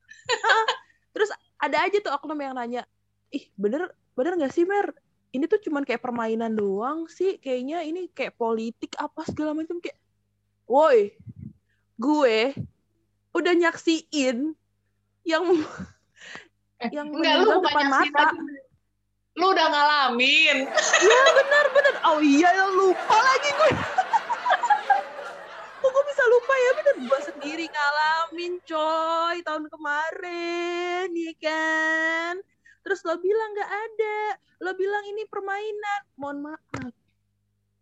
ada 1.59 1.83
aja 1.83 1.99
tuh 1.99 2.15
oknum 2.15 2.39
yang 2.39 2.55
nanya, 2.55 2.87
ih 3.35 3.51
bener 3.59 3.91
bener 4.15 4.39
nggak 4.39 4.55
sih 4.55 4.63
Mer? 4.63 4.95
Ini 5.35 5.45
tuh 5.51 5.59
cuman 5.59 5.83
kayak 5.83 6.01
permainan 6.01 6.55
doang 6.55 7.11
sih, 7.11 7.37
kayaknya 7.43 7.83
ini 7.83 8.07
kayak 8.15 8.39
politik 8.39 8.95
apa 8.97 9.27
segala 9.27 9.53
macam 9.59 9.83
kayak, 9.83 9.99
woi, 10.65 11.19
gue 11.99 12.55
udah 13.35 13.53
nyaksiin 13.59 14.55
yang 15.27 15.45
Eh, 16.79 16.91
yang 16.95 17.11
enggak 17.11 17.43
lu 17.43 17.59
depan 17.59 17.85
nyaksiin 17.91 18.15
mata. 18.15 18.29
Lu 19.39 19.55
udah 19.55 19.67
ngalamin. 19.71 20.67
Ya 20.99 21.21
bener 21.39 21.67
bener, 21.71 21.95
oh 22.03 22.19
iya 22.19 22.51
lupa 22.75 23.17
lagi 23.17 23.51
gue. 23.55 23.71
Kok 25.79 25.89
gue 25.95 26.05
bisa 26.11 26.23
lupa 26.27 26.55
ya? 26.59 26.71
Bener 26.83 26.95
gue 27.07 27.21
sendiri 27.23 27.65
ngalamin 27.71 28.59
coy 28.67 29.37
tahun 29.47 29.65
kemarin 29.71 31.07
ya 31.15 31.33
kan? 31.39 32.35
Terus 32.83 33.01
lo 33.07 33.15
bilang 33.23 33.51
nggak 33.55 33.71
ada. 33.71 34.19
Lo 34.59 34.75
bilang 34.75 35.05
ini 35.07 35.23
permainan. 35.31 36.01
Mohon 36.19 36.39
maaf. 36.51 36.91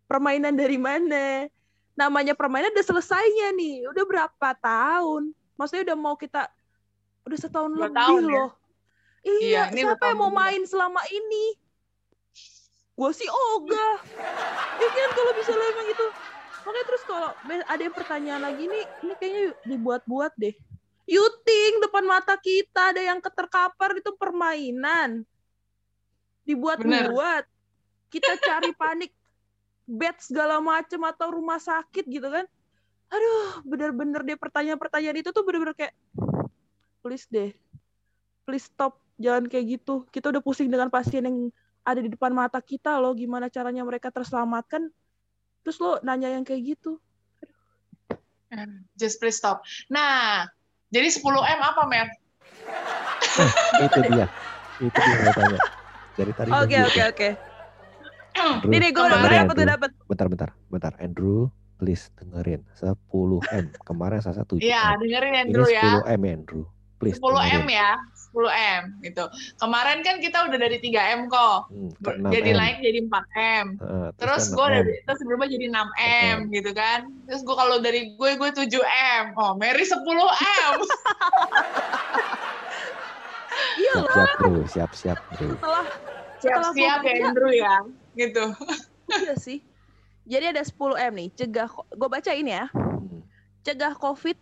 Permainan 0.05 0.53
dari 0.53 0.77
mana? 0.77 1.49
Namanya 1.97 2.37
permainan 2.37 2.69
udah 2.77 2.85
selesainya 2.85 3.49
nih. 3.57 3.89
Udah 3.89 4.05
berapa 4.05 4.49
tahun? 4.61 5.33
Maksudnya 5.57 5.89
udah 5.89 5.97
mau 5.97 6.13
kita 6.13 6.45
udah 7.25 7.37
setahun 7.41 7.73
Dua 7.73 7.89
lebih 7.89 7.97
tahun 7.97 8.21
ya? 8.23 8.29
loh. 8.29 8.49
iya, 8.53 8.66
Iya, 9.27 9.61
ini 9.75 9.83
dua 9.83 9.93
siapa 9.93 10.05
yang 10.07 10.19
mau 10.23 10.31
juga. 10.31 10.39
main 10.39 10.61
selama 10.63 11.01
ini? 11.11 11.45
Gue 12.95 13.11
sih 13.13 13.29
ogah. 13.29 13.95
Ya 14.77 14.89
kan 14.93 15.09
kalau 15.17 15.33
bisa 15.33 15.51
lo 15.57 15.63
emang 15.73 15.89
gitu 15.89 16.05
makanya 16.67 16.83
terus 16.83 17.03
kalau 17.07 17.31
ada 17.47 17.79
yang 17.79 17.95
pertanyaan 17.95 18.43
lagi 18.43 18.67
nih 18.67 18.83
ini 18.99 19.13
kayaknya 19.15 19.43
dibuat-buat 19.63 20.35
deh. 20.35 20.51
Yuting 21.07 21.79
depan 21.79 22.03
mata 22.03 22.35
kita 22.35 22.91
ada 22.91 22.99
yang 22.99 23.23
keterkapar 23.23 23.95
itu 23.95 24.11
permainan. 24.19 25.23
Dibuat-buat. 26.43 27.47
Kita 28.11 28.35
cari 28.43 28.75
panik. 28.83 29.15
Bed 29.87 30.19
segala 30.19 30.59
macem 30.59 30.99
atau 31.07 31.31
rumah 31.31 31.63
sakit 31.63 32.03
gitu 32.03 32.27
kan. 32.27 32.43
Aduh 33.07 33.63
bener-bener 33.63 34.19
deh 34.27 34.35
pertanyaan-pertanyaan 34.35 35.23
itu 35.23 35.31
tuh 35.31 35.47
bener-bener 35.47 35.71
kayak 35.71 35.95
please 36.99 37.23
deh. 37.31 37.55
Please 38.43 38.67
stop 38.67 38.99
jangan 39.17 39.49
kayak 39.49 39.65
gitu. 39.77 40.05
Kita 40.13 40.29
udah 40.29 40.41
pusing 40.41 40.69
dengan 40.69 40.87
pasien 40.87 41.25
yang 41.25 41.37
ada 41.83 41.99
di 41.99 42.09
depan 42.11 42.31
mata 42.31 42.61
kita 42.61 43.01
loh 43.01 43.13
gimana 43.17 43.49
caranya 43.49 43.83
mereka 43.83 44.13
terselamatkan. 44.13 44.89
Terus 45.65 45.77
lo 45.81 45.99
nanya 46.05 46.31
yang 46.31 46.45
kayak 46.45 46.77
gitu. 46.77 47.01
Just 48.95 49.19
please 49.19 49.35
stop. 49.35 49.65
Nah 49.91 50.47
jadi 50.87 51.11
10 51.11 51.23
m 51.27 51.59
apa 51.59 51.83
Mer? 51.89 52.07
Itu 53.83 53.99
dia. 54.07 54.27
Itu 54.79 54.99
dia 54.99 55.17
yang 55.19 55.35
tanya. 55.35 55.59
Dari 56.17 56.31
tadi 56.33 56.49
oke 56.53 56.77
oke 56.87 57.01
tuh. 57.01 57.11
oke. 57.11 57.29
Andrew, 58.37 58.69
nih 58.69 58.93
gue 58.93 59.01
udah 59.01 59.17
tuh. 59.17 59.55
udah 59.57 59.67
dapet. 59.73 59.89
Bentar 60.05 60.27
bentar 60.29 60.49
bentar. 60.69 60.93
Andrew 61.01 61.49
please 61.81 62.13
dengerin. 62.17 62.63
10 62.77 62.93
m. 63.53 63.65
Kemarin 63.83 64.19
saya 64.21 64.45
7 64.45 64.61
Iya, 64.61 64.97
dengerin 65.01 65.31
ini 65.33 65.39
Andrew 65.49 65.67
ya. 65.67 66.03
10 66.05 66.15
m 66.15 66.21
ya, 66.21 66.31
Andrew 66.37 66.65
please 66.97 67.17
10 67.17 67.29
M 67.61 67.65
ya, 67.67 67.93
10 68.33 68.49
M 68.49 68.81
gitu. 69.01 69.23
Kemarin 69.57 70.01
kan 70.01 70.17
kita 70.17 70.49
udah 70.49 70.57
dari 70.57 70.77
3 70.77 71.13
M 71.13 71.21
kok. 71.27 71.69
Hmm, 71.69 71.89
ke 71.97 72.11
6 72.17 72.33
Jadi 72.33 72.49
M. 72.51 72.57
naik 72.57 72.77
jadi 72.81 72.99
4 73.05 73.13
M. 73.37 73.65
Heeh, 73.77 74.07
Terus 74.17 74.43
kan 74.49 74.53
gue 74.53 74.65
6 74.65 74.67
M. 74.67 74.75
dari 74.75 74.93
terus 75.05 75.19
berubah 75.21 75.47
jadi 75.47 75.65
6 75.69 75.77
M 76.33 76.37
gitu 76.49 76.71
kan. 76.73 76.99
Terus 77.25 77.41
gue 77.41 77.55
kalau 77.55 77.77
dari 77.77 78.01
gue 78.13 78.29
gue 78.35 78.49
7 78.49 78.65
M. 79.21 79.23
Oh, 79.35 79.53
Mary 79.53 79.85
10 79.85 79.93
M. 79.93 80.73
iya 83.77 83.93
loh 83.97 84.09
siap-siap 84.09 84.37
bro 84.37 84.63
siap-siap 84.67 85.19
bro 85.33 85.49
setelah 85.57 85.85
Setelah 86.37 86.71
Siap-siap 86.73 86.99
ya 87.01 87.13
Andrew 87.25 87.49
ya. 87.49 87.75
Gitu. 88.13 88.45
iya 89.17 89.33
sih 89.37 89.59
jadi 90.25 90.53
ada 90.53 90.61
10 90.61 90.77
m 90.93 91.13
nih 91.15 91.29
cegah 91.33 91.65
gue 91.71 92.09
baca 92.09 92.31
ini 92.33 92.51
ya 92.53 92.65
Hmm. 92.73 93.21
cegah 93.63 93.93
covid 93.95 94.37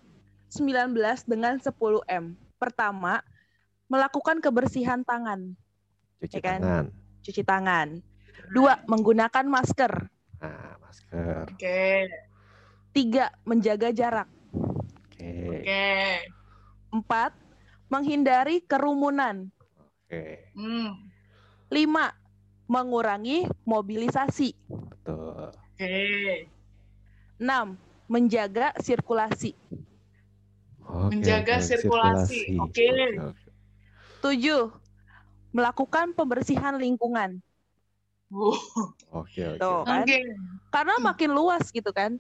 19 0.52 0.96
dengan 1.26 1.60
10M. 1.60 2.36
Pertama, 2.66 3.22
melakukan 3.86 4.42
kebersihan 4.42 5.06
tangan, 5.06 5.54
Cuci 6.18 6.42
Ya 6.42 6.42
kan? 6.42 6.62
tangan. 6.66 6.86
cuci 7.22 7.42
tangan. 7.46 7.88
Dua, 8.50 8.82
menggunakan 8.90 9.46
masker. 9.46 10.10
Nah, 10.42 10.74
masker. 10.82 11.46
Oke, 11.54 12.10
Tiga, 12.90 13.30
menjaga 13.46 13.94
jarak. 13.94 14.26
Oke. 14.50 15.62
oke. 15.62 15.86
Empat, 16.90 17.38
menghindari 17.86 18.66
kerumunan. 18.66 19.54
Oke. 20.10 20.50
Hmm, 20.58 21.06
Lima, 21.70 22.18
mengurangi 22.66 23.46
mobilisasi. 23.62 24.58
Betul. 24.90 25.54
Oke. 25.54 26.02
Enam, 27.38 27.78
menjaga 28.10 28.74
sirkulasi. 28.82 29.54
Oke, 30.86 31.18
Menjaga 31.18 31.58
oke, 31.58 31.66
sirkulasi. 31.66 32.40
Oke. 32.62 32.88
oke. 33.18 33.50
Tujuh, 34.22 34.74
melakukan 35.50 36.14
pembersihan 36.14 36.78
lingkungan. 36.78 37.42
Oke, 38.30 39.42
oke. 39.46 39.62
Tuh. 39.62 39.82
Oke. 39.82 39.86
Kan? 39.86 40.08
Karena 40.70 40.96
makin 41.02 41.32
luas 41.34 41.70
gitu 41.74 41.90
kan. 41.90 42.18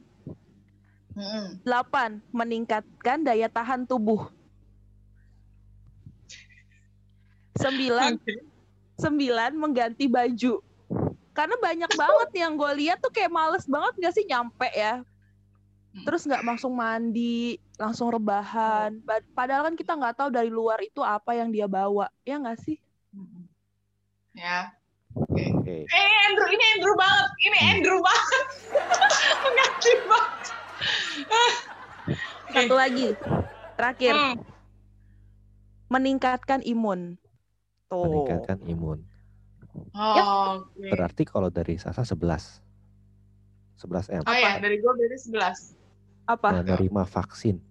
Delapan, 1.66 2.22
meningkatkan 2.30 3.26
daya 3.26 3.50
tahan 3.50 3.88
tubuh. 3.88 4.30
Sembilan, 7.56 8.20
Oke. 8.20 8.36
sembilan 9.00 9.52
mengganti 9.56 10.06
baju. 10.12 10.60
Karena 11.36 11.56
banyak 11.60 11.92
banget 11.96 12.30
yang 12.36 12.56
gue 12.56 12.72
lihat 12.86 13.04
tuh 13.04 13.12
kayak 13.12 13.32
males 13.32 13.68
banget 13.68 13.94
gak 14.00 14.14
sih 14.16 14.26
nyampe 14.28 14.68
ya. 14.72 15.04
Terus 15.96 16.28
nggak 16.28 16.44
langsung 16.44 16.76
mandi, 16.76 17.56
langsung 17.76 18.12
rebahan. 18.12 19.00
Ba- 19.00 19.24
Padahal 19.32 19.72
kan 19.72 19.76
kita 19.76 19.96
nggak 19.96 20.18
tahu 20.18 20.30
dari 20.30 20.52
luar 20.52 20.84
itu 20.84 21.00
apa 21.00 21.32
yang 21.32 21.48
dia 21.48 21.66
bawa, 21.66 22.12
ya 22.22 22.36
nggak 22.36 22.60
sih? 22.60 22.76
Ya. 24.34 24.76
Oke. 25.16 25.88
Eh, 25.88 26.10
Andrew, 26.28 26.48
ini 26.52 26.64
Andrew 26.76 26.92
banget. 26.94 27.30
Ini 27.40 27.58
Andrew 27.72 28.00
banget. 28.04 28.46
Mengerti 29.46 29.92
banget. 30.04 30.36
Satu 32.56 32.76
lagi, 32.76 33.08
terakhir, 33.74 34.14
Hmm. 34.14 34.36
meningkatkan 35.88 36.60
imun. 36.62 37.16
Tuh. 37.88 38.04
Meningkatkan 38.04 38.60
imun. 38.68 39.00
Oh, 39.92 40.64
Oke. 40.68 40.88
Berarti 40.92 41.24
kalau 41.24 41.48
dari 41.48 41.76
Sasa 41.76 42.04
11. 42.04 42.60
11 43.78 44.08
M. 44.10 44.24
Oh 44.24 44.32
ya, 44.32 44.60
dari 44.60 44.80
gue 44.80 44.88
berarti 44.88 45.32
11. 45.32 45.76
Apa? 46.26 46.62
Menerima 46.62 47.04
vaksin. 47.06 47.62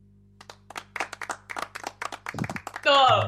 Betul. 2.78 3.18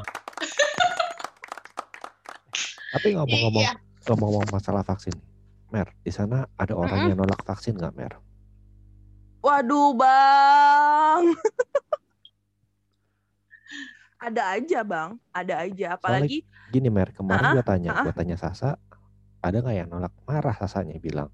Tapi 2.97 3.09
ngomong-ngomong 3.13 3.65
Iya. 3.65 3.75
ngomong-ngomong 4.07 4.53
masalah 4.53 4.81
vaksin. 4.81 5.13
Mer, 5.69 5.91
di 6.01 6.15
sana 6.15 6.47
ada 6.55 6.73
orang 6.73 7.03
Mm-mm. 7.03 7.09
yang 7.11 7.19
nolak 7.19 7.43
vaksin 7.43 7.75
nggak, 7.75 7.93
Mer? 7.93 8.15
Waduh, 9.43 9.93
Bang. 9.99 11.23
ada 14.27 14.43
aja, 14.55 14.79
Bang. 14.87 15.19
Ada 15.35 15.67
aja. 15.67 15.99
Apalagi 15.99 16.47
Gini, 16.71 16.89
Mer, 16.91 17.15
kemarin 17.15 17.47
Ah, 17.47 17.53
gua 17.55 17.65
tanya, 17.67 17.91
ah. 17.95 18.05
gua 18.07 18.15
tanya 18.15 18.37
Sasa, 18.39 18.79
ada 19.39 19.57
nggak 19.59 19.77
yang 19.77 19.89
nolak? 19.91 20.15
Marah 20.27 20.55
Sasanya 20.55 20.99
bilang. 20.99 21.31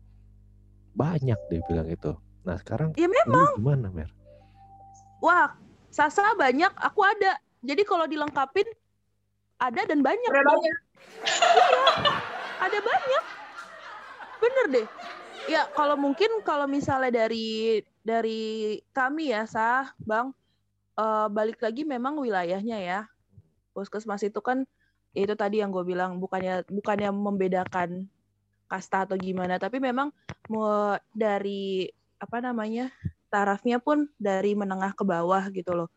Banyak 0.92 1.40
dia 1.48 1.60
bilang 1.64 1.88
itu. 1.88 2.12
Nah, 2.42 2.58
sekarang 2.58 2.94
ya 2.98 3.06
memang 3.06 3.54
lu 3.54 3.62
gimana, 3.62 3.88
Mer? 3.94 4.10
wah, 5.22 5.54
Sasa 5.92 6.32
banyak, 6.32 6.72
aku 6.80 7.04
ada. 7.04 7.36
Jadi 7.60 7.84
kalau 7.84 8.08
dilengkapin 8.08 8.64
ada 9.60 9.84
dan 9.84 10.00
banyak. 10.00 10.32
Bang. 10.32 10.48
banyak. 10.48 10.76
Ada 12.64 12.78
banyak. 12.80 13.24
Bener 14.40 14.66
deh. 14.72 14.86
Ya, 15.52 15.68
kalau 15.76 16.00
mungkin 16.00 16.40
kalau 16.48 16.64
misalnya 16.64 17.28
dari 17.28 17.84
dari 18.00 18.80
kami 18.96 19.36
ya, 19.36 19.44
Sah, 19.44 19.92
Bang, 20.00 20.32
eh, 20.96 21.26
balik 21.28 21.60
lagi 21.60 21.84
memang 21.84 22.16
wilayahnya 22.16 22.80
ya. 22.80 23.00
Puskesmas 23.76 24.24
itu 24.24 24.40
kan 24.40 24.64
ya 25.12 25.28
itu 25.28 25.36
tadi 25.36 25.60
yang 25.60 25.68
gue 25.68 25.84
bilang 25.84 26.16
bukannya 26.16 26.64
bukannya 26.72 27.12
membedakan 27.12 28.08
kasta 28.64 29.04
atau 29.04 29.20
gimana, 29.20 29.60
tapi 29.60 29.76
memang 29.76 30.08
mau 30.48 30.96
dari 31.12 31.84
apa 32.22 32.38
namanya 32.38 32.94
tarafnya 33.26 33.82
pun 33.82 34.06
dari 34.14 34.54
menengah 34.54 34.94
ke 34.94 35.02
bawah 35.02 35.50
gitu 35.50 35.74
loh. 35.74 35.90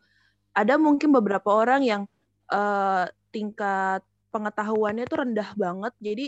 Ada 0.58 0.82
mungkin 0.82 1.14
beberapa 1.14 1.54
orang 1.54 1.86
yang 1.86 2.02
eh, 2.50 3.06
tingkat 3.30 4.02
pengetahuannya 4.34 5.06
tuh 5.06 5.22
rendah 5.22 5.50
banget, 5.54 5.94
jadi 6.02 6.26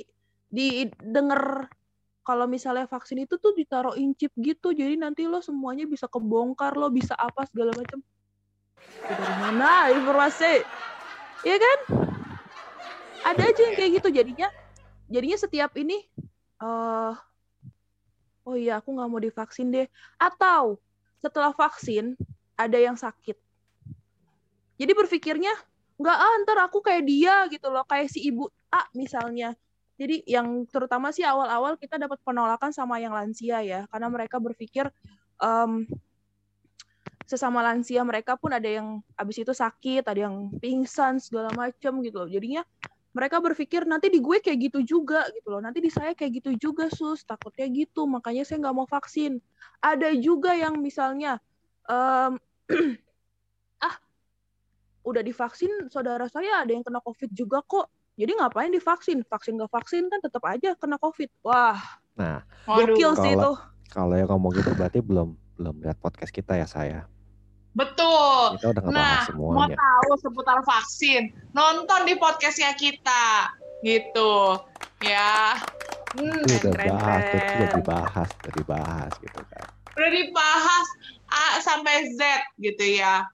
didengar 0.48 1.68
kalau 2.24 2.44
misalnya 2.44 2.84
vaksin 2.88 3.24
itu 3.24 3.40
tuh 3.40 3.56
ditaruhin 3.56 4.12
chip 4.20 4.36
gitu, 4.36 4.76
jadi 4.76 5.00
nanti 5.00 5.24
lo 5.24 5.40
semuanya 5.40 5.88
bisa 5.88 6.12
kebongkar, 6.12 6.76
lo 6.76 6.92
bisa 6.92 7.16
apa 7.16 7.48
segala 7.48 7.72
macam. 7.72 8.04
Itu 8.84 9.12
Dari 9.16 9.36
mana 9.40 9.92
informasi? 9.96 10.54
Iya 11.48 11.58
kan? 11.60 11.80
Ada 13.32 13.44
aja 13.48 13.62
yang 13.64 13.76
kayak 13.80 13.92
gitu 14.04 14.10
jadinya. 14.12 14.48
Jadinya 15.08 15.38
setiap 15.40 15.72
ini, 15.80 16.04
eh 16.60 17.14
oh 18.48 18.56
iya 18.56 18.80
aku 18.80 18.96
nggak 18.96 19.10
mau 19.12 19.20
divaksin 19.20 19.68
deh. 19.68 19.88
Atau 20.16 20.80
setelah 21.20 21.52
vaksin 21.52 22.16
ada 22.56 22.80
yang 22.80 22.96
sakit. 22.96 23.36
Jadi 24.80 24.92
berpikirnya 24.96 25.52
nggak 25.98 26.18
ah 26.18 26.34
ntar 26.46 26.58
aku 26.64 26.80
kayak 26.80 27.04
dia 27.04 27.44
gitu 27.52 27.68
loh, 27.68 27.84
kayak 27.84 28.08
si 28.08 28.24
ibu 28.32 28.48
A 28.72 28.88
misalnya. 28.96 29.52
Jadi 29.98 30.22
yang 30.30 30.64
terutama 30.70 31.10
sih 31.10 31.26
awal-awal 31.26 31.74
kita 31.76 31.98
dapat 31.98 32.22
penolakan 32.22 32.70
sama 32.70 33.02
yang 33.02 33.18
lansia 33.18 33.66
ya, 33.66 33.90
karena 33.90 34.08
mereka 34.14 34.38
berpikir 34.38 34.86
em, 35.42 35.90
sesama 37.26 37.66
lansia 37.66 38.06
mereka 38.06 38.38
pun 38.38 38.54
ada 38.54 38.70
yang 38.70 39.02
abis 39.18 39.42
itu 39.42 39.52
sakit, 39.58 40.06
ada 40.06 40.30
yang 40.30 40.54
pingsan 40.62 41.18
segala 41.18 41.50
macam 41.58 42.00
gitu 42.06 42.24
loh. 42.24 42.30
Jadinya 42.30 42.62
mereka 43.18 43.42
berpikir 43.42 43.82
nanti 43.90 44.14
di 44.14 44.22
gue 44.22 44.38
kayak 44.38 44.70
gitu 44.70 44.80
juga 44.86 45.26
gitu 45.34 45.50
loh, 45.50 45.58
nanti 45.58 45.82
di 45.82 45.90
saya 45.90 46.14
kayak 46.14 46.38
gitu 46.38 46.70
juga 46.70 46.86
sus, 46.94 47.26
takutnya 47.26 47.66
gitu, 47.66 48.06
makanya 48.06 48.46
saya 48.46 48.62
nggak 48.62 48.76
mau 48.78 48.86
vaksin. 48.86 49.42
Ada 49.82 50.14
juga 50.22 50.54
yang 50.54 50.78
misalnya 50.78 51.42
em, 51.90 52.38
ah 53.88 53.96
udah 55.02 55.26
divaksin 55.26 55.90
saudara 55.90 56.30
saya 56.30 56.62
ada 56.62 56.70
yang 56.70 56.86
kena 56.86 57.02
covid 57.02 57.34
juga 57.34 57.66
kok. 57.66 57.90
Jadi 58.18 58.38
ngapain 58.38 58.70
divaksin? 58.70 59.26
Vaksin 59.26 59.58
nggak 59.58 59.74
vaksin 59.74 60.06
kan 60.14 60.22
tetap 60.22 60.46
aja 60.46 60.78
kena 60.78 61.02
covid. 61.02 61.34
Wah 61.42 61.78
Nah, 62.18 62.42
gokil 62.66 63.14
sih 63.18 63.34
itu. 63.34 63.42
Kalau- 63.42 63.62
kalau 63.88 64.14
yang 64.14 64.30
ngomong 64.30 64.52
gitu 64.58 64.74
berarti 64.74 65.00
belum 65.02 65.38
belum 65.58 65.76
lihat 65.86 65.98
podcast 65.98 66.30
kita 66.30 66.54
ya 66.54 66.68
saya. 66.70 67.06
Betul. 67.78 68.58
Kita 68.58 68.74
udah 68.74 68.82
ngebahas 68.90 68.98
Nah, 68.98 69.22
mau 69.22 69.30
semuanya. 69.30 69.78
tahu 69.78 70.12
seputar 70.18 70.60
vaksin, 70.66 71.22
nonton 71.54 72.10
di 72.10 72.18
podcastnya 72.18 72.74
kita, 72.74 73.54
gitu, 73.86 74.58
ya. 75.06 75.62
Hmm, 76.18 76.42
Itu 76.42 76.58
udah 76.58 76.74
keren, 76.74 76.90
bahas, 76.90 77.22
itu 77.30 77.38
udah 77.54 77.70
dibahas, 77.78 78.30
udah 78.34 78.54
dibahas 78.58 79.12
gitu 79.22 79.42
kan. 79.54 79.68
udah 79.94 80.12
dibahas 80.14 80.88
A 81.30 81.46
sampai 81.62 82.10
Z, 82.18 82.22
gitu 82.58 82.98
ya. 82.98 83.26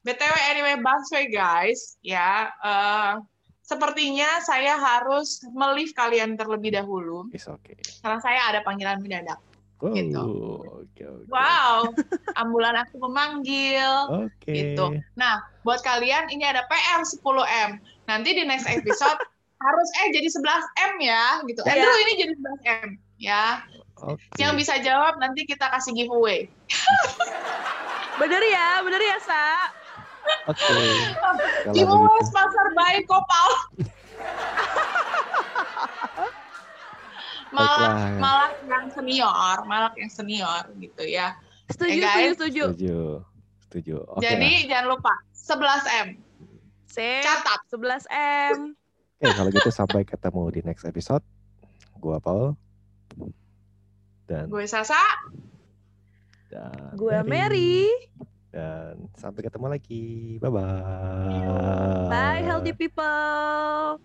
btw 0.00 0.32
anyway 0.48 0.80
busway 0.80 1.28
guys, 1.28 2.00
ya. 2.00 2.48
eh, 2.64 3.12
sepertinya 3.60 4.40
saya 4.40 4.80
harus 4.80 5.44
melift 5.52 5.92
kalian 5.92 6.40
terlebih 6.40 6.72
dahulu, 6.72 7.28
Is 7.30 7.44
oke. 7.44 7.76
karena 8.00 8.18
saya 8.18 8.40
ada 8.48 8.60
panggilan 8.64 8.96
mendadak. 8.98 9.36
Wow, 9.80 9.96
Gitu. 9.96 10.20
oke 10.20 11.02
oke. 11.08 11.24
Wow, 11.32 11.88
ambulan 12.36 12.76
aku 12.76 13.00
memanggil. 13.00 14.28
Oke. 14.28 14.52
gitu. 14.52 15.00
Nah, 15.16 15.40
buat 15.64 15.80
kalian 15.80 16.28
ini 16.28 16.44
ada 16.44 16.68
PR 16.68 17.00
10M. 17.00 17.80
Nanti 18.04 18.36
di 18.36 18.44
next 18.44 18.68
episode 18.68 19.16
harus 19.64 19.88
eh 20.04 20.08
jadi 20.12 20.28
11M 20.28 20.92
ya 21.00 21.24
gitu. 21.48 21.60
Iya. 21.64 21.72
Andrew 21.80 21.96
ini 21.96 22.12
jadi 22.20 22.32
11M 22.36 22.88
ya. 23.20 23.44
Oke. 24.00 24.24
Yang 24.40 24.52
bisa 24.64 24.74
jawab 24.80 25.16
nanti 25.20 25.44
kita 25.44 25.68
kasih 25.72 25.92
giveaway. 25.96 26.48
bener 28.20 28.42
ya 28.52 28.84
bener 28.84 29.00
ya 29.00 29.16
sa 29.24 29.44
Oke. 30.44 30.60
Kalau 30.60 31.72
giveaway 31.76 32.20
sponsor 32.28 32.66
by 32.76 33.00
Kopal. 33.08 33.50
Malak 37.50 37.78
baiklah. 37.78 38.18
malak 38.18 38.52
yang 38.64 38.86
senior, 38.90 39.56
malak 39.64 39.94
yang 39.96 40.10
senior 40.10 40.62
gitu 40.76 41.02
ya. 41.04 41.34
setuju 41.68 41.92
Eh, 41.92 42.02
guys. 42.02 42.30
setuju 42.34 42.64
setuju 42.74 42.98
Setuju. 43.70 44.02
Oke. 44.02 44.26
Jadi 44.26 44.66
jangan 44.66 44.98
lupa 44.98 45.14
11M. 45.30 46.18
Sip, 46.90 47.22
Catat. 47.22 47.60
11 47.70 48.02
m. 48.10 48.74
Oke, 49.14 49.30
kalau 49.30 49.50
gitu 49.54 49.70
sampai 49.70 50.02
ketemu 50.02 50.42
di 50.50 50.60
next 50.66 50.82
episode. 50.82 51.22
Gua 51.94 52.18
Paul. 52.18 52.58
Dan 54.26 54.50
Gue 54.50 54.66
Sasa. 54.66 54.98
dan 56.50 56.98
gue 56.98 57.14
Mary 57.22 57.86
Dan 58.50 59.06
sampai 59.14 59.46
ketemu 59.46 59.70
lagi. 59.70 60.34
Bye-bye. 60.42 62.10
Bye 62.10 62.42
healthy 62.42 62.74
people. 62.74 64.02